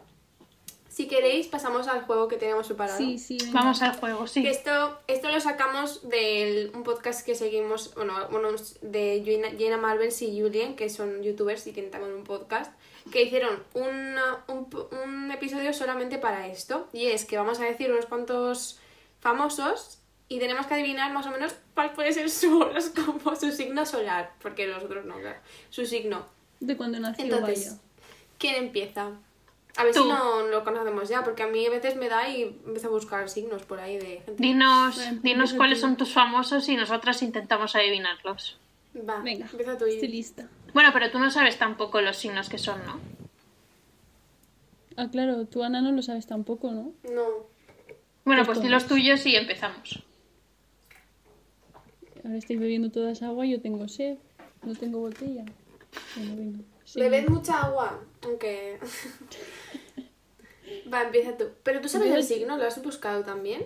Si 0.90 1.08
queréis, 1.08 1.48
pasamos 1.48 1.88
al 1.88 2.02
juego 2.06 2.28
que 2.28 2.38
tenemos 2.38 2.66
preparado. 2.68 2.98
Sí, 2.98 3.20
sí. 3.20 3.38
venga. 3.40 3.60
Vamos 3.60 3.82
al 3.84 3.96
juego, 4.00 4.26
sí. 4.26 4.42
Que 4.42 4.50
esto, 4.50 4.98
esto 5.08 5.30
lo 5.30 5.40
sacamos 5.40 6.10
de 6.10 6.72
un 6.74 6.84
podcast 6.84 7.24
que 7.24 7.36
seguimos, 7.36 7.94
bueno, 7.94 8.14
bueno 8.32 8.50
de 8.82 9.22
Jenna, 9.24 9.50
Jenna 9.58 9.78
Marbles 9.78 10.20
y 10.24 10.42
Julien, 10.42 10.76
que 10.76 10.90
son 10.90 11.22
youtubers 11.22 11.68
y 11.68 11.72
tienen 11.72 11.92
también 11.92 12.14
un 12.16 12.24
podcast, 12.24 12.74
que 13.12 13.22
hicieron 13.22 13.62
una- 13.76 14.44
un, 14.48 14.68
un 15.04 15.32
episodio 15.32 15.72
solamente 15.72 16.18
para 16.18 16.48
esto. 16.48 16.88
Y 16.94 17.08
es 17.08 17.26
que 17.26 17.38
vamos 17.38 17.60
a 17.60 17.66
decir 17.66 17.92
unos 17.92 18.08
cuantos 18.08 18.80
famosos 19.20 20.00
y 20.30 20.40
tenemos 20.40 20.66
que 20.68 20.74
adivinar 20.74 21.14
más 21.14 21.26
o 21.26 21.32
menos 21.32 21.56
cuál 21.74 21.94
puede 21.94 22.12
ser 22.14 22.30
su 22.30 22.60
horóscopo, 22.60 23.36
su 23.40 23.52
signo 23.52 23.86
solar, 23.86 24.32
porque 24.42 24.68
los 24.68 24.84
otros 24.84 25.06
no, 25.06 25.16
claro. 25.20 25.40
Su 25.70 25.86
signo. 25.86 26.26
De 26.60 26.76
cuando 26.76 27.00
nació, 27.00 27.26
Entonces, 27.26 27.70
vaya. 27.70 27.82
¿quién 28.38 28.56
empieza? 28.56 29.12
A 29.78 29.84
ver 29.84 29.94
Tú. 29.94 30.02
si 30.04 30.10
no 30.10 30.48
lo 30.48 30.64
conocemos 30.64 31.08
ya, 31.08 31.24
porque 31.24 31.44
a 31.44 31.48
mí 31.48 31.64
a 31.68 31.70
veces 31.70 31.96
me 31.98 32.10
da 32.10 32.28
y 32.28 32.42
empiezo 32.66 32.88
a 32.88 32.92
buscar 32.92 33.30
signos 33.30 33.62
por 33.64 33.80
ahí 33.80 33.98
de 33.98 34.22
gente. 34.26 34.34
Dinos, 34.42 34.96
Bueno, 34.96 35.20
dinos 35.22 35.54
cuáles 35.54 35.80
son 35.80 35.98
tus 35.98 36.12
famosos 36.14 36.68
y 36.68 36.76
nosotras 36.76 37.22
intentamos 37.22 37.76
adivinarlos. 37.76 38.58
Va, 39.08 39.20
Venga, 39.20 39.46
empieza 39.52 39.78
tú. 39.78 39.86
estoy 39.86 40.08
lista. 40.08 40.50
Bueno, 40.74 40.90
pero 40.94 41.12
tú 41.12 41.20
no 41.20 41.30
sabes 41.30 41.60
tampoco 41.60 42.02
los 42.02 42.18
signos 42.18 42.50
que 42.50 42.58
son, 42.58 42.84
¿no? 42.88 43.00
Ah, 44.96 45.08
claro, 45.12 45.46
tú, 45.46 45.64
Ana, 45.64 45.80
no 45.82 45.92
lo 45.92 46.02
sabes 46.02 46.26
tampoco, 46.26 46.72
¿no? 46.72 46.92
No. 47.04 47.46
Bueno, 48.26 48.44
Pues 48.46 48.58
pues 48.58 48.62
di 48.62 48.70
los 48.70 48.88
tuyos 48.88 49.24
y 49.28 49.36
empezamos. 49.36 50.04
Ahora 52.28 52.40
estoy 52.40 52.58
bebiendo 52.58 52.92
toda 52.92 53.12
esa 53.12 53.28
agua 53.28 53.46
y 53.46 53.52
yo 53.52 53.62
tengo 53.62 53.88
sed. 53.88 54.18
No 54.64 54.76
tengo 54.76 55.00
botella. 55.00 55.46
Bueno, 56.18 56.36
venga. 56.36 56.60
sí. 56.84 57.00
Bebed 57.00 57.30
mucha 57.30 57.62
agua, 57.62 58.04
aunque... 58.22 58.78
Va, 60.94 61.04
empieza 61.04 61.38
tú. 61.38 61.46
Pero 61.64 61.80
tú 61.80 61.88
sabes 61.88 62.14
el 62.14 62.24
signo, 62.24 62.58
¿lo 62.58 62.66
has 62.66 62.84
buscado 62.84 63.24
también? 63.24 63.66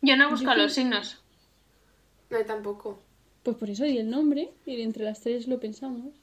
Yo 0.00 0.16
no 0.16 0.24
he 0.24 0.30
buscado 0.30 0.56
los 0.56 0.72
signos. 0.72 1.22
No, 2.30 2.38
yo 2.38 2.46
tampoco. 2.46 2.98
Pues 3.42 3.58
por 3.58 3.68
eso 3.68 3.84
di 3.84 3.98
el 3.98 4.08
nombre 4.08 4.54
y 4.64 4.80
entre 4.80 5.04
las 5.04 5.20
tres 5.20 5.46
lo 5.46 5.60
pensamos. 5.60 6.14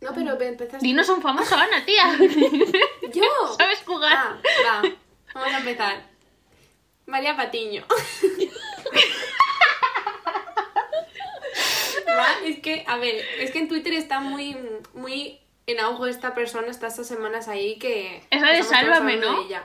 No, 0.00 0.12
pero 0.14 0.36
ve- 0.36 0.48
empezaste... 0.48 0.84
Dinos 0.84 1.08
un 1.10 1.22
famoso, 1.22 1.54
Ana, 1.54 1.84
tía. 1.86 2.18
¡Yo! 3.14 3.22
¿Sabes 3.56 3.78
jugar? 3.86 4.12
Ah, 4.16 4.40
va. 4.66 4.82
Vamos 5.32 5.54
a 5.54 5.58
empezar. 5.58 6.02
María 7.06 7.36
Patiño. 7.36 7.84
Es 12.44 12.58
que, 12.60 12.84
a 12.86 12.96
ver, 12.98 13.14
es 13.40 13.50
que 13.50 13.58
en 13.58 13.68
Twitter 13.68 13.92
está 13.94 14.20
muy, 14.20 14.56
muy 14.94 15.38
en 15.66 15.80
auge 15.80 16.10
esta 16.10 16.34
persona, 16.34 16.68
está 16.68 16.88
estas 16.88 17.06
semanas 17.06 17.48
ahí 17.48 17.76
que... 17.78 18.22
Es 18.30 18.40
la 18.42 18.52
de 18.52 18.62
Sálvame, 18.62 19.16
¿no? 19.16 19.40
de 19.40 19.46
ella. 19.46 19.64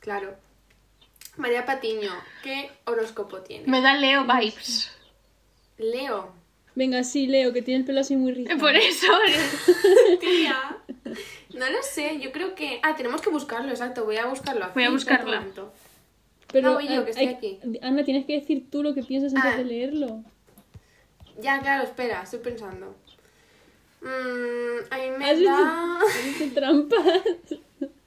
Claro. 0.00 0.34
María 1.36 1.64
Patiño, 1.64 2.10
¿qué 2.42 2.70
horóscopo 2.84 3.38
tiene? 3.38 3.66
Me 3.66 3.80
da 3.80 3.94
Leo 3.96 4.24
vibes. 4.24 4.90
Leo. 5.78 6.32
Venga, 6.74 7.02
sí, 7.04 7.26
Leo, 7.26 7.52
que 7.52 7.62
tiene 7.62 7.80
el 7.80 7.86
pelo 7.86 8.00
así 8.00 8.16
muy 8.16 8.32
rizado. 8.32 8.58
Por 8.58 8.74
eso. 8.76 9.06
Tía. 10.20 10.76
No 11.54 11.68
lo 11.70 11.82
sé, 11.82 12.20
yo 12.20 12.30
creo 12.32 12.54
que... 12.54 12.80
Ah, 12.82 12.94
tenemos 12.96 13.20
que 13.20 13.30
buscarlo, 13.30 13.70
exacto. 13.70 14.04
Voy 14.04 14.16
a 14.16 14.26
buscarlo 14.26 14.64
aquí. 14.64 14.74
Voy 14.74 14.84
a 14.84 14.90
momento. 15.24 15.72
Pero 16.52 16.68
No, 16.70 16.74
voy 16.74 16.88
yo, 16.88 17.04
que 17.04 17.10
estoy 17.10 17.26
hay- 17.28 17.34
aquí. 17.34 17.60
Ana, 17.82 18.04
tienes 18.04 18.26
que 18.26 18.34
decir 18.34 18.70
tú 18.70 18.82
lo 18.82 18.94
que 18.94 19.02
piensas 19.02 19.34
antes 19.34 19.52
Ah. 19.54 19.56
de 19.56 19.64
leerlo. 19.64 20.22
Ya, 21.38 21.60
claro, 21.60 21.84
espera, 21.84 22.22
estoy 22.22 22.40
pensando. 22.40 22.94
Mm, 24.00 24.92
a 24.92 24.96
mí 24.98 25.10
me 25.18 25.30
Has 25.30 25.42
da... 25.42 25.98
hecho- 26.00 26.06
has 26.06 26.26
hecho 26.42 26.54
trampas. 26.54 27.22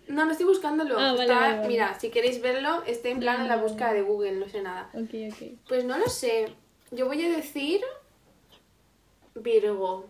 No, 0.07 0.25
no 0.25 0.31
estoy 0.31 0.45
buscándolo. 0.45 0.95
Ah, 0.99 1.11
vale, 1.13 1.23
Está- 1.23 1.35
vale, 1.39 1.55
vale. 1.57 1.67
Mira, 1.67 1.97
si 1.99 2.09
queréis 2.09 2.41
verlo, 2.41 2.83
está 2.85 3.09
en 3.09 3.19
plan 3.19 3.41
en 3.41 3.47
la 3.47 3.55
búsqueda 3.57 3.93
de 3.93 4.01
Google, 4.01 4.33
no 4.33 4.49
sé 4.49 4.61
nada. 4.61 4.89
Ok, 4.93 5.09
ok. 5.31 5.57
Pues 5.67 5.85
no 5.85 5.97
lo 5.97 6.07
sé. 6.09 6.51
Yo 6.91 7.05
voy 7.07 7.23
a 7.23 7.29
decir 7.29 7.79
Virgo. 9.35 10.09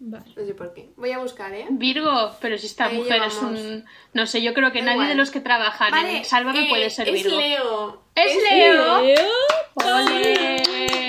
Vale. 0.00 0.24
No 0.36 0.44
sé 0.46 0.54
por 0.54 0.74
qué. 0.74 0.88
Voy 0.96 1.10
a 1.12 1.18
buscar, 1.18 1.52
¿eh? 1.54 1.66
Virgo, 1.70 2.32
pero 2.40 2.56
si 2.58 2.66
esta 2.66 2.86
Ahí 2.86 2.98
mujer 2.98 3.22
es 3.26 3.36
un... 3.42 3.84
No 4.12 4.26
sé, 4.26 4.42
yo 4.42 4.54
creo 4.54 4.70
que 4.72 4.82
nadie 4.82 5.06
de 5.08 5.14
los 5.16 5.30
que 5.30 5.40
trabajan 5.40 5.94
en 6.06 6.24
Sálvame 6.24 6.66
eh, 6.66 6.68
puede 6.68 6.90
ser 6.90 7.08
es 7.08 7.14
Virgo. 7.24 7.38
Leo. 7.40 8.02
¡Es 8.14 8.36
Leo! 8.50 9.02
Leo. 9.02 9.28
¡Ole! 9.74 10.62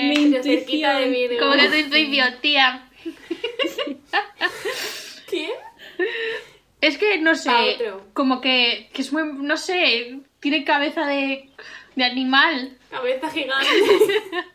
Mi 0.08 0.30
Pero 0.30 0.42
cerquita 0.42 0.98
de 0.98 1.06
intuición. 1.06 1.30
Virgo. 1.30 1.46
Como 1.46 1.60
que 1.60 1.68
tu 1.68 1.74
intuición, 1.76 2.34
tía. 2.40 2.88
¿Quién? 5.28 5.50
Es 6.80 6.96
que, 6.98 7.18
no 7.18 7.34
sé, 7.34 7.74
otro. 7.74 8.06
como 8.14 8.40
que, 8.40 8.88
que 8.92 9.02
es 9.02 9.12
muy, 9.12 9.22
no 9.24 9.56
sé, 9.56 10.20
tiene 10.40 10.64
cabeza 10.64 11.06
de... 11.06 11.50
De 11.96 12.04
animal. 12.04 12.78
Cabeza 12.90 13.28
gigante. 13.30 13.66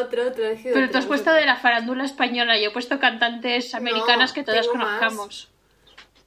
Otro. 0.00 0.22
he 0.22 0.26
elegido 0.28 0.74
Pero 0.74 0.86
otro, 0.86 0.92
tú 0.92 0.98
has 0.98 1.06
puesto 1.06 1.30
otro. 1.30 1.40
de 1.40 1.46
la 1.46 1.56
farándula 1.56 2.04
española. 2.04 2.58
Yo 2.58 2.68
he 2.68 2.72
puesto 2.72 2.98
cantantes 2.98 3.74
americanas 3.74 4.30
No, 4.30 4.34
que 4.34 4.42
todas 4.44 4.66
más. 4.66 4.72
conozcamos. 5.00 5.48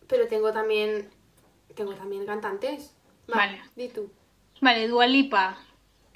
Pero 0.07 0.27
tengo 0.27 0.51
también. 0.51 1.09
Tengo 1.75 1.93
también 1.93 2.25
cantantes. 2.25 2.93
Va, 3.29 3.37
Vale. 3.37 3.61
Di 3.75 3.87
tú. 3.89 4.11
Vale, 4.59 4.87
Dualipa. 4.87 5.57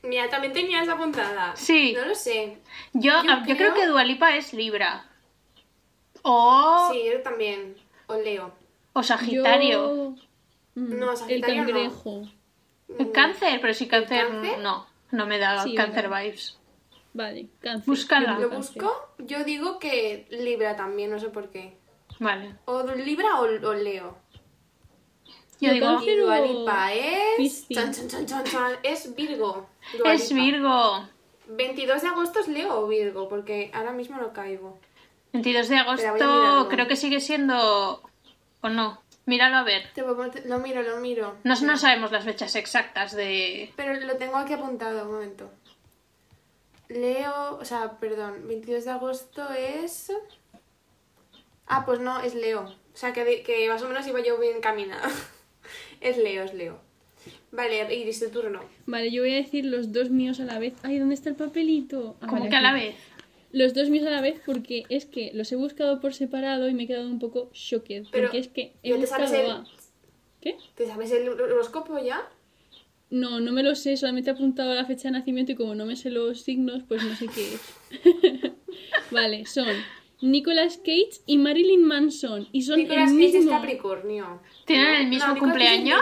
Mira, 0.07 0.29
también 0.29 0.53
tenía 0.53 0.81
esa 0.83 0.93
apuntada. 0.93 1.55
Sí. 1.55 1.93
No 1.97 2.05
lo 2.05 2.15
sé. 2.15 2.57
Yo, 2.93 3.11
Yo 3.23 3.31
ah, 3.31 3.43
yo 3.47 3.55
creo... 3.57 3.73
que 3.73 3.85
Dualipa 3.87 4.35
es 4.35 4.53
Libra. 4.53 5.05
O, 6.21 6.89
Sí, 6.91 7.03
yo 7.11 7.21
también. 7.21 7.75
O 8.07 8.15
Leo. 8.15 8.51
o 8.93 9.03
Sagitario. 9.03 9.71
Yo... 9.71 10.15
Mm, 10.75 10.99
No, 10.99 11.11
el 11.11 11.17
Sagitario 11.17 11.63
no. 11.65 12.29
Mm, 12.87 13.11
Cáncer, 13.11 13.59
pero 13.61 13.73
si 13.73 13.87
cáncer, 13.87 14.27
cáncer? 14.27 14.59
no. 14.59 14.85
No 15.11 15.25
me 15.25 15.37
da 15.39 15.63
Sí, 15.63 15.75
cáncer 15.75 16.09
vale. 16.09 16.25
vibes. 16.29 16.57
Vale, 17.13 17.47
cáncer. 17.61 17.85
Búscala. 17.87 18.33
Yo 18.39 18.41
¿Lo 18.41 18.49
busco? 18.49 19.09
Yo 19.19 19.43
digo 19.43 19.79
que 19.79 20.27
Libra 20.29 20.75
también, 20.75 21.09
no 21.11 21.19
sé 21.19 21.29
por 21.29 21.49
qué. 21.49 21.77
Vale. 22.19 22.55
O 22.65 22.83
Libra 22.83 23.39
o, 23.39 23.43
o 23.45 23.73
Leo. 23.73 24.17
Yo 25.59 25.71
digo. 25.73 26.01
Y 26.01 26.15
Dualipa 26.15 26.93
es. 26.93 27.35
Piscis. 27.37 27.77
Chan, 27.77 27.93
chan, 27.93 28.07
chan, 28.07 28.25
chan, 28.25 28.43
chan, 28.43 28.71
es 28.83 29.15
Virgo. 29.15 29.67
es 30.05 30.31
Lipa. 30.31 30.43
Virgo. 30.45 31.09
22 31.47 32.01
de 32.01 32.07
agosto 32.07 32.39
es 32.39 32.47
Leo 32.47 32.79
o 32.81 32.87
Virgo, 32.87 33.29
porque 33.29 33.69
ahora 33.73 33.91
mismo 33.91 34.17
no 34.17 34.33
caigo. 34.33 34.77
22 35.33 35.69
de 35.69 35.77
agosto 35.77 36.67
creo 36.69 36.87
que 36.87 36.95
sigue 36.95 37.19
siendo... 37.19 38.01
¿O 38.61 38.69
no? 38.69 39.01
Míralo 39.27 39.57
a 39.57 39.63
ver. 39.63 39.91
Te 39.93 40.01
lo, 40.01 40.13
lo 40.45 40.59
miro, 40.59 40.81
lo 40.81 40.97
miro. 40.97 41.35
No, 41.43 41.59
no 41.61 41.77
sabemos 41.77 42.11
las 42.11 42.25
fechas 42.25 42.55
exactas 42.55 43.15
de... 43.15 43.71
Pero 43.75 43.93
lo 43.99 44.17
tengo 44.17 44.37
aquí 44.37 44.53
apuntado, 44.53 45.03
un 45.05 45.11
momento. 45.13 45.49
Leo, 46.89 47.57
o 47.59 47.65
sea, 47.65 47.93
perdón, 47.99 48.47
22 48.47 48.85
de 48.85 48.91
agosto 48.91 49.49
es... 49.51 50.11
Ah, 51.67 51.85
pues 51.85 51.99
no, 51.99 52.19
es 52.21 52.35
Leo. 52.35 52.61
O 52.63 52.97
sea, 52.97 53.13
que, 53.13 53.23
de- 53.25 53.43
que 53.43 53.67
más 53.69 53.81
o 53.81 53.87
menos 53.87 54.05
iba 54.07 54.19
yo 54.21 54.37
bien 54.39 54.61
caminada. 54.61 55.09
es 56.01 56.17
Leo, 56.17 56.43
es 56.43 56.53
Leo. 56.53 56.79
Vale, 57.51 57.93
Iris, 57.95 58.19
tu 58.19 58.29
turno. 58.29 58.59
Vale, 58.85 59.11
yo 59.11 59.21
voy 59.23 59.31
a 59.31 59.35
decir 59.37 59.65
los 59.65 59.91
dos 59.91 60.09
míos 60.09 60.39
a 60.39 60.45
la 60.45 60.59
vez. 60.59 60.73
Ay, 60.83 60.99
¿dónde 60.99 61.15
está 61.15 61.29
el 61.29 61.35
papelito? 61.35 62.15
Ah, 62.21 62.27
Como 62.27 62.39
vale, 62.39 62.49
que 62.49 62.55
a 62.55 62.61
la 62.61 62.73
vez. 62.73 62.95
Los 63.51 63.73
dos 63.73 63.89
míos 63.89 64.05
a 64.05 64.09
la 64.09 64.21
vez 64.21 64.41
porque 64.45 64.83
es 64.89 65.05
que 65.05 65.31
los 65.33 65.51
he 65.51 65.55
buscado 65.55 66.01
por 66.01 66.13
separado 66.13 66.67
y 66.69 66.73
me 66.73 66.83
he 66.83 66.87
quedado 66.87 67.07
un 67.07 67.19
poco 67.19 67.49
shocked. 67.53 68.05
Pero, 68.11 68.25
porque 68.27 68.39
es 68.39 68.47
que 68.49 68.73
he 68.83 68.89
¿ya 68.89 68.99
te 68.99 69.07
sabes 69.07 69.29
buscado 69.31 69.45
el- 69.45 69.51
a... 69.51 69.65
¿Qué? 70.41 70.57
¿Te 70.75 70.85
sabes 70.85 71.11
el 71.11 71.29
horóscopo 71.29 71.97
ya? 71.97 72.27
No, 73.09 73.39
no 73.39 73.51
me 73.51 73.63
lo 73.63 73.75
sé, 73.75 73.95
solamente 73.97 74.29
he 74.29 74.33
apuntado 74.33 74.73
la 74.75 74.85
fecha 74.85 75.07
de 75.07 75.13
nacimiento 75.13 75.53
y 75.53 75.55
como 75.55 75.73
no 75.75 75.85
me 75.85 75.95
sé 75.95 76.09
los 76.09 76.41
signos, 76.41 76.83
pues 76.87 77.03
no 77.03 77.15
sé 77.15 77.27
qué 77.27 77.53
es. 77.53 78.51
vale, 79.11 79.45
son 79.45 79.67
Nicolas 80.21 80.77
Cage 80.77 81.21
y 81.25 81.37
Marilyn 81.37 81.83
Manson. 81.83 82.47
Y 82.51 82.61
son 82.63 82.77
Nicolás 82.77 83.11
el 83.11 83.17
Cage 83.17 83.27
es 83.29 83.35
mismo. 83.35 83.51
Capricornio. 83.51 84.41
¿Tienen 84.65 84.95
el 84.95 85.07
mismo 85.07 85.27
No, 85.27 85.33
Nicolas 85.35 85.53
cumpleaños? 85.57 86.01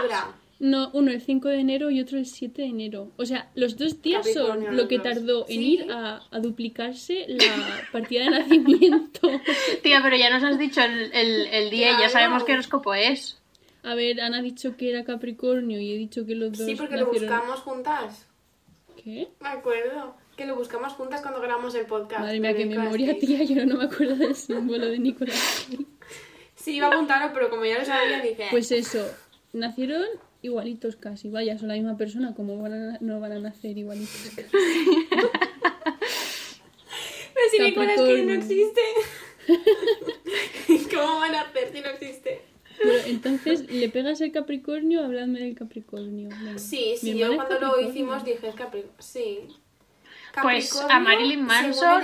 No, 0.60 0.88
uno 0.94 1.10
el 1.10 1.20
5 1.20 1.48
de 1.48 1.58
enero 1.58 1.90
y 1.90 2.00
otro 2.00 2.16
el 2.16 2.26
7 2.26 2.62
de 2.62 2.68
enero. 2.68 3.10
O 3.16 3.26
sea, 3.26 3.50
los 3.54 3.76
dos 3.76 4.00
días 4.00 4.24
son 4.32 4.76
lo 4.76 4.86
que 4.88 4.98
tardó 5.00 5.42
en 5.48 5.58
Sí. 5.58 5.72
ir 5.74 5.92
a, 5.92 6.22
a 6.30 6.38
duplicarse 6.38 7.26
la 7.28 7.38
partida 7.92 8.24
de 8.24 8.30
nacimiento. 8.30 9.28
Tía, 9.82 10.00
pero 10.02 10.16
ya 10.16 10.30
nos 10.30 10.42
has 10.44 10.58
dicho 10.58 10.80
el, 10.80 11.12
el- 11.12 11.46
el 11.48 11.70
día 11.70 11.98
y 11.98 12.00
ya 12.00 12.08
sabemos 12.08 12.44
qué 12.44 12.52
horóscopo 12.52 12.94
es. 12.94 13.40
A 13.82 13.94
ver, 13.96 14.20
Ana 14.22 14.38
ha 14.38 14.42
dicho 14.42 14.76
que 14.76 14.88
era 14.90 15.04
Capricornio 15.04 15.78
y 15.80 15.92
he 15.92 15.96
dicho 15.98 16.24
que 16.24 16.34
los 16.36 16.56
dos 16.56 16.66
Sí, 16.66 16.76
porque 16.76 16.96
lo 16.96 17.06
nacieron- 17.12 17.28
buscamos 17.36 17.60
juntas. 17.60 18.26
¿Qué? 19.02 19.28
Me 19.42 19.48
acuerdo. 19.48 20.16
Que 20.36 20.46
lo 20.46 20.56
buscamos 20.56 20.92
juntas 20.94 21.20
cuando 21.22 21.40
grabamos 21.40 21.74
el 21.76 21.86
podcast. 21.86 22.20
Madre 22.20 22.40
mía, 22.40 22.54
qué 22.56 22.66
memoria, 22.66 23.16
tía. 23.18 23.44
Yo 23.44 23.64
no 23.66 23.76
me 23.76 23.84
acuerdo 23.84 24.16
del 24.16 24.34
símbolo 24.34 24.86
de 24.86 24.98
Nicolás 24.98 25.66
Cage. 25.70 25.84
Sí, 26.56 26.76
iba 26.76 26.88
a 26.88 26.90
apuntarlo, 26.92 27.32
pero 27.32 27.50
como 27.50 27.64
ya 27.64 27.78
lo 27.78 27.84
sabía, 27.84 28.20
dije... 28.20 28.46
Pues 28.50 28.72
eso, 28.72 29.06
nacieron 29.52 30.02
igualitos 30.42 30.96
casi. 30.96 31.28
Vaya, 31.28 31.56
son 31.58 31.68
la 31.68 31.74
misma 31.74 31.96
persona, 31.96 32.34
como 32.34 32.58
van 32.60 32.72
a- 32.94 32.98
no 33.00 33.20
van 33.20 33.32
a 33.32 33.38
nacer 33.38 33.76
igualitos 33.78 34.30
casi. 34.34 34.48
Pero 37.34 37.50
si 37.50 37.58
Nicolas 37.62 37.96
Cage 37.96 38.22
no 38.24 38.32
existe. 38.32 38.80
¿Cómo 40.94 41.20
van 41.20 41.34
a 41.34 41.42
hacer 41.42 41.70
si 41.72 41.80
no 41.80 41.88
existe? 41.90 42.42
Pero 42.78 42.98
entonces, 43.06 43.70
¿le 43.70 43.88
pegas 43.88 44.20
el 44.20 44.32
Capricornio? 44.32 45.04
Habladme 45.04 45.40
del 45.40 45.54
Capricornio. 45.54 46.28
Venga. 46.28 46.58
Sí, 46.58 46.94
sí, 46.98 47.16
yo 47.16 47.34
cuando 47.36 47.58
lo 47.60 47.80
hicimos 47.80 48.24
dije 48.24 48.50
Capricornio. 48.56 48.92
Sí. 48.98 49.40
Pues 50.42 50.80
a 50.88 50.98
Marilyn 51.00 51.44
Manson... 51.44 52.02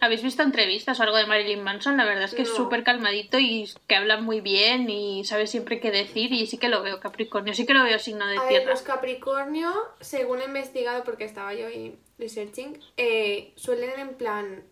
¿Habéis 0.00 0.22
visto 0.22 0.42
entrevistas 0.42 0.98
o 1.00 1.02
algo 1.02 1.16
de 1.16 1.26
Marilyn 1.26 1.62
Manson? 1.62 1.96
La 1.96 2.04
verdad 2.04 2.24
es 2.24 2.34
que 2.34 2.42
es 2.42 2.54
súper 2.54 2.84
calmadito 2.84 3.38
y 3.38 3.68
que 3.86 3.96
habla 3.96 4.18
muy 4.18 4.40
bien 4.40 4.88
y 4.88 5.24
sabe 5.24 5.46
siempre 5.46 5.80
qué 5.80 5.90
decir 5.90 6.32
y 6.32 6.46
sí 6.46 6.58
que 6.58 6.68
lo 6.68 6.82
veo 6.82 7.00
Capricornio, 7.00 7.54
sí 7.54 7.66
que 7.66 7.74
lo 7.74 7.82
veo 7.84 7.98
signo 7.98 8.26
de 8.26 8.36
A 8.36 8.40
ver, 8.42 8.48
tierra. 8.48 8.70
los 8.70 8.82
Capricornio, 8.82 9.72
según 10.00 10.40
he 10.40 10.44
investigado, 10.44 11.02
porque 11.04 11.24
estaba 11.24 11.54
yo 11.54 11.66
ahí 11.66 11.96
researching, 12.18 12.78
eh, 12.96 13.52
suelen 13.56 13.98
en 13.98 14.14
plan. 14.14 14.64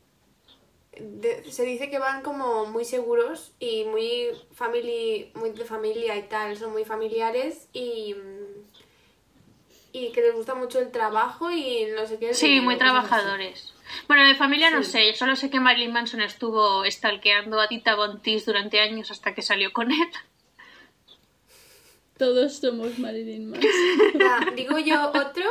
de- 0.96 1.50
se 1.50 1.64
dice 1.64 1.90
que 1.90 1.98
van 1.98 2.22
como 2.22 2.66
muy 2.66 2.84
seguros 2.84 3.52
y 3.58 3.82
muy, 3.84 4.28
family, 4.52 5.32
muy 5.34 5.50
de 5.50 5.64
familia 5.64 6.16
y 6.16 6.22
tal, 6.28 6.56
son 6.56 6.70
muy 6.70 6.84
familiares 6.84 7.68
y. 7.72 8.14
y 9.94 10.10
que 10.10 10.22
les 10.22 10.34
gusta 10.34 10.56
mucho 10.56 10.80
el 10.80 10.90
trabajo 10.90 11.52
y 11.52 11.86
no 11.96 12.04
sé 12.04 12.18
qué. 12.18 12.34
Sí, 12.34 12.60
muy 12.60 12.76
trabajadores. 12.76 13.72
Bueno, 14.08 14.26
de 14.26 14.34
familia 14.34 14.68
no 14.68 14.82
sé, 14.82 15.14
solo 15.14 15.36
sé 15.36 15.50
que 15.50 15.60
Marilyn 15.60 15.92
Manson 15.92 16.20
estuvo 16.20 16.84
stalkeando 16.90 17.60
a 17.60 17.68
Tita 17.68 17.94
Bontis 17.94 18.44
durante 18.44 18.80
años 18.80 19.12
hasta 19.12 19.34
que 19.34 19.42
salió 19.42 19.72
con 19.72 19.92
él. 19.92 20.08
Todos 22.18 22.56
somos 22.56 22.98
Marilyn 22.98 23.50
Manson. 23.50 23.70
Va, 24.20 24.50
digo 24.56 24.80
yo 24.80 25.10
otro. 25.10 25.44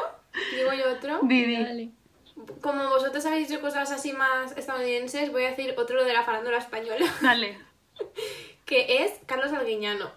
Digo 0.58 0.74
yo 0.74 0.92
otro. 0.92 1.20
Vale. 1.22 1.92
Como 2.60 2.90
vosotros 2.90 3.26
habéis 3.26 3.48
dicho 3.48 3.62
cosas 3.62 3.92
así 3.94 4.12
más 4.12 4.58
estadounidenses, 4.58 5.32
voy 5.32 5.46
a 5.46 5.52
decir 5.52 5.74
otro 5.78 6.04
de 6.04 6.12
la 6.12 6.24
farándula 6.24 6.58
española. 6.58 7.06
Dale. 7.22 7.60
que 8.66 9.04
es 9.04 9.14
Carlos 9.26 9.52
Arguiñano. 9.52 10.12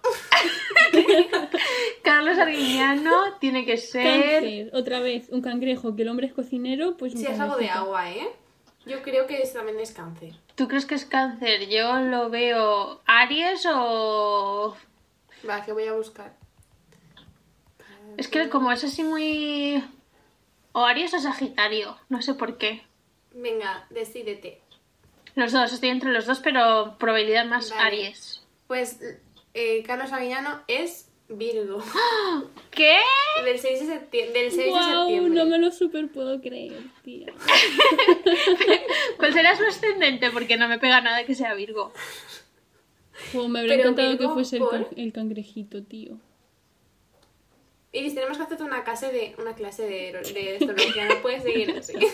Carlos 2.02 2.38
Arguiñano 2.38 3.38
tiene 3.40 3.64
que 3.64 3.76
ser... 3.76 4.04
Cáncer, 4.04 4.70
otra 4.74 5.00
vez, 5.00 5.28
un 5.30 5.42
cangrejo, 5.42 5.94
que 5.96 6.02
el 6.02 6.08
hombre 6.08 6.26
es 6.28 6.32
cocinero, 6.32 6.96
pues 6.96 7.14
un 7.14 7.20
Si 7.20 7.26
es 7.26 7.38
algo 7.40 7.56
de 7.56 7.68
agua, 7.68 8.10
¿eh? 8.10 8.28
Yo 8.84 9.02
creo 9.02 9.26
que 9.26 9.42
es- 9.42 9.52
también 9.52 9.80
es 9.80 9.90
cáncer. 9.92 10.34
¿Tú 10.54 10.68
crees 10.68 10.86
que 10.86 10.94
es 10.94 11.04
cáncer? 11.04 11.68
Yo 11.68 12.00
lo 12.00 12.30
veo 12.30 13.00
Aries 13.06 13.66
o... 13.68 14.76
Va, 15.48 15.64
que 15.64 15.72
voy 15.72 15.86
a 15.86 15.92
buscar. 15.92 16.34
Es 18.16 18.28
que 18.28 18.48
como 18.48 18.70
es 18.72 18.84
así 18.84 19.02
muy... 19.02 19.82
O 20.72 20.84
Aries 20.84 21.14
o 21.14 21.18
Sagitario, 21.20 21.96
no 22.08 22.22
sé 22.22 22.34
por 22.34 22.58
qué. 22.58 22.82
Venga, 23.32 23.86
decídete. 23.90 24.60
Los 25.36 25.52
dos, 25.52 25.70
estoy 25.72 25.90
entre 25.90 26.12
los 26.12 26.24
dos, 26.26 26.40
pero 26.40 26.96
probabilidad 26.98 27.44
más 27.44 27.70
Vale. 27.70 27.82
Aries. 27.82 28.42
Pues 28.66 28.98
eh, 29.52 29.82
Carlos 29.86 30.10
Arguiñano 30.10 30.62
es 30.66 31.10
Virgo. 31.28 31.78
¿Qué? 32.70 32.96
Del 33.44 33.58
6 33.58 33.80
de, 33.80 33.86
septiembre 33.86 34.42
del 34.42 34.50
6 34.50 34.64
de 34.64 34.70
Guau, 34.70 35.06
septiembre. 35.08 35.44
no 35.44 35.50
me 35.50 35.58
lo 35.58 35.70
super 35.70 36.08
puedo 36.08 36.40
creer, 36.40 36.80
tía. 37.04 37.26
¿Cuál 39.18 39.32
será 39.34 39.54
su 39.56 39.64
ascendente? 39.64 40.30
Porque 40.30 40.56
no 40.56 40.68
me 40.68 40.78
pega 40.78 41.02
nada 41.02 41.26
que 41.26 41.34
sea 41.34 41.52
Virgo. 41.52 41.92
Me 43.34 43.60
habría 43.60 43.76
Pero 43.76 43.90
encantado 43.90 44.16
que 44.18 44.28
fuese 44.28 44.56
el, 44.56 44.64
el 44.96 45.12
cangrejito, 45.12 45.82
tío. 45.82 46.18
Iris, 47.92 48.14
tenemos 48.14 48.38
que 48.38 48.42
hacerte 48.42 48.64
una 48.64 48.84
clase 48.84 49.12
de 49.12 49.34
una 49.38 49.54
clase 49.54 49.82
de, 49.82 50.12
de 50.32 50.56
astrología, 50.56 51.08
no 51.08 51.20
puedes 51.20 51.42
seguir 51.42 51.70
así. 51.76 51.94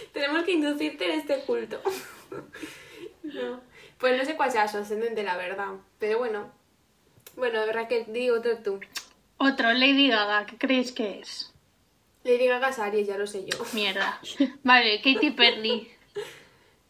tenemos 0.12 0.44
que 0.44 0.52
inducirte 0.52 1.04
en 1.12 1.20
este 1.20 1.40
culto. 1.40 1.80
no. 3.22 3.60
Pues 3.98 4.16
no 4.16 4.24
sé 4.24 4.34
cuál 4.36 4.50
sea 4.50 4.66
su 4.68 4.78
ascendente, 4.78 5.22
la 5.22 5.36
verdad. 5.36 5.74
Pero 5.98 6.18
bueno. 6.18 6.50
Bueno, 7.36 7.64
Raquel, 7.70 8.12
di 8.12 8.30
otro 8.30 8.58
tú. 8.58 8.80
Otro, 9.36 9.72
Lady 9.72 10.08
Gaga, 10.08 10.46
¿qué 10.46 10.58
creéis 10.58 10.92
que 10.92 11.20
es? 11.20 11.52
Lady 12.24 12.46
Gaga 12.46 12.68
es 12.70 12.78
Aries, 12.78 13.06
ya 13.06 13.16
lo 13.16 13.26
sé 13.26 13.44
yo. 13.46 13.56
Mierda. 13.72 14.20
Vale, 14.64 15.00
Katy 15.00 15.30
Perry. 15.30 15.90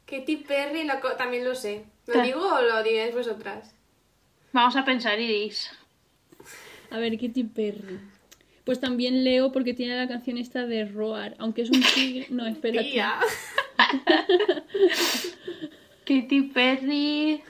Katy 0.07 0.37
Perry 0.39 0.85
lo 0.85 0.99
también 1.17 1.45
lo 1.45 1.55
sé. 1.55 1.85
¿Lo 2.07 2.15
Ta- 2.15 2.23
digo 2.23 2.41
o 2.45 2.63
lo 2.63 2.83
diréis 2.83 3.15
vosotras? 3.15 3.73
Vamos 4.53 4.75
a 4.75 4.85
pensar, 4.85 5.21
Iris. 5.21 5.71
A 6.91 6.99
ver, 6.99 7.13
Katy 7.13 7.45
Perry. 7.45 8.01
Pues 8.71 8.79
también 8.79 9.25
leo 9.25 9.51
porque 9.51 9.75
tiene 9.75 9.97
la 9.97 10.07
canción 10.07 10.39
esta 10.39 10.64
de 10.64 10.85
Roar, 10.85 11.35
aunque 11.39 11.62
es 11.62 11.71
un 11.71 11.83
tigre. 11.83 12.29
No, 12.31 12.47
espérate. 12.47 12.89
Tía. 12.89 13.18
Katy 16.07 16.43
Perry. 16.55 17.43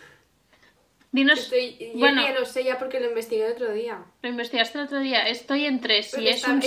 Dinos, 1.13 1.41
Estoy, 1.41 1.77
yo 1.79 1.99
bueno, 1.99 2.23
ya 2.23 2.33
lo 2.33 2.47
sé 2.47 2.65
ya 2.65 2.79
porque 2.79 3.01
lo 3.01 3.11
investigué 3.11 3.45
el 3.45 3.53
otro 3.53 3.71
día. 3.71 4.03
lo 4.23 4.31
investigaste 4.31 4.79
el 4.79 4.85
otro 4.85 5.01
día. 5.01 5.29
Estoy 5.29 5.67
entre 5.67 6.03
si 6.03 6.13
Porque 6.13 6.31
es 6.31 6.49
un 6.49 6.63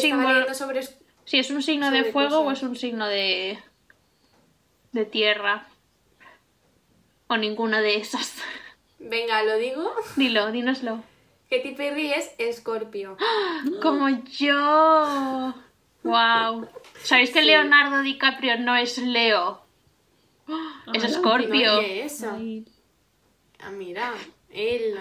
sobre... 0.54 0.84
si 1.26 1.40
es 1.40 1.50
un 1.50 1.64
signo 1.64 1.90
de 1.90 2.04
fuego 2.04 2.42
o 2.42 2.52
es 2.52 2.62
un 2.62 2.76
signo 2.76 3.08
de 3.08 3.58
de 4.92 5.06
tierra 5.06 5.66
o 7.26 7.38
ninguna 7.38 7.82
de 7.82 7.96
esas. 7.96 8.36
Venga, 9.00 9.42
lo 9.42 9.58
digo. 9.58 9.92
Dilo, 10.16 10.52
dínoslo. 10.52 11.04
Katy 11.56 11.76
Perry 11.76 12.12
es 12.12 12.34
Escorpio. 12.40 13.16
Como 13.82 14.10
yo. 14.10 15.54
Wow. 16.04 16.68
¿Sabéis 17.04 17.32
que 17.32 17.44
Leonardo 17.44 18.02
DiCaprio 18.02 18.58
no 18.60 18.76
es 18.76 18.98
Leo? 18.98 19.62
Es 20.94 21.04
Ah, 21.04 21.08
Escorpio. 21.08 21.74
No, 21.76 21.80
¿qué 21.82 22.06
es 22.06 22.14
eso? 22.14 22.32
Ay, 22.36 22.66
Ah, 23.60 23.70
mira, 23.72 24.14
él. 24.50 24.96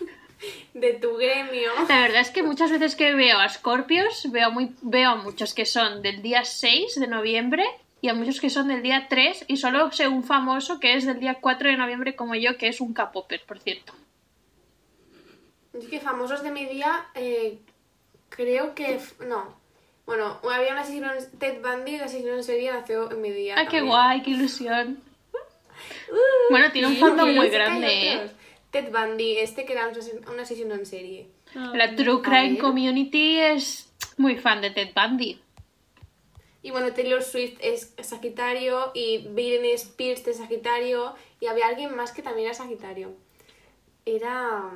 De 0.74 0.94
tu 0.94 1.14
gremio. 1.16 1.70
La 1.88 2.00
verdad 2.00 2.20
es 2.22 2.30
que 2.30 2.42
muchas 2.42 2.70
veces 2.72 2.96
que 2.96 3.14
veo 3.14 3.38
a 3.38 3.48
Scorpios, 3.48 4.26
veo, 4.32 4.50
muy, 4.50 4.74
veo 4.80 5.10
a 5.10 5.16
muchos 5.16 5.54
que 5.54 5.66
son 5.66 6.02
del 6.02 6.20
día 6.22 6.44
6 6.44 6.98
de 6.98 7.06
noviembre 7.06 7.64
y 8.00 8.08
a 8.08 8.14
muchos 8.14 8.40
que 8.40 8.50
son 8.50 8.66
del 8.66 8.82
día 8.82 9.06
3 9.08 9.44
y 9.46 9.58
solo 9.58 9.92
sé 9.92 10.08
un 10.08 10.24
famoso 10.24 10.80
que 10.80 10.94
es 10.94 11.06
del 11.06 11.20
día 11.20 11.34
4 11.40 11.68
de 11.68 11.76
noviembre 11.76 12.16
como 12.16 12.34
yo, 12.34 12.56
que 12.56 12.66
es 12.66 12.80
un 12.80 12.92
capopper, 12.92 13.44
por 13.46 13.60
cierto. 13.60 13.92
Es 15.74 15.86
que 15.88 16.00
famosos 16.00 16.42
de 16.42 16.50
mi 16.50 16.66
día, 16.66 17.06
eh, 17.14 17.58
creo 18.28 18.74
que. 18.74 18.98
No. 19.26 19.56
Bueno, 20.06 20.38
había 20.50 20.72
un 20.72 20.78
asesino. 20.78 21.12
en- 21.12 21.38
Ted 21.38 21.62
Bundy, 21.62 21.94
el 21.94 22.02
asesino 22.02 22.34
en 22.34 22.44
serie, 22.44 22.72
nació 22.72 23.10
en 23.10 23.20
mi 23.20 23.30
día. 23.30 23.54
¡Ah, 23.58 23.66
qué 23.66 23.80
guay, 23.80 24.22
qué 24.22 24.30
ilusión! 24.30 25.00
Uh, 26.10 26.16
Bueno, 26.50 26.70
tiene 26.72 26.88
un 26.88 26.96
fondo 26.96 27.24
muy 27.26 27.48
grande, 27.48 28.12
¿eh? 28.14 28.30
Ted 28.70 28.90
Bundy, 28.90 29.38
este 29.38 29.64
que 29.64 29.72
era 29.72 29.88
un 29.88 29.94
asesin- 29.94 30.28
un 30.30 30.38
asesino 30.40 30.74
en 30.74 30.86
serie. 30.86 31.28
ah, 31.56 31.72
La 31.74 31.94
True 31.94 32.20
Crime. 32.22 32.58
Community 32.58 33.38
es 33.38 33.90
muy 34.16 34.36
fan 34.36 34.60
de 34.60 34.70
Ted 34.70 34.90
Bundy. 34.94 35.40
Y 36.62 36.70
bueno, 36.70 36.92
Taylor 36.92 37.22
Swift 37.22 37.58
es 37.60 37.92
Sagitario 38.00 38.92
y 38.94 39.18
Britney 39.28 39.72
Spears 39.72 40.24
de 40.24 40.32
Sagitario 40.34 41.14
y 41.40 41.46
había 41.46 41.66
alguien 41.66 41.94
más 41.96 42.12
que 42.12 42.22
también 42.22 42.46
era 42.46 42.54
Sagitario. 42.54 43.12
Era... 44.06 44.70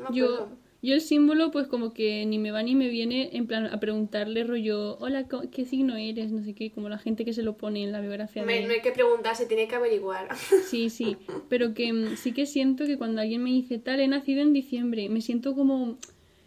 No 0.00 0.12
Yo, 0.14 0.26
acuerdo. 0.34 0.56
yo 0.82 0.94
el 0.94 1.00
símbolo, 1.00 1.50
pues 1.50 1.66
como 1.66 1.92
que 1.92 2.24
ni 2.26 2.38
me 2.38 2.50
va 2.52 2.62
ni 2.62 2.74
me 2.74 2.88
viene 2.88 3.30
en 3.36 3.46
plan 3.46 3.66
a 3.66 3.78
preguntarle 3.80 4.44
rollo, 4.44 4.96
hola, 4.98 5.26
¿qué 5.52 5.64
signo 5.64 5.96
eres? 5.96 6.30
No 6.32 6.42
sé 6.42 6.54
qué, 6.54 6.70
como 6.70 6.88
la 6.88 6.98
gente 6.98 7.24
que 7.24 7.32
se 7.32 7.42
lo 7.42 7.56
pone 7.56 7.84
en 7.84 7.92
la 7.92 8.00
biografía 8.00 8.44
Me- 8.44 8.60
de... 8.60 8.66
no 8.66 8.72
hay 8.72 8.80
que 8.80 8.92
preguntar, 8.92 9.36
se 9.36 9.46
tiene 9.46 9.68
que 9.68 9.74
averiguar. 9.74 10.28
Sí, 10.70 10.88
sí, 10.90 11.16
pero 11.48 11.74
que 11.74 11.92
mm, 11.92 12.16
sí 12.16 12.32
que 12.32 12.46
siento 12.46 12.86
que 12.86 12.96
cuando 12.96 13.20
alguien 13.20 13.42
me 13.42 13.50
dice 13.50 13.78
tal, 13.78 14.00
he 14.00 14.08
nacido 14.08 14.40
en 14.42 14.52
diciembre, 14.52 15.08
me 15.08 15.20
siento 15.20 15.54
como 15.54 15.98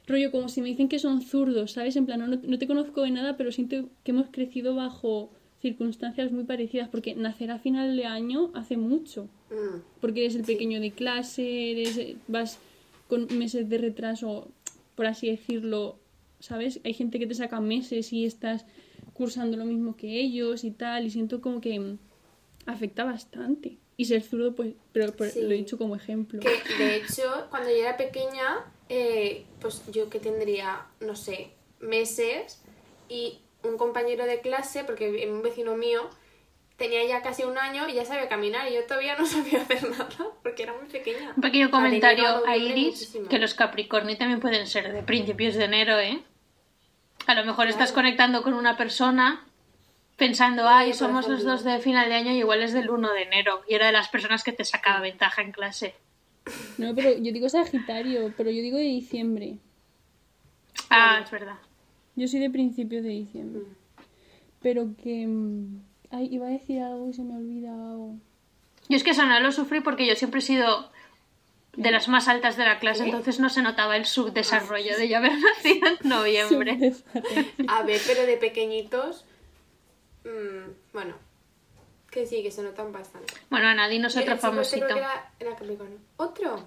rollo, 0.08 0.32
como 0.32 0.50
si 0.50 0.62
me 0.62 0.68
dicen 0.70 0.90
que 0.90 1.00
son 1.00 1.22
zurdos, 1.22 1.72
¿sabes? 1.74 1.96
En 1.96 2.06
plan, 2.06 2.20
no, 2.20 2.28
no 2.28 2.58
te 2.58 2.68
conozco 2.68 3.02
de 3.04 3.12
nada, 3.12 3.38
pero 3.38 3.52
siento 3.52 3.90
que 4.04 4.12
hemos 4.12 4.28
crecido 4.32 4.76
bajo 4.76 5.30
circunstancias 5.62 6.32
muy 6.32 6.44
parecidas, 6.44 6.90
porque 6.90 7.16
nacer 7.16 7.52
a 7.52 7.60
final 7.60 7.96
de 7.96 8.06
año 8.06 8.52
hace 8.54 8.76
mucho, 8.78 9.28
Mm. 9.50 9.80
porque 10.02 10.22
eres 10.22 10.36
el 10.36 10.44
pequeño 10.44 10.80
de 10.82 10.92
clase, 10.92 11.72
eres, 11.72 12.16
vas 12.28 12.60
con 13.14 13.28
meses 13.38 13.70
de 13.70 13.78
retraso, 13.78 14.50
por 14.96 15.06
así 15.06 15.30
decirlo, 15.30 16.00
¿sabes? 16.40 16.80
Hay 16.84 16.96
gente 16.96 17.20
que 17.20 17.28
te 17.28 17.36
saca 17.36 17.60
meses 17.60 18.12
y 18.12 18.26
estás 18.26 18.66
cursando 19.14 19.56
lo 19.56 19.66
mismo 19.66 19.96
que 19.96 20.20
ellos 20.20 20.64
y 20.64 20.72
tal, 20.72 21.06
y 21.06 21.12
siento 21.12 21.40
como 21.40 21.62
que 21.62 21.98
afecta 22.66 23.04
bastante. 23.04 23.78
Y 23.98 24.06
ser 24.06 24.24
zurdo, 24.24 24.56
pues, 24.56 24.74
pero, 24.92 25.14
pero 25.16 25.30
Sí. 25.30 25.42
lo 25.44 25.52
he 25.52 25.58
dicho 25.58 25.78
como 25.78 25.96
ejemplo. 25.96 26.40
Que 26.40 26.84
de 26.84 26.96
hecho, 26.96 27.24
cuando 27.52 27.70
yo 27.70 27.76
era 27.76 27.98
pequeña, 27.98 28.66
eh, 28.90 29.46
pues 29.62 29.84
yo 29.92 30.10
que 30.10 30.18
tendría, 30.20 30.88
no 31.00 31.16
sé, 31.16 31.52
meses 31.80 32.64
y 33.10 33.42
un 33.64 33.78
compañero 33.78 34.26
de 34.26 34.42
clase, 34.42 34.84
porque 34.86 35.30
un 35.32 35.44
vecino 35.44 35.78
mío 35.78 36.10
tenía 36.78 37.06
ya 37.06 37.22
casi 37.22 37.44
un 37.44 37.58
año 37.58 37.88
y 37.88 37.94
ya 37.94 38.06
sabía 38.06 38.28
caminar 38.28 38.70
y 38.70 38.76
yo 38.76 38.86
todavía 38.86 39.16
no 39.18 39.26
sabía 39.28 39.62
hacer 39.62 39.90
nada 39.90 40.10
porque 40.42 40.64
era 40.64 40.74
muy 40.74 40.88
pequeña. 40.90 41.34
Un 41.36 41.42
pequeño 41.42 41.72
comentario 41.72 42.46
a 42.46 42.58
Iris, 42.58 42.94
muchísimo. 42.94 43.30
que 43.30 43.40
los 43.40 43.54
Capricornio 43.54 44.18
también 44.18 44.40
pueden 44.40 44.68
ser 44.68 44.92
de 44.92 45.04
principios 45.04 45.56
de 45.56 45.66
enero, 45.66 46.00
¿eh? 46.00 46.24
A 47.26 47.36
lo 47.36 47.46
mejor 47.46 47.68
estás 47.68 47.92
conectando 47.92 48.44
con 48.44 48.54
una 48.54 48.76
persona 48.76 49.46
pensando, 50.18 50.68
ay, 50.68 50.94
somos 50.94 51.28
los 51.28 51.44
dos 51.44 51.64
de 51.64 51.80
final 51.80 52.10
de 52.10 52.16
año 52.16 52.32
y 52.32 52.40
igual 52.40 52.62
es 52.62 52.74
del 52.74 52.90
1 52.90 53.14
de 53.14 53.22
enero. 53.24 53.62
Y 53.68 53.76
era 53.76 53.88
de 53.88 53.94
las 53.94 54.10
personas 54.10 54.44
que 54.44 54.52
te 54.52 54.66
sacaba 54.66 55.00
ventaja 55.00 55.42
en 55.42 55.52
clase. 55.52 55.96
No, 56.78 56.94
pero 56.94 57.12
yo 57.12 57.32
digo 57.32 57.48
Sagitario, 57.48 58.34
pero 58.36 58.50
yo 58.50 58.62
digo 58.62 58.78
de 58.78 58.84
diciembre. 58.84 59.58
Ah, 60.90 61.22
es 61.24 61.32
verdad. 61.32 61.58
Yo 62.16 62.28
soy 62.28 62.42
de 62.42 62.50
principios 62.50 63.04
de 63.04 63.10
diciembre. 63.10 63.62
Mm. 63.62 63.76
Pero 64.62 64.96
que... 65.02 65.28
Ay, 66.14 66.30
iba 66.32 66.46
a 66.46 66.50
decir 66.52 66.80
algo 66.82 67.10
y 67.10 67.14
se 67.14 67.24
me 67.24 67.34
ha 67.34 67.38
olvidado. 67.38 68.16
Yo 68.88 68.98
es 68.98 69.04
que 69.04 69.12
eso 69.12 69.26
no 69.26 69.40
lo 69.40 69.52
sufrí 69.52 69.82
porque 69.82 70.06
yo 70.06 70.16
siempre 70.16 70.40
he 70.40 70.44
sido 70.44 70.92
de 71.76 71.90
las 71.90 72.08
más 72.08 72.28
altas 72.28 72.56
de 72.56 72.66
la 72.66 72.78
clase, 72.78 73.06
entonces 73.06 73.40
no 73.40 73.50
se 73.50 73.64
notaba 73.64 73.98
el 73.98 74.06
subdesarrollo 74.06 74.96
de 74.96 75.10
yo 75.10 75.18
haber 75.18 75.32
nacido 75.40 75.88
en 75.88 76.10
noviembre. 76.10 76.94
A 77.68 77.82
ver, 77.82 78.00
pero 78.06 78.28
de 78.28 78.38
pequeñitos, 78.38 79.26
mm, 80.24 80.94
bueno, 80.94 81.16
que 82.12 82.28
sí, 82.28 82.44
que 82.44 82.52
se 82.52 82.62
notan 82.62 82.92
bastante. 82.92 83.34
Bueno, 83.50 83.72
que 84.94 85.00
era, 85.00 85.32
era 85.40 85.56
Capricornio. 85.56 85.98
¿Otro? 86.18 86.64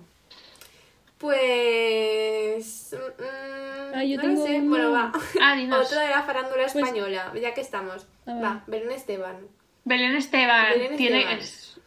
Pues... 1.19 2.95
mm, 2.95 3.95
Ah, 3.95 4.05
yo 4.05 4.17
no 4.17 4.23
tengo 4.23 4.41
lo 4.41 4.47
sé. 4.47 4.61
Bueno, 4.61 4.93
va. 4.93 5.13
Ah. 5.41 5.57
Otro 5.81 6.01
de 6.01 6.09
la 6.11 6.23
farándula 6.23 6.63
Pues- 6.65 6.77
española, 6.77 7.33
ya 7.41 7.55
que 7.55 7.61
estamos. 7.61 8.07
Va, 8.29 8.63
Belén 8.67 8.91
Esteban. 8.93 9.37
Belén 9.85 10.17
Esteban 10.17 10.71
Belén 10.71 10.97
tiene... 10.97 11.19
Esteban. 11.21 11.39
es- 11.39 11.81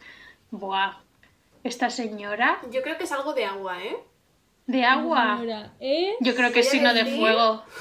Buah. 0.50 0.96
Esta 1.62 1.90
señora 1.90 2.58
Yo 2.72 2.82
creo 2.82 2.96
que 2.98 3.04
es 3.04 3.12
algo 3.12 3.34
de 3.34 3.44
agua, 3.44 3.82
¿eh? 3.84 3.96
de 4.66 4.84
agua. 4.84 5.36
Señora, 5.38 5.72
¿eh? 5.80 6.14
Yo 6.20 6.34
creo 6.34 6.52
que 6.52 6.60
es 6.60 6.68
signo 6.70 6.92
de 6.94 7.04
fuego. 7.04 7.62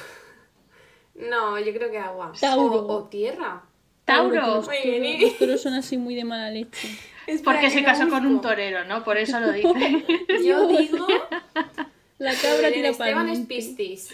No, 1.16 1.60
yo 1.60 1.74
creo 1.74 1.92
que 1.92 1.98
agua. 1.98 2.32
Tauro. 2.40 2.76
O, 2.86 2.94
o 3.00 3.04
tierra. 3.10 3.62
Tauro. 4.06 4.42
Muy 4.62 4.62
toros- 4.64 4.70
bien. 4.70 5.22
los 5.22 5.38
toros 5.38 5.62
son 5.62 5.74
así 5.82 5.98
muy 5.98 6.16
de 6.16 6.24
mala 6.24 6.50
leche. 6.50 6.98
Espera, 7.30 7.44
Porque 7.44 7.68
que 7.68 7.72
se 7.72 7.84
casó 7.84 8.10
con 8.10 8.26
un 8.26 8.42
torero, 8.42 8.84
¿no? 8.86 9.04
Por 9.04 9.18
eso 9.18 9.40
lo 9.40 9.52
dice. 9.52 10.06
Yo 10.46 10.68
digo... 10.68 11.08
La 12.18 12.34
cabra 12.36 12.70
tira 12.72 12.90
Esteban 12.90 13.30
es 13.30 13.40
Piscis. 13.40 14.10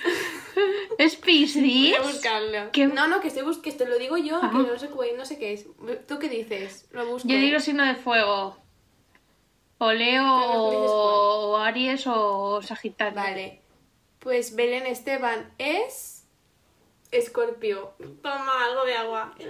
¿Es 1.00 1.16
Piscis? 1.16 1.64
Voy 1.64 1.94
a 1.96 2.02
buscarlo. 2.02 2.72
¿Qué? 2.72 2.86
No, 2.86 3.08
no, 3.08 3.20
que 3.20 3.30
estoy 3.30 3.42
bus- 3.42 3.58
que 3.58 3.72
te 3.72 3.88
lo 3.88 3.98
digo 3.98 4.16
yo, 4.18 4.40
que 4.42 4.48
no 4.48 4.78
sé, 4.78 4.90
no 5.18 5.26
sé 5.26 5.40
qué 5.40 5.54
es. 5.54 5.66
¿Tú 6.08 6.20
qué 6.20 6.30
dices? 6.30 6.88
Lo 6.92 7.08
busco. 7.08 7.28
Yo 7.28 7.36
digo 7.38 7.60
signo 7.60 7.84
de 7.84 7.96
fuego. 7.96 8.58
O 9.80 9.92
Leo, 9.92 10.24
o 10.24 11.58
Aries, 11.58 12.06
o 12.06 12.62
Sagitario. 12.62 13.16
Vale. 13.16 13.62
Pues 14.20 14.56
Belén 14.56 14.86
Esteban 14.86 15.52
es. 15.58 16.15
Escorpio. 17.18 17.94
Toma 18.22 18.66
algo 18.66 18.86
de 18.86 18.94
agua. 18.96 19.36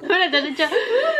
Bueno, 0.00 0.30
te 0.30 0.36
has 0.38 0.44
dicho, 0.44 0.62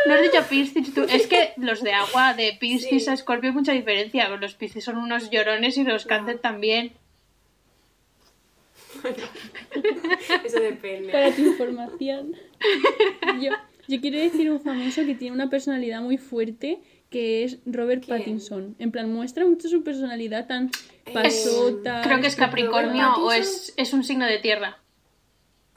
no 0.07 0.13
has 0.13 0.21
dicho 0.21 0.41
Piscis 0.49 0.93
tú. 0.93 1.03
Es 1.03 1.27
que 1.27 1.51
los 1.57 1.83
de 1.83 1.91
agua, 1.91 2.33
de 2.33 2.55
Piscis 2.59 3.03
Sí. 3.03 3.09
a 3.09 3.13
Escorpio 3.13 3.49
hay 3.49 3.55
mucha 3.55 3.73
diferencia. 3.73 4.29
Los 4.29 4.53
Piscis 4.55 4.85
son 4.85 4.97
unos 4.97 5.29
llorones 5.29 5.77
y 5.77 5.83
los 5.83 6.05
cáncer 6.05 6.39
también. 6.39 6.93
Eso 10.45 10.59
depende. 10.59 11.11
Para 11.11 11.31
tu 11.31 11.41
información. 11.41 12.35
Yo, 13.41 13.51
yo 13.87 14.01
quiero 14.01 14.17
decir 14.17 14.49
un 14.49 14.61
famoso 14.61 15.05
que 15.05 15.15
tiene 15.15 15.33
una 15.35 15.49
personalidad 15.49 16.01
muy 16.01 16.17
fuerte, 16.17 16.79
que 17.09 17.43
es 17.43 17.57
Robert 17.65 18.05
¿Quién? 18.05 18.17
Pattinson. 18.17 18.75
En 18.79 18.91
plan, 18.91 19.11
muestra 19.13 19.45
mucho 19.45 19.67
su 19.67 19.83
personalidad 19.83 20.47
tan 20.47 20.71
pasota. 21.13 22.01
Creo 22.03 22.21
que 22.21 22.27
es 22.27 22.35
Capricornio 22.35 23.13
o 23.17 23.31
es, 23.31 23.73
es 23.77 23.93
un 23.93 24.03
signo 24.03 24.25
de 24.25 24.39
tierra. 24.39 24.77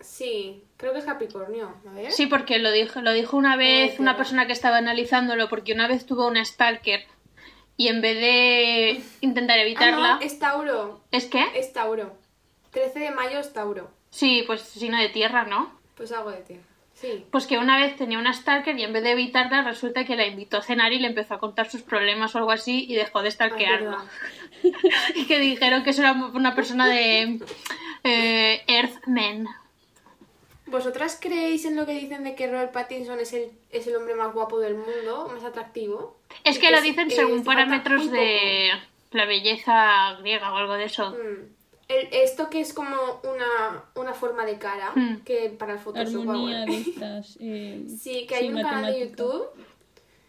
Sí, 0.02 0.64
creo 0.76 0.92
que 0.92 0.98
es 0.98 1.04
Capricornio. 1.04 1.74
A 1.88 1.92
ver. 1.92 2.12
Sí, 2.12 2.26
porque 2.26 2.58
lo 2.58 2.70
dijo, 2.72 3.00
lo 3.00 3.12
dijo 3.12 3.36
una 3.36 3.56
vez 3.56 3.98
una 4.00 4.16
persona 4.16 4.46
que 4.46 4.52
estaba 4.52 4.78
analizándolo, 4.78 5.48
porque 5.48 5.72
una 5.72 5.88
vez 5.88 6.04
tuvo 6.06 6.26
una 6.26 6.44
stalker 6.44 7.04
y 7.76 7.88
en 7.88 8.00
vez 8.00 8.16
de 8.16 9.02
intentar 9.20 9.58
Ah, 9.58 9.62
evitarla. 9.62 10.14
no, 10.16 10.20
es 10.20 10.38
Tauro. 10.38 11.00
¿Es 11.10 11.26
que? 11.26 11.44
Es 11.54 11.72
Tauro. 11.72 12.16
13 12.72 12.98
de 13.00 13.10
mayo 13.10 13.38
es 13.40 13.52
Tauro. 13.52 13.90
Sí, 14.10 14.44
pues 14.46 14.60
signo 14.62 14.98
de 14.98 15.08
tierra, 15.08 15.44
¿no? 15.44 15.72
Pues 15.96 16.12
algo 16.12 16.30
de 16.30 16.38
tierra. 16.38 16.62
Sí. 16.94 17.24
Pues 17.32 17.46
que 17.46 17.58
una 17.58 17.78
vez 17.78 17.96
tenía 17.96 18.18
una 18.18 18.32
stalker 18.32 18.78
y 18.78 18.84
en 18.84 18.92
vez 18.92 19.02
de 19.02 19.12
evitarla 19.12 19.62
resulta 19.62 20.04
que 20.04 20.14
la 20.14 20.26
invitó 20.26 20.58
a 20.58 20.62
cenar 20.62 20.92
y 20.92 20.98
le 21.00 21.08
empezó 21.08 21.34
a 21.34 21.38
contar 21.40 21.68
sus 21.70 21.82
problemas 21.82 22.34
o 22.34 22.38
algo 22.38 22.52
así 22.52 22.84
y 22.88 22.94
dejó 22.94 23.22
de 23.22 23.30
Ah, 23.40 23.48
verdad. 23.48 23.98
y 25.16 25.26
que 25.26 25.38
dijeron 25.40 25.82
que 25.82 25.90
eso 25.90 26.02
era 26.02 26.12
una 26.12 26.54
persona 26.54 26.86
de 26.86 27.40
eh, 28.04 28.62
Earthmen. 28.68 29.46
¿Vosotras 30.72 31.18
creéis 31.20 31.64
en 31.66 31.76
lo 31.76 31.86
que 31.86 31.92
dicen 31.92 32.24
de 32.24 32.34
que 32.34 32.48
Robert 32.50 32.72
Pattinson 32.72 33.20
es 33.20 33.32
el, 33.34 33.50
es 33.70 33.86
el 33.86 33.94
hombre 33.94 34.14
más 34.14 34.32
guapo 34.34 34.58
del 34.58 34.74
mundo, 34.74 35.30
más 35.32 35.44
atractivo? 35.44 36.18
Es 36.44 36.58
que 36.58 36.70
lo 36.70 36.78
es- 36.78 36.82
dicen 36.82 37.08
eh, 37.10 37.14
según 37.14 37.44
falta 37.44 37.62
parámetros 37.66 38.10
de 38.10 38.70
la 39.12 39.26
belleza 39.26 40.16
griega 40.20 40.52
o 40.52 40.56
algo 40.56 40.74
de 40.74 40.84
eso. 40.84 41.10
Mm. 41.10 41.52
El- 41.88 42.08
esto 42.12 42.48
que 42.48 42.60
es 42.60 42.72
como 42.72 42.96
una, 43.24 43.84
una 43.94 44.14
forma 44.14 44.44
de 44.46 44.58
cara, 44.58 44.92
Mm. 44.94 45.16
que 45.24 45.50
para 45.50 45.74
el 45.74 45.78
Photoshop 45.78 46.20
Armonía 46.22 46.64
estas. 46.64 47.36
eh, 47.40 47.84
Sí, 48.00 48.26
que 48.26 48.34
hay 48.36 48.48
un 48.48 48.62
canal 48.62 48.92
de. 48.92 49.00
YouTube. 49.00 49.44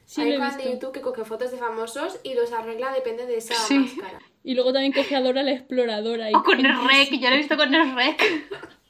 Sí, 0.06 0.22
hay 0.22 0.34
un 0.34 0.40
canal 0.42 0.58
de. 0.58 0.72
YouTube 0.74 0.92
que 0.92 1.02
coge 1.02 1.24
fotos 1.24 1.52
de 1.52 1.58
famosos 1.58 2.20
y 2.24 2.34
los 2.34 2.52
arregla 2.52 2.92
depende 2.94 3.26
de 3.26 3.38
esa 3.38 3.56
Sí. 3.56 3.80
máscara. 3.80 4.20
Y 4.44 4.56
luego 4.56 4.74
también 4.74 4.92
coge 4.92 5.16
a 5.16 5.22
Dora 5.22 5.42
la 5.42 5.52
exploradora. 5.54 6.30
Y 6.30 6.34
O 6.36 6.44
con 6.44 6.60
el 6.66 6.88
rec, 6.88 7.10
yo 7.18 7.30
lo 7.30 7.36
he 7.36 7.38
visto 7.38 7.56
con 7.56 7.74
el 7.74 7.96
rec. 7.96 8.22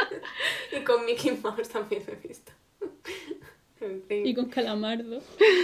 Y 0.72 0.80
con 0.84 1.04
Mickey 1.06 1.32
Mouse 1.42 1.68
también 1.68 2.02
he 2.08 2.26
visto. 2.26 2.52
En 3.78 4.02
fin. 4.08 4.26
Y 4.26 4.34
con 4.34 4.46
Calamardo. 4.46 5.20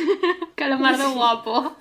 Calamardo 0.55 1.13
guapo. 1.13 1.77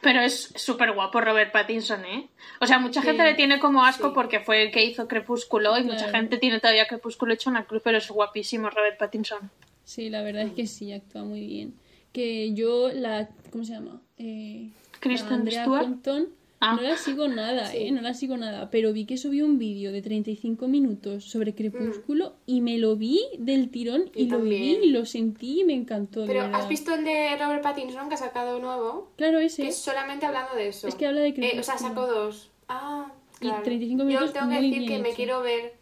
Pero 0.00 0.20
es 0.20 0.52
súper 0.56 0.92
guapo 0.92 1.20
Robert 1.20 1.52
Pattinson, 1.52 2.04
¿eh? 2.04 2.28
O 2.60 2.66
sea, 2.66 2.78
mucha 2.78 3.00
Sí. 3.00 3.06
gente 3.06 3.22
le 3.22 3.34
tiene 3.34 3.58
como 3.58 3.84
asco 3.84 4.08
Sí. 4.08 4.12
porque 4.14 4.40
fue 4.40 4.64
el 4.64 4.70
que 4.70 4.84
hizo 4.84 5.08
Crepúsculo 5.08 5.78
y 5.78 5.84
mucha 5.84 6.10
gente 6.10 6.36
tiene 6.38 6.60
todavía 6.60 6.86
Crepúsculo 6.86 7.32
hecho 7.32 7.48
una 7.48 7.64
cruz, 7.64 7.80
pero 7.84 7.98
es 7.98 8.10
guapísimo 8.10 8.68
Robert 8.70 8.98
Pattinson. 8.98 9.50
Sí, 9.84 10.10
la 10.10 10.22
verdad 10.22 10.42
es 10.42 10.52
que 10.52 10.66
sí, 10.66 10.92
actúa 10.92 11.22
muy 11.22 11.46
bien. 11.46 11.74
Que 12.12 12.52
yo 12.54 12.90
la... 12.92 13.28
¿Cómo 13.50 13.64
se 13.64 13.72
llama? 13.72 14.00
Eh, 14.18 14.70
la 14.94 14.98
Kristen 15.00 15.32
Andrea 15.32 15.62
Stewart. 15.62 15.82
Compton. 15.84 16.28
Ah. 16.66 16.74
No 16.76 16.82
la 16.82 16.96
sigo 16.96 17.28
nada, 17.28 17.66
Sí. 17.66 17.76
¿eh? 17.78 17.92
No 17.92 18.00
la 18.00 18.14
sigo 18.14 18.36
nada. 18.36 18.70
Pero 18.70 18.92
vi 18.92 19.04
que 19.04 19.16
subió 19.16 19.44
un 19.44 19.58
vídeo 19.58 19.92
de 19.92 20.00
35 20.02 20.66
minutos 20.68 21.24
sobre 21.24 21.54
Crepúsculo 21.54 22.34
y 22.46 22.60
me 22.60 22.78
lo 22.78 22.96
vi 22.96 23.20
del 23.38 23.70
tirón 23.70 24.10
y 24.14 24.26
lo 24.28 24.38
viví 24.40 24.56
también. 24.56 24.84
y 24.84 24.90
lo 24.90 25.04
sentí 25.04 25.60
y 25.60 25.64
me 25.64 25.74
encantó. 25.74 26.24
Pero. 26.26 26.42
¿has 26.54 26.68
visto 26.68 26.94
el 26.94 27.04
de 27.04 27.36
Robert 27.36 27.62
Pattinson 27.62 28.08
que 28.08 28.14
ha 28.14 28.18
sacado 28.18 28.58
nuevo? 28.60 29.10
Claro, 29.16 29.38
Que 29.40 29.44
ese. 29.46 29.66
es 29.68 29.76
solamente 29.76 30.26
hablando 30.26 30.54
de 30.54 30.68
eso. 30.68 30.88
Es 30.88 30.94
que 30.94 31.06
habla 31.06 31.20
de 31.20 31.28
Eh, 31.28 31.32
o 31.58 31.62
sea, 31.62 31.74
Crepúsculo. 31.74 31.88
sacó 31.88 32.06
dos. 32.06 32.50
Ah, 32.68 33.12
Y 33.40 33.46
claro. 33.48 33.62
35 33.62 34.04
minutos 34.04 34.28
Yo 34.28 34.32
tengo 34.40 34.48
que 34.50 34.60
decir 34.62 34.88
que 34.88 34.98
me 35.00 35.10
quiero 35.12 35.42
ver... 35.42 35.74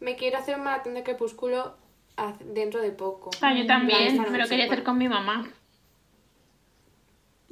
Me 0.00 0.16
quiero 0.16 0.38
hacer 0.38 0.56
un 0.56 0.64
maratón 0.64 0.94
de 0.94 1.02
Crepúsculo 1.02 1.76
dentro 2.54 2.80
de 2.80 2.90
poco. 2.90 3.30
Ah, 3.40 3.54
yo 3.54 3.66
también, 3.66 4.00
esta 4.02 4.30
me 4.30 4.38
lo 4.38 4.46
quería 4.48 4.64
hacer 4.66 4.82
con 4.82 4.96
mi 4.98 5.08
mamá. 5.08 5.50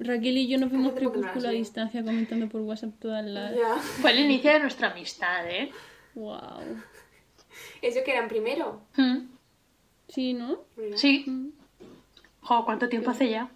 Raquel 0.00 0.38
y 0.38 0.48
yo 0.48 0.58
nos 0.58 0.70
vimos 0.70 0.94
Crepúsculo 0.94 1.48
a 1.48 1.52
distancia 1.52 2.02
comentando 2.02 2.48
por 2.48 2.62
WhatsApp 2.62 2.94
todas 2.98 3.24
las... 3.24 3.54
Ya. 3.54 3.76
Fue 3.76 4.10
el 4.12 4.20
inicio 4.20 4.50
de 4.50 4.60
nuestra 4.60 4.90
amistad, 4.90 5.48
¿eh? 5.48 5.70
Wow. 6.14 6.80
Eso 7.82 8.00
que 8.04 8.12
eran 8.12 8.28
primero. 8.28 8.80
Mm, 8.96 9.18
Sí, 10.08 10.32
¿no? 10.32 10.60
Sí. 10.96 11.24
Mm. 11.26 11.50
Jo, 12.40 12.64
¿cuánto 12.64 12.88
tiempo 12.88 13.10
hace 13.10 13.28
ya? 13.30 13.48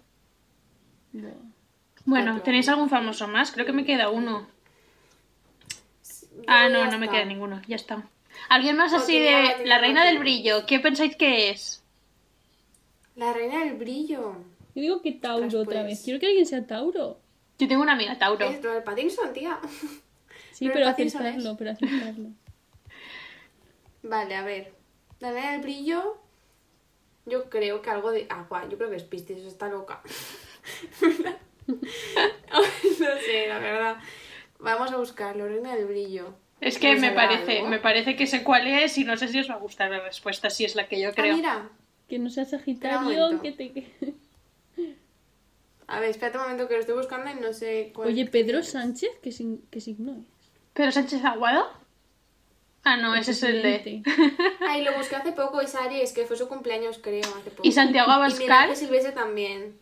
Bueno, 2.05 2.31
Cuatro. 2.31 2.43
¿tenéis 2.43 2.69
algún 2.69 2.89
famoso 2.89 3.27
más? 3.27 3.51
Creo 3.51 3.65
que 3.65 3.73
me 3.73 3.83
queda 3.83 4.09
uno. 4.09 4.47
Ah, 6.47 6.69
no, 6.69 6.89
no 6.89 6.97
me 6.99 7.09
queda 7.09 7.25
ninguno. 7.25 7.61
Ya 7.67 7.75
está. 7.75 8.03
¿Alguien 8.49 8.77
más 8.77 8.93
así 8.93 9.19
de 9.19 9.65
la 9.65 9.79
reina 9.79 10.05
del 10.05 10.19
brillo? 10.19 10.65
¿Qué 10.65 10.79
pensáis 10.79 11.15
que 11.15 11.49
es? 11.49 11.83
La 13.15 13.33
reina 13.33 13.63
del 13.65 13.75
brillo. 13.75 14.35
Yo 14.75 14.81
digo 14.81 15.01
que 15.01 15.13
Tauro 15.13 15.61
otra 15.61 15.83
vez. 15.83 16.01
Quiero 16.03 16.19
que 16.19 16.27
alguien 16.27 16.45
sea 16.45 16.67
Tauro. 16.67 17.19
Yo 17.57 17.67
tengo 17.67 17.81
una 17.81 17.93
amiga 17.93 18.17
Tauro. 18.19 18.45
Es 18.45 18.61
Robert 18.61 18.83
Pattinson, 18.85 19.31
tía. 19.33 19.57
Sí, 20.51 20.69
pero 20.69 20.87
es. 20.89 20.95
pero 21.57 21.71
acertarlo. 21.71 22.31
Vale, 24.03 24.35
a 24.35 24.43
ver. 24.43 24.73
La 25.19 25.31
reina 25.31 25.53
del 25.53 25.61
brillo. 25.61 26.17
Yo 27.25 27.49
creo 27.49 27.81
que 27.81 27.89
algo 27.89 28.11
de 28.11 28.27
agua. 28.29 28.67
Yo 28.69 28.77
creo 28.77 28.89
que 28.89 28.97
es 28.97 29.03
Piscis, 29.03 29.39
está 29.39 29.67
loca. 29.69 30.01
no 31.67 31.81
sé, 32.63 33.47
la 33.47 33.59
verdad. 33.59 33.97
Vamos 34.59 34.91
a 34.91 34.97
buscarlo, 34.97 35.47
reina 35.47 35.75
del 35.75 35.85
brillo. 35.85 36.35
Es 36.61 36.77
que 36.77 36.95
¿Me 36.95 37.11
parece, 37.11 37.57
algo? 37.57 37.69
me 37.69 37.79
parece 37.79 38.15
que 38.15 38.27
sé 38.27 38.43
cuál 38.43 38.67
es 38.67 38.97
y 38.97 39.03
no 39.03 39.17
sé 39.17 39.27
si 39.27 39.39
os 39.39 39.49
va 39.49 39.55
a 39.55 39.59
gustar 39.59 39.91
la 39.91 39.99
respuesta, 39.99 40.49
si 40.49 40.63
es 40.65 40.75
la 40.75 40.87
que 40.87 40.99
yo 41.01 41.09
Ah, 41.09 41.13
creo. 41.13 41.35
mira. 41.35 41.69
Que 42.07 42.19
no 42.19 42.29
sea 42.29 42.45
Sagitario, 42.45 43.41
que 43.41 43.51
te... 43.51 44.13
A 45.95 45.99
ver, 45.99 46.09
espérate 46.09 46.37
un 46.37 46.43
momento 46.43 46.67
que 46.67 46.73
lo 46.75 46.79
estoy 46.81 46.95
buscando 46.95 47.31
y 47.31 47.35
no 47.35 47.53
sé 47.53 47.91
cuál. 47.95 48.07
Oye, 48.09 48.25
Pedro 48.25 48.59
es. 48.59 48.69
Sánchez, 48.69 49.09
¿qué, 49.23 49.31
sin- 49.31 49.65
qué 49.71 49.79
signo 49.81 50.11
es? 50.13 50.27
¿Pedro 50.73 50.91
Sánchez 50.91 51.23
Aguado? 51.23 51.67
Ah, 52.83 52.97
no, 52.97 53.15
ese 53.15 53.31
es 53.31 53.41
el 53.43 53.61
de... 53.63 54.03
Ay, 54.67 54.83
lo 54.83 54.93
busqué 54.97 55.15
hace 55.15 55.31
poco, 55.31 55.59
es 55.61 55.73
Aries, 55.73 56.11
que 56.13 56.25
fue 56.25 56.37
su 56.37 56.47
cumpleaños, 56.47 56.99
creo, 57.01 57.21
hace 57.39 57.49
poco. 57.49 57.67
¿Y 57.67 57.71
Santiago 57.71 58.11
Y 58.11 58.13
Abascal? 58.13 58.39
Miguel 58.39 58.51
Ángel 58.59 58.75
Silvestre 58.75 59.11
también. 59.13 59.77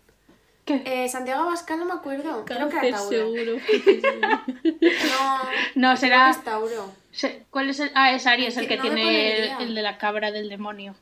¿Qué? 0.63 0.81
Eh, 0.85 1.09
Santiago 1.09 1.43
Abascal 1.43 1.79
no 1.79 1.85
me 1.85 1.93
acuerdo. 1.93 2.45
Creo 2.45 2.69
que 2.69 2.75
Cáncer 2.75 2.85
era 2.89 2.97
Tauro. 2.97 3.09
seguro. 3.11 3.57
No, 5.03 5.37
No, 5.75 5.87
creo 5.89 5.97
será... 5.97 6.25
que 6.25 6.31
es 6.39 6.43
Tauro. 6.45 6.93
¿Cuál 7.49 7.69
es 7.71 7.79
el...? 7.81 7.91
Ah, 7.95 8.13
es 8.13 8.25
Aries, 8.25 8.55
el 8.57 8.63
que 8.67 8.69
que 8.69 8.77
no 8.77 8.83
tiene 8.83 9.61
el 9.63 9.75
de 9.75 9.81
la 9.81 9.97
cabra 9.97 10.31
del 10.31 10.47
demonio. 10.47 10.95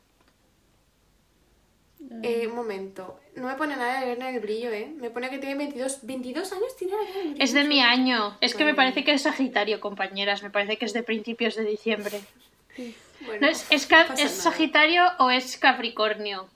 Eh, 2.22 2.46
un 2.46 2.54
momento. 2.54 3.18
No 3.36 3.46
me 3.48 3.54
pone 3.54 3.74
nada 3.76 4.00
de 4.00 4.06
Reina 4.14 4.26
del 4.30 4.40
Brillo, 4.40 4.70
¿eh? 4.70 4.92
Me 4.96 5.10
pone 5.10 5.30
que 5.30 5.38
tiene 5.38 5.54
22, 5.56 6.00
22 6.06 6.52
años, 6.52 6.76
tiene 6.76 6.96
del 6.96 7.06
Brillo. 7.30 7.36
Es 7.44 7.52
de 7.52 7.64
mi 7.64 7.80
año. 7.80 8.36
Es 8.40 8.54
que 8.54 8.64
me 8.64 8.74
parece 8.74 9.04
que 9.04 9.12
es 9.12 9.22
Sagitario, 9.22 9.80
compañeras. 9.80 10.42
Me 10.42 10.50
parece 10.50 10.76
que 10.78 10.84
es 10.84 10.92
de 10.92 11.02
principios 11.02 11.56
de 11.56 11.64
diciembre. 11.64 12.20
Bueno, 13.26 13.40
¿No 13.42 13.46
es, 13.48 13.66
es, 13.70 13.86
ca- 13.86 14.02
no 14.02 14.08
pasa 14.08 14.22
¿es 14.22 14.38
nada. 14.38 14.42
Sagitario 14.50 15.04
o 15.18 15.30
es 15.30 15.56
Capricornio? 15.56 16.48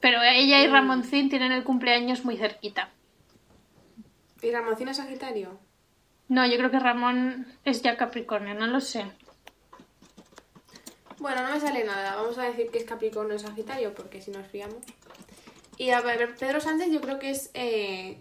Pero 0.00 0.22
ella 0.22 0.62
y 0.62 0.68
Mm. 0.68 0.72
Ramoncín 0.72 1.28
tienen 1.28 1.52
el 1.52 1.64
cumpleaños 1.64 2.24
muy 2.24 2.36
cerquita. 2.36 2.90
¿Y 4.42 4.50
Ramoncina 4.50 4.92
es 4.92 4.96
Sagitario? 4.98 5.58
No, 6.28 6.46
yo 6.46 6.56
creo 6.58 6.70
que 6.70 6.78
Ramón 6.78 7.46
es 7.64 7.82
ya 7.82 7.96
Capricornio, 7.96 8.54
no 8.54 8.66
lo 8.66 8.80
sé. 8.80 9.04
Bueno, 11.18 11.42
no 11.46 11.52
me 11.54 11.60
sale 11.60 11.84
nada. 11.84 12.16
Vamos 12.16 12.38
a 12.38 12.44
decir 12.44 12.68
que 12.70 12.78
es 12.78 12.84
Capricornio 12.84 13.36
o 13.36 13.38
Sagitario, 13.38 13.94
porque 13.94 14.20
si 14.22 14.30
nos 14.30 14.46
fiamos. 14.46 14.78
Y 15.76 15.90
a 15.90 16.00
ver, 16.00 16.34
Pedro 16.36 16.60
Sánchez 16.60 16.90
yo 16.92 17.00
creo 17.00 17.18
que 17.18 17.30
es... 17.30 17.50
eh, 17.54 18.18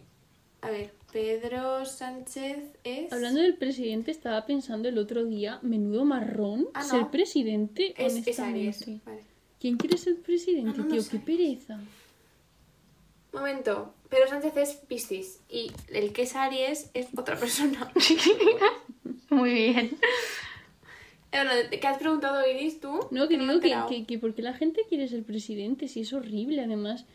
A 0.61 0.69
ver, 0.69 0.93
Pedro 1.11 1.85
Sánchez 1.85 2.57
es... 2.83 3.11
Hablando 3.13 3.41
del 3.41 3.55
presidente, 3.57 4.11
estaba 4.11 4.45
pensando 4.45 4.89
el 4.89 4.97
otro 4.97 5.25
día, 5.25 5.59
menudo 5.61 6.05
marrón, 6.05 6.67
Ah, 6.73 6.81
no. 6.83 6.89
ser 6.89 7.07
presidente, 7.07 7.93
Es, 7.97 8.15
es 8.27 8.39
Aries. 8.39 8.77
honestamente. 8.81 9.01
Vale. 9.05 9.21
¿Quién 9.59 9.77
quiere 9.77 9.97
ser 9.97 10.17
presidente, 10.21 10.71
Ah, 10.81 10.83
no, 10.83 10.87
tío? 10.91 10.99
es 11.01 11.09
¡Qué 11.09 11.17
pereza! 11.19 11.79
Momento. 13.33 13.93
Pedro 14.09 14.27
Sánchez 14.27 14.55
es 14.57 14.69
Piscis. 14.87 15.39
Y 15.49 15.71
el 15.89 16.13
que 16.13 16.23
es 16.23 16.35
Aries 16.35 16.89
es 16.93 17.07
otra 17.17 17.35
persona. 17.37 17.91
Muy 19.29 19.53
bien. 19.53 19.97
Bueno, 21.31 21.51
¿qué 21.69 21.87
has 21.87 21.97
preguntado, 21.97 22.47
Iris, 22.47 22.79
tú? 22.79 22.99
No, 23.11 23.27
que 23.27 23.37
digo 23.37 23.59
que, 23.59 23.75
que, 23.89 24.05
que 24.05 24.19
porque 24.19 24.41
la 24.41 24.53
gente 24.53 24.81
quiere 24.87 25.07
ser 25.07 25.23
presidente, 25.23 25.87
si 25.87 26.01
es 26.01 26.13
horrible, 26.13 26.61
además 26.61 27.05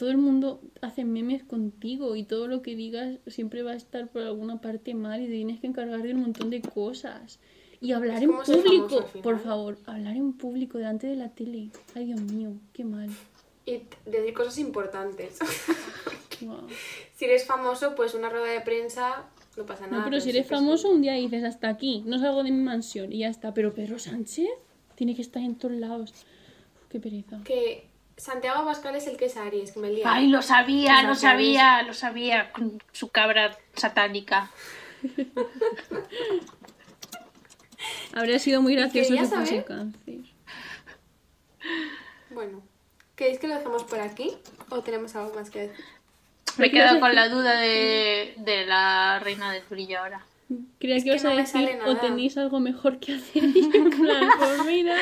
todo 0.00 0.10
el 0.10 0.16
mundo 0.16 0.62
hace 0.80 1.04
memes 1.04 1.44
contigo 1.44 2.16
y 2.16 2.24
todo 2.24 2.48
lo 2.48 2.62
que 2.62 2.74
digas 2.74 3.18
siempre 3.26 3.62
va 3.62 3.72
a 3.72 3.76
estar 3.76 4.08
por 4.08 4.22
alguna 4.22 4.58
parte 4.58 4.94
mal 4.94 5.20
y 5.20 5.26
te 5.26 5.32
tienes 5.32 5.60
que 5.60 5.66
encargar 5.66 6.00
de 6.00 6.14
un 6.14 6.22
montón 6.22 6.48
de 6.48 6.62
cosas. 6.62 7.38
Y 7.82 7.92
hablar 7.92 8.22
en 8.22 8.32
público, 8.32 9.04
por 9.22 9.38
favor, 9.40 9.76
hablar 9.84 10.16
en 10.16 10.32
público 10.32 10.78
delante 10.78 11.06
de 11.06 11.16
la 11.16 11.28
tele. 11.28 11.68
Ay, 11.94 12.06
Dios 12.06 12.20
mío, 12.22 12.52
qué 12.72 12.82
mal. 12.82 13.10
Y 13.66 13.82
decir 14.06 14.32
cosas 14.32 14.58
importantes. 14.58 15.38
Si 17.16 17.26
eres 17.26 17.44
famoso, 17.44 17.94
pues 17.94 18.14
una 18.14 18.30
rueda 18.30 18.46
de 18.46 18.62
prensa 18.62 19.26
no 19.60 19.66
pasa 19.66 19.86
nada. 19.86 19.98
No, 19.98 20.04
pero 20.04 20.20
si 20.20 20.30
si 20.30 20.36
eres 20.36 20.48
famoso, 20.48 20.90
un 20.90 21.02
día 21.02 21.14
dices 21.14 21.44
hasta 21.44 21.68
aquí, 21.68 22.02
no 22.06 22.18
salgo 22.18 22.42
de 22.42 22.50
mi 22.50 22.62
mansión 22.62 23.12
y 23.12 23.18
ya 23.18 23.28
está. 23.28 23.52
Pero 23.54 23.74
Pedro 23.74 23.98
Sánchez 23.98 24.48
tiene 24.94 25.14
que 25.14 25.22
estar 25.22 25.42
en 25.42 25.56
todos 25.56 25.74
lados. 25.74 26.10
Uf, 26.10 26.88
qué 26.88 27.00
pereza. 27.00 27.40
Que 27.44 27.86
Santiago 28.16 28.60
Abascal 28.60 28.96
es 28.96 29.06
el 29.06 29.16
que 29.16 29.26
es 29.26 29.36
Aries, 29.36 29.72
que 29.72 29.80
me. 29.80 29.92
Ay, 30.04 30.28
lo 30.28 30.42
sabía, 30.42 30.94
Pues 30.96 31.08
lo 31.08 31.14
sabía, 31.14 31.82
lo 31.82 31.94
sabía. 31.94 32.52
Con 32.52 32.82
su 32.92 33.08
cabra 33.08 33.56
satánica. 33.74 34.50
Habría 38.12 38.38
sido 38.38 38.60
muy 38.60 38.74
gracioso 38.74 39.10
que 39.10 39.16
quería 39.16 39.30
fuese 39.30 39.64
cáncer. 39.64 40.20
Bueno, 42.30 42.62
¿queréis 43.16 43.38
que 43.38 43.48
lo 43.48 43.54
dejemos 43.54 43.84
por 43.84 44.00
aquí? 44.00 44.36
¿O 44.68 44.80
tenemos 44.82 45.14
algo 45.16 45.34
más 45.34 45.50
que 45.50 45.68
decir? 45.68 45.84
Me 46.58 46.66
he 46.66 46.70
¿Qué 46.70 46.76
ibas 46.76 46.88
a 46.90 46.94
quedado 46.94 47.00
con 47.00 47.14
la 47.14 47.28
duda 47.28 47.60
de, 47.60 48.34
de 48.38 48.66
la 48.66 49.18
reina 49.20 49.52
del 49.52 49.62
brillo 49.68 50.00
ahora. 50.00 50.24
Creía 50.80 50.96
que 50.96 51.02
que 51.04 51.08
ibas 51.10 51.24
no 51.24 51.30
a 51.30 51.34
decir, 51.36 51.68
o 51.84 51.92
nada". 51.94 52.00
tenéis 52.00 52.36
algo 52.36 52.58
mejor 52.60 52.98
que 52.98 53.14
hacer. 53.14 53.44
Y 53.44 53.62
yo 53.72 53.78
en 53.82 53.90
plan, 53.90 54.28
pues 54.38 54.64
mira. 54.66 54.96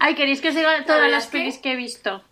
Ay, 0.00 0.14
¿queréis 0.14 0.40
que 0.40 0.48
os 0.50 0.54
diga 0.54 0.84
todas 0.84 1.10
las 1.10 1.26
pelis 1.26 1.58
que 1.58 1.72
he 1.72 1.76
visto? 1.76 2.22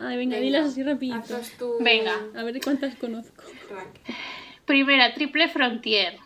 Ay, 0.00 0.16
venga, 0.16 0.36
Venga, 0.36 0.38
dilas 0.40 0.66
así 0.66 0.82
rapidito. 0.82 1.40
tu 1.58 1.76
Venga. 1.82 2.14
A 2.36 2.42
ver 2.44 2.60
cuántas 2.62 2.94
conozco. 2.96 3.42
Primera, 4.64 5.14
Triple 5.14 5.48
Frontier. 5.48 6.18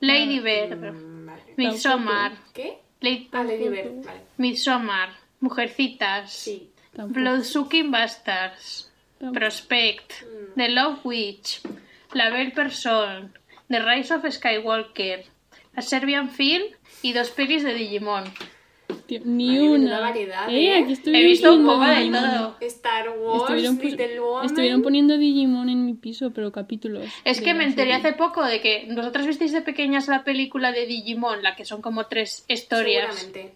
Lady 0.00 0.40
Bird. 0.40 0.76
Mm, 0.76 1.26
Vale. 1.26 1.42
Midsommar. 1.56 2.32
¿Qué? 2.52 2.78
Lady- 3.00 3.28
Ah, 3.32 3.42
Lady 3.44 3.68
Bird, 3.68 4.04
vale. 4.04 4.20
Midsommar. 4.36 5.08
Mujercitas. 5.40 6.32
Sí. 6.32 6.70
Bloodsucking 6.96 7.90
Bastards. 7.90 8.90
Prospect, 9.32 10.12
The 10.56 10.68
Love 10.68 11.00
Witch, 11.04 11.60
La 12.12 12.30
Belle 12.30 12.50
Person, 12.52 13.32
The 13.68 13.80
Rise 13.80 14.14
of 14.14 14.24
Skywalker, 14.28 15.24
A 15.74 15.82
Serbian 15.82 16.30
Film 16.30 16.64
y 17.02 17.12
dos 17.12 17.30
pelis 17.30 17.62
de 17.64 17.74
Digimon. 17.74 18.24
Tío, 19.06 19.20
ni 19.24 19.58
una. 19.58 20.00
variedad, 20.00 20.48
eh, 20.48 20.78
¿eh? 20.78 20.82
aquí 20.82 20.92
estuvieron 20.94 21.24
He 21.24 21.28
visto 21.28 21.52
un 21.54 21.64
poco 21.64 21.84
de 21.84 22.10
todo. 22.10 22.56
Star 22.60 23.08
Wars, 23.10 23.42
Estuvieron, 23.42 23.78
Little 23.78 24.20
Woman. 24.20 24.46
estuvieron 24.46 24.82
poniendo 24.82 25.16
Digimon 25.16 25.68
en 25.68 25.86
mi 25.86 25.94
piso, 25.94 26.32
pero 26.32 26.50
capítulos. 26.50 27.04
Es 27.24 27.40
que 27.40 27.54
me 27.54 27.64
enteré 27.64 27.92
serie. 27.92 28.08
hace 28.08 28.12
poco 28.16 28.44
de 28.44 28.60
que 28.60 28.88
vosotras 28.94 29.26
visteis 29.26 29.52
de 29.52 29.60
pequeñas 29.62 30.08
la 30.08 30.24
película 30.24 30.72
de 30.72 30.86
Digimon, 30.86 31.42
la 31.42 31.54
que 31.54 31.64
son 31.64 31.82
como 31.82 32.06
tres 32.06 32.44
historias, 32.48 33.14
Seguramente. 33.14 33.54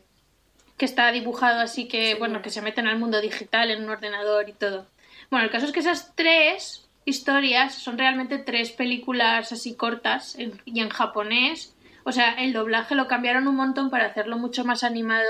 que 0.76 0.84
está 0.84 1.11
dibujado 1.11 1.61
así 1.61 1.86
que, 1.88 2.14
bueno, 2.14 2.42
que 2.42 2.50
se 2.50 2.62
meten 2.62 2.86
al 2.86 2.98
mundo 2.98 3.20
digital 3.20 3.70
en 3.70 3.82
un 3.84 3.90
ordenador 3.90 4.48
y 4.48 4.52
todo. 4.52 4.86
Bueno, 5.30 5.44
el 5.44 5.50
caso 5.50 5.66
es 5.66 5.72
que 5.72 5.80
esas 5.80 6.14
tres 6.16 6.88
historias 7.04 7.74
son 7.74 7.98
realmente 7.98 8.38
tres 8.38 8.72
películas 8.72 9.52
así 9.52 9.74
cortas 9.74 10.36
y 10.64 10.80
en 10.80 10.88
japonés. 10.88 11.74
O 12.02 12.12
sea, 12.12 12.32
el 12.42 12.52
doblaje 12.52 12.94
lo 12.94 13.06
cambiaron 13.06 13.46
un 13.46 13.56
montón 13.56 13.90
para 13.90 14.06
hacerlo 14.06 14.38
mucho 14.38 14.64
más 14.64 14.82
animado 14.82 15.28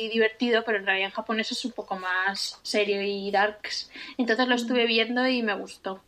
y 0.00 0.08
divertido, 0.08 0.62
pero 0.64 0.78
en 0.78 0.86
realidad 0.86 1.08
en 1.08 1.14
japonés 1.14 1.52
es 1.52 1.64
un 1.64 1.72
poco 1.72 1.96
más 1.96 2.60
serio 2.62 3.02
y 3.02 3.30
darks. 3.30 3.90
Entonces 4.16 4.48
lo 4.48 4.54
estuve 4.54 4.86
viendo 4.86 5.26
y 5.26 5.42
me 5.42 5.54
gustó. 5.54 6.02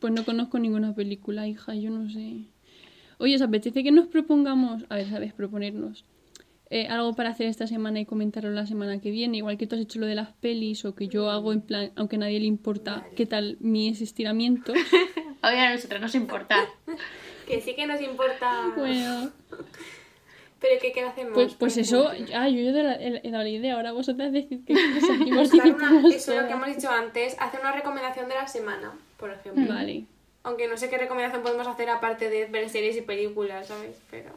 Pues 0.00 0.12
no 0.12 0.24
conozco 0.24 0.58
ninguna 0.58 0.94
película, 0.94 1.46
hija, 1.46 1.74
yo 1.74 1.90
no 1.90 2.10
sé. 2.10 2.48
Oye, 3.18 3.36
¿os 3.36 3.42
apetece 3.42 3.84
que 3.84 3.92
nos 3.92 4.08
propongamos? 4.08 4.84
A 4.88 4.96
ver, 4.96 5.08
¿sabes? 5.08 5.32
Proponernos. 5.32 6.04
Eh, 6.74 6.86
algo 6.88 7.14
para 7.14 7.28
hacer 7.30 7.46
esta 7.46 7.66
semana 7.66 8.00
y 8.00 8.06
comentarlo 8.06 8.50
la 8.50 8.66
semana 8.66 8.98
que 9.00 9.10
viene, 9.10 9.36
igual 9.36 9.58
que 9.58 9.66
tú 9.66 9.74
has 9.76 9.80
hecho 9.82 9.98
lo 10.00 10.06
de 10.06 10.14
las 10.14 10.30
pelis 10.40 10.84
o 10.84 10.94
que 10.94 11.06
yo 11.06 11.30
hago 11.30 11.52
en 11.52 11.60
plan, 11.60 11.92
aunque 11.96 12.16
a 12.16 12.20
nadie 12.20 12.40
le 12.40 12.46
importa 12.46 13.06
qué 13.14 13.26
tal 13.26 13.56
mis 13.60 14.00
estiramientos. 14.00 14.74
Oye, 15.44 15.58
a 15.60 15.72
nosotros 15.74 16.00
nos 16.00 16.14
importa. 16.14 16.56
Que 17.46 17.60
sí 17.60 17.74
que 17.74 17.86
nos 17.88 18.00
importa. 18.00 18.72
bueno, 18.76 19.30
Pero 20.60 20.80
¿qué, 20.80 20.92
qué 20.92 21.02
hacemos? 21.02 21.32
pues, 21.34 21.54
pues 21.54 21.76
eso, 21.76 22.08
ah, 22.34 22.48
yo 22.48 22.60
he 22.60 22.72
dado 22.72 22.84
la, 22.84 22.94
he- 22.94 23.20
he 23.26 23.30
dado 23.32 23.42
la 23.42 23.48
idea, 23.50 23.74
ahora 23.74 23.90
vosotras 23.92 24.32
Buscar 24.68 24.76
una- 24.76 25.34
participamos 25.34 26.14
eso 26.14 26.32
es 26.32 26.40
lo 26.40 26.46
que 26.46 26.52
hemos 26.52 26.68
dicho 26.76 26.88
antes, 26.88 27.36
hacer 27.40 27.60
una 27.60 27.72
recomendación 27.72 28.28
de 28.28 28.34
la 28.36 28.46
semana, 28.46 28.92
por 29.18 29.30
ejemplo. 29.32 29.66
Vale, 29.68 30.04
Aunque 30.44 30.68
no 30.68 30.76
sé 30.76 30.88
qué 30.88 30.98
recomendación 30.98 31.42
podemos 31.42 31.66
hacer 31.66 31.90
aparte 31.90 32.30
de 32.30 32.46
ver 32.46 32.68
series 32.70 32.96
y 32.96 33.00
películas, 33.02 33.66
¿sabes? 33.66 33.96
Pero... 34.10 34.30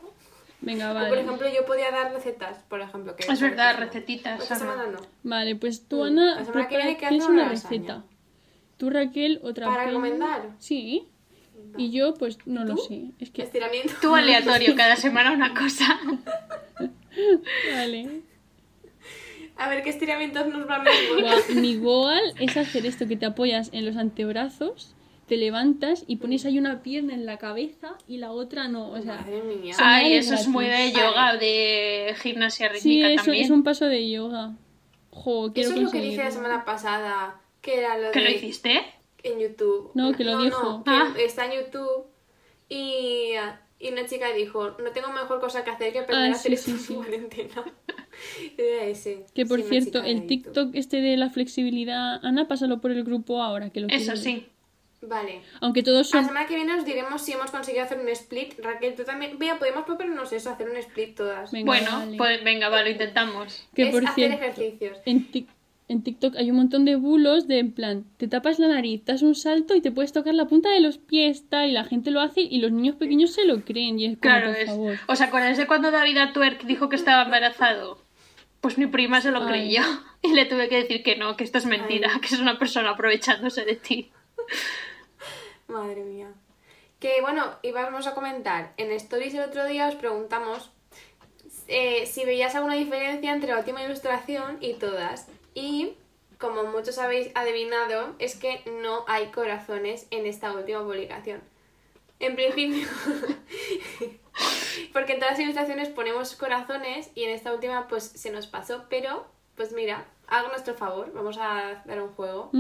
venga, 0.66 0.92
O, 0.92 0.94
por 0.94 1.04
vale. 1.04 1.22
ejemplo, 1.22 1.48
yo 1.54 1.66
podía 1.66 1.92
dar 1.92 2.12
recetas, 2.12 2.58
por 2.68 2.82
ejemplo. 2.82 3.16
Que 3.16 3.32
Es 3.32 3.40
verdad, 3.40 3.78
recetitas, 3.78 4.42
Esta 4.42 4.56
Ana. 4.56 4.64
semana 4.66 4.88
no. 4.88 5.00
Vale, 5.24 5.56
pues 5.56 5.88
tú, 5.88 6.04
Mm, 6.04 6.08
Ana, 6.08 6.36
la 6.36 6.46
semana 6.46 6.68
que 6.68 6.76
viene 6.78 6.98
que 6.98 7.08
una 7.26 7.48
receta. 7.50 8.04
Tú, 8.78 8.90
Raquel, 8.90 9.40
otra 9.44 9.68
¿Para 9.68 9.86
recomendar? 9.86 10.50
Sí. 10.60 11.08
Y 11.78 11.92
yo, 11.92 12.14
pues 12.14 12.38
no 12.46 12.64
lo 12.66 12.76
sé. 12.78 13.12
Es 13.20 13.30
que. 13.32 13.44
Estiramiento. 13.44 13.94
Tú 14.02 14.16
aleatorio, 14.16 14.76
cada 14.76 14.96
semana 14.96 15.32
una 15.32 15.54
cosa. 15.54 16.00
Vale. 17.74 18.22
A 19.58 19.70
ver 19.70 19.84
qué 19.84 19.90
estiramientos 19.90 20.48
nos 20.48 20.68
van 20.68 20.84
mejor. 20.84 21.22
Guau, 21.22 21.40
mi 21.56 21.78
goal 21.78 22.34
es 22.40 22.58
hacer 22.58 22.86
esto 22.86 23.08
que 23.08 23.16
te 23.16 23.26
apoyas 23.26 23.70
en 23.72 23.86
los 23.86 23.96
antebrazos, 23.96 24.95
te 25.28 25.38
levantas 25.38 26.04
y 26.08 26.18
pones 26.18 26.46
ahí 26.46 26.60
una 26.60 26.84
pierna 26.84 27.14
en 27.14 27.26
la 27.26 27.38
cabeza 27.38 27.98
y 28.08 28.18
la 28.18 28.32
otra 28.32 28.68
no. 28.68 28.92
O 28.92 29.02
sea, 29.02 29.16
Madre 29.22 29.42
mía. 29.42 29.76
Ay, 29.80 30.14
eso 30.14 30.34
es 30.36 30.48
muy 30.48 30.66
de 30.66 30.92
yoga, 30.92 31.36
de 31.38 32.16
gimnasia 32.22 32.70
sí, 32.76 32.76
rítmica 33.02 33.10
eso 33.14 33.24
también. 33.26 33.46
es 33.46 33.50
un 33.52 33.64
paso 33.64 33.86
de 33.86 34.10
yoga. 34.10 34.54
Jo, 35.12 35.52
quiero 35.54 35.70
Eso 35.70 35.78
es 35.80 35.84
lo 35.86 35.92
que 35.92 36.02
dije 36.02 36.24
la 36.24 36.32
semana 36.32 36.66
pasada, 36.66 37.42
que 37.62 37.80
era 37.80 37.98
lo 37.98 38.12
¿Que 38.12 38.20
de... 38.20 38.26
lo 38.30 38.32
hiciste? 38.36 38.82
En 39.24 39.40
YouTube. 39.40 39.92
No, 39.96 40.14
que 40.14 40.24
lo 40.24 40.38
dijo. 40.44 40.62
No, 40.64 40.84
que 40.84 40.92
Ah. 40.92 41.14
está 41.18 41.46
en 41.46 41.54
YouTube 41.64 42.06
y, 42.70 43.32
y 43.80 43.90
una 43.92 44.06
chica 44.06 44.32
dijo, 44.34 44.72
no 44.72 44.92
tengo 44.94 45.08
mejor 45.12 45.40
cosa 45.40 45.64
que 45.64 45.72
hacer 45.72 45.92
que 45.94 46.00
aprender 46.00 46.30
Ah, 46.30 46.34
a 46.34 46.36
hacer 46.36 46.56
sí, 46.58 46.72
esto 46.72 46.72
sí, 46.72 46.76
en 46.76 46.80
sí. 46.88 46.94
cuarentena. 46.96 47.64
Ese. 48.58 49.26
Que 49.34 49.46
por 49.46 49.62
Sí, 49.62 49.68
cierto, 49.70 50.04
el. 50.04 50.28
TikTok 50.28 50.76
este 50.76 51.02
de 51.02 51.18
la 51.18 51.30
flexibilidad, 51.30 52.24
Ana, 52.24 52.48
pásalo 52.48 52.80
por 52.82 52.92
el 52.92 53.04
grupo 53.04 53.42
ahora, 53.42 53.70
que 53.72 53.80
lo 53.82 53.88
Eso 53.88 54.14
quiero 54.14 54.18
sí. 54.18 54.46
Vale. 55.08 55.42
Aunque 55.62 55.84
todos 55.84 56.08
La 56.14 56.20
son... 56.22 56.26
semana 56.28 56.48
que 56.48 56.56
viene 56.56 56.74
os 56.76 56.86
diremos 56.86 57.22
si 57.22 57.34
hemos 57.34 57.52
conseguido 57.52 57.84
hacer 57.84 58.00
un 58.00 58.10
split. 58.10 58.60
Raquel, 58.60 58.96
tú 58.96 59.04
también. 59.04 59.38
Vea, 59.38 59.60
podemos 59.60 59.84
proponernos 59.86 60.32
eso, 60.34 60.50
hacer 60.50 60.70
un 60.70 60.78
split 60.78 61.16
todas. 61.16 61.52
Venga, 61.52 61.66
Bueno, 61.66 61.92
vale. 61.92 62.18
pues 62.18 62.44
venga, 62.44 62.70
va, 62.70 62.82
lo 62.84 62.90
intentamos. 62.90 63.68
Que 63.76 63.84
es 63.84 63.92
por 63.92 64.04
hacer 64.08 64.16
cierto, 64.30 64.36
ejercicios. 64.46 64.98
en, 65.06 65.32
Tik- 65.32 65.48
en 65.88 66.02
TikTok 66.02 66.36
hay 66.38 66.50
un 66.50 66.58
montón 66.58 66.84
de 66.86 66.96
bulos 66.96 67.48
de 67.48 67.60
en 67.60 67.72
plan, 67.72 68.06
te 68.18 68.28
tapas 68.28 68.58
la 68.58 68.68
nariz, 68.68 69.04
das 69.06 69.22
un 69.22 69.36
salto 69.36 69.76
y 69.76 69.82
te 69.82 69.92
puedes 69.92 70.12
tocar 70.14 70.34
la 70.34 70.46
punta 70.48 70.70
de 70.72 70.80
los 70.80 70.98
pies, 70.98 71.48
tal, 71.48 71.70
y 71.70 71.74
la 71.74 71.84
gente 71.84 72.10
lo 72.10 72.22
hace 72.22 72.42
y 72.42 72.58
los 72.58 72.72
niños 72.72 72.96
pequeños 72.96 73.34
se 73.34 73.46
lo 73.46 73.62
creen 73.62 74.00
y 74.00 74.06
es 74.06 74.12
como, 74.14 74.22
Claro, 74.22 74.48
por 74.48 74.58
es. 74.58 74.66
favor. 74.66 74.96
¿Os 75.08 75.22
acordáis 75.22 75.58
de 75.58 75.68
cuando 75.68 75.92
David 75.92 76.18
Atuerk 76.18 76.64
dijo 76.64 76.90
que 76.90 76.96
estaba 76.96 77.22
embarazado? 77.26 78.04
Pues 78.62 78.80
mi 78.80 78.88
prima 78.88 79.22
se 79.22 79.30
lo 79.30 79.44
Ay. 79.44 79.48
creyó 79.48 79.84
y 80.24 80.34
le 80.34 80.46
tuve 80.48 80.70
que 80.70 80.78
decir 80.78 81.04
que 81.04 81.18
no, 81.18 81.38
que 81.38 81.44
esto 81.44 81.60
es 81.60 81.68
mentira, 81.68 82.10
Ay. 82.16 82.20
que 82.20 82.34
es 82.34 82.40
una 82.42 82.58
persona 82.58 82.90
aprovechándose 82.90 83.64
de 83.64 83.76
ti. 83.76 84.10
Madre 85.68 86.04
mía. 86.04 86.34
Que 87.00 87.22
bueno, 87.22 87.44
íbamos 87.62 88.08
a 88.08 88.16
comentar. 88.16 88.74
En 88.78 88.92
Stories 88.92 89.34
el 89.34 89.44
otro 89.44 89.66
día 89.66 89.88
os 89.88 89.96
preguntamos 89.96 90.72
eh, 91.68 92.06
si 92.06 92.26
veías 92.26 92.56
alguna 92.56 92.76
diferencia 92.76 93.34
entre 93.34 93.52
la 93.52 93.60
última 93.60 93.84
ilustración 93.84 94.58
y 94.62 94.76
todas. 94.76 95.28
Y 95.54 95.94
como 96.38 96.64
muchos 96.66 96.98
habéis 96.98 97.32
adivinado, 97.36 98.16
es 98.20 98.36
que 98.36 98.62
no 98.82 99.06
hay 99.08 99.28
corazones 99.28 100.08
en 100.12 100.26
esta 100.26 100.54
última 100.54 100.84
publicación. 100.84 101.42
En 102.20 102.36
principio, 102.36 102.88
porque 104.94 105.14
en 105.14 105.20
todas 105.20 105.34
las 105.34 105.40
ilustraciones 105.40 105.90
ponemos 105.90 106.36
corazones 106.36 107.10
y 107.14 107.24
en 107.24 107.32
esta 107.32 107.54
última 107.54 107.88
pues 107.88 108.04
se 108.04 108.32
nos 108.32 108.48
pasó, 108.48 108.86
pero 108.90 109.26
pues 109.56 109.74
mira, 109.74 110.06
hago 110.28 110.50
nuestro 110.50 110.76
favor, 110.76 111.12
vamos 111.14 111.38
a 111.38 111.82
dar 111.86 112.02
un 112.02 112.10
juego. 112.10 112.52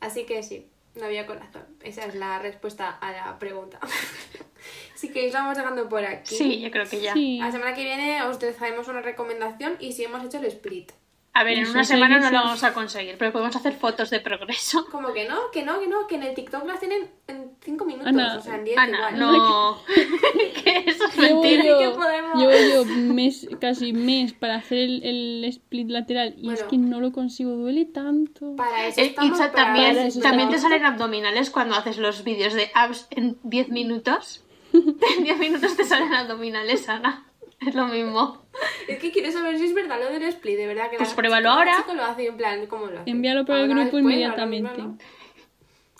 Así 0.00 0.24
que 0.24 0.42
sí, 0.42 0.68
no 0.94 1.06
había 1.06 1.26
corazón. 1.26 1.64
Esa 1.82 2.04
es 2.06 2.14
la 2.14 2.38
respuesta 2.38 2.90
a 2.90 3.12
la 3.12 3.38
pregunta. 3.38 3.78
Así 4.94 5.08
que 5.10 5.26
os 5.26 5.32
vamos 5.32 5.56
dejando 5.56 5.88
por 5.88 6.04
aquí. 6.04 6.36
Sí, 6.36 6.60
yo 6.60 6.70
creo 6.70 6.88
que 6.88 7.00
ya. 7.00 7.12
Sí. 7.12 7.38
La 7.38 7.50
semana 7.50 7.74
que 7.74 7.82
viene 7.82 8.22
os 8.22 8.38
dejaremos 8.38 8.88
una 8.88 9.02
recomendación 9.02 9.76
y 9.80 9.92
si 9.92 10.04
hemos 10.04 10.24
hecho 10.24 10.38
el 10.38 10.44
split. 10.46 10.92
A 11.34 11.44
ver, 11.44 11.56
en 11.58 11.66
una 11.68 11.82
semana 11.82 12.18
no 12.18 12.30
lo 12.30 12.38
vamos 12.44 12.62
a 12.62 12.74
conseguir, 12.74 13.16
pero 13.18 13.32
podemos 13.32 13.56
hacer 13.56 13.72
fotos 13.72 14.10
de 14.10 14.20
progreso. 14.20 14.84
Como 14.90 15.14
que 15.14 15.26
no, 15.26 15.50
que 15.50 15.62
no, 15.62 15.80
que 15.80 15.86
no, 15.88 16.06
que 16.06 16.16
en 16.16 16.24
el 16.24 16.34
TikTok 16.34 16.66
las 16.66 16.78
tienen 16.78 17.10
en 17.26 17.52
5 17.64 17.84
minutos, 17.86 18.06
Ana, 18.08 18.36
o 18.36 18.40
sea, 18.42 18.56
en 18.56 18.64
10 18.64 18.76
Ana, 18.78 18.96
igual. 18.98 19.18
no. 19.18 19.78
que 20.62 20.84
eso 20.86 21.06
es 21.06 21.16
Llevo 21.16 21.42
mentira. 21.42 21.64
yo, 21.64 21.78
que 21.78 21.88
podemos. 21.98 22.38
llevo 22.38 22.84
yo 22.84 22.84
mes, 23.14 23.48
casi 23.60 23.94
mes 23.94 24.34
para 24.34 24.56
hacer 24.56 24.76
el, 24.78 25.02
el 25.04 25.44
split 25.46 25.88
lateral 25.88 26.34
y 26.36 26.50
es 26.52 26.62
que 26.64 26.76
no 26.76 27.00
lo 27.00 27.12
consigo, 27.12 27.52
duele 27.52 27.86
tanto. 27.86 28.54
Para 28.56 28.86
eso 28.86 29.00
Eh, 29.00 29.06
estamos 29.06 29.38
para- 29.38 29.52
también, 29.52 29.94
para 29.94 30.06
eso 30.08 30.20
también 30.20 30.50
te 30.50 30.58
salen 30.58 30.84
abdominales 30.84 31.48
cuando 31.48 31.76
haces 31.76 31.96
los 31.96 32.24
vídeos 32.24 32.52
de 32.52 32.70
abs 32.74 33.06
en 33.10 33.38
10 33.42 33.70
minutos. 33.70 34.44
En 34.74 35.24
10 35.24 35.38
minutos 35.38 35.76
te 35.76 35.84
salen 35.84 36.12
abdominales, 36.12 36.88
Ana. 36.90 37.24
Es 37.60 37.74
lo 37.74 37.86
mismo. 37.86 38.41
Es 38.88 38.98
que 38.98 39.10
quiero 39.12 39.30
saber 39.32 39.58
si 39.58 39.64
es 39.66 39.74
verdad 39.74 39.98
lo 40.00 40.10
del 40.10 40.22
split, 40.24 40.56
de 40.56 40.66
verdad 40.66 40.90
que 40.90 40.96
Pues 40.96 41.10
la- 41.10 41.16
pruébalo 41.16 41.50
ahora. 41.50 41.84
lo 41.94 42.04
hace 42.04 42.26
en 42.26 42.36
plan, 42.36 42.66
¿cómo 42.66 42.86
lo 42.86 43.00
hace? 43.00 43.10
Envíalo 43.10 43.44
por 43.44 43.56
el 43.56 43.66
grupo 43.68 43.80
después, 43.82 44.02
ahora 44.02 44.12
inmediatamente. 44.14 44.70
mismo, 44.72 44.86
¿no? 44.88 44.98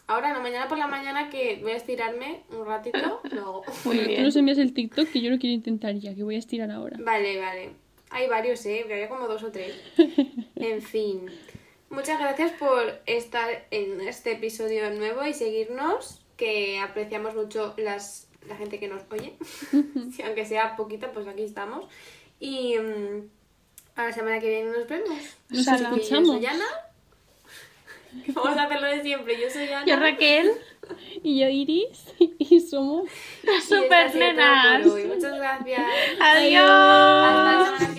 Ahora 0.09 0.33
no, 0.35 0.41
mañana 0.43 0.69
por 0.69 0.77
la 0.79 0.89
mañana 0.89 1.31
que 1.31 1.59
voy 1.63 1.73
a 1.73 1.77
estirarme 1.77 2.43
un 2.51 2.67
ratito, 2.67 3.21
lo 3.31 3.41
hago. 3.41 3.65
Muy 3.85 3.97
Bueno, 3.97 4.03
tú 4.03 4.09
bien. 4.09 4.23
nos 4.25 4.37
envías 4.37 4.59
el 4.59 4.75
TikTok 4.75 5.09
que 5.09 5.21
yo 5.21 5.31
lo 5.31 5.39
quiero 5.39 5.55
intentar 5.55 5.95
ya, 5.95 6.15
que 6.15 6.23
voy 6.23 6.35
a 6.35 6.39
estirar 6.39 6.71
ahora. 6.71 6.97
Vale, 7.01 7.39
vale. 7.41 7.71
Hay 8.11 8.29
varios, 8.29 8.67
¿eh? 8.67 8.83
Había 8.85 9.09
como 9.09 9.27
dos 9.29 9.43
o 9.43 9.51
tres. 9.51 9.75
En 10.57 10.81
fin. 10.83 11.27
Muchas 11.91 12.19
gracias 12.21 12.53
por 12.53 13.01
estar 13.07 13.67
en 13.71 14.01
este 14.03 14.33
episodio 14.33 14.91
nuevo 14.91 15.25
y 15.27 15.33
seguirnos, 15.35 16.23
que 16.37 16.79
apreciamos 16.79 17.35
mucho 17.35 17.75
las, 17.79 18.29
la 18.49 18.57
gente 18.57 18.79
que 18.79 18.87
nos 18.89 19.03
oye. 19.11 19.35
Si 20.15 20.23
aunque 20.23 20.45
sea 20.47 20.77
poquita, 20.77 21.11
pues 21.13 21.27
aquí 21.27 21.43
estamos. 21.43 21.87
Y 22.43 22.77
mm, 22.77 23.31
a 23.95 24.07
la 24.07 24.13
semana 24.13 24.41
que 24.41 24.49
viene 24.49 24.73
nos 24.77 24.89
vemos. 24.89 25.17
Nos. 25.49 25.69
Así 25.69 25.85
que 25.85 25.91
escuchamos. 25.95 26.27
Yo 26.27 26.35
soy 26.35 26.47
Ana. 26.47 26.65
Vamos 28.35 28.59
a 28.59 28.63
hacerlo 28.65 28.87
de 28.89 29.03
siempre. 29.03 29.41
Yo 29.41 29.49
soy 29.49 29.69
Ana. 29.69 29.87
Yo, 29.87 29.97
Raquel. 29.97 30.51
Y 31.23 31.39
yo 31.39 31.49
Iris 31.49 32.05
y 32.19 32.61
somos 32.61 33.09
ha 33.47 33.61
Super 33.61 34.13
nenas. 34.17 34.85
Muchas 34.85 35.37
gracias. 35.37 35.83
Adiós. 36.21 37.81
Hasta 37.81 37.95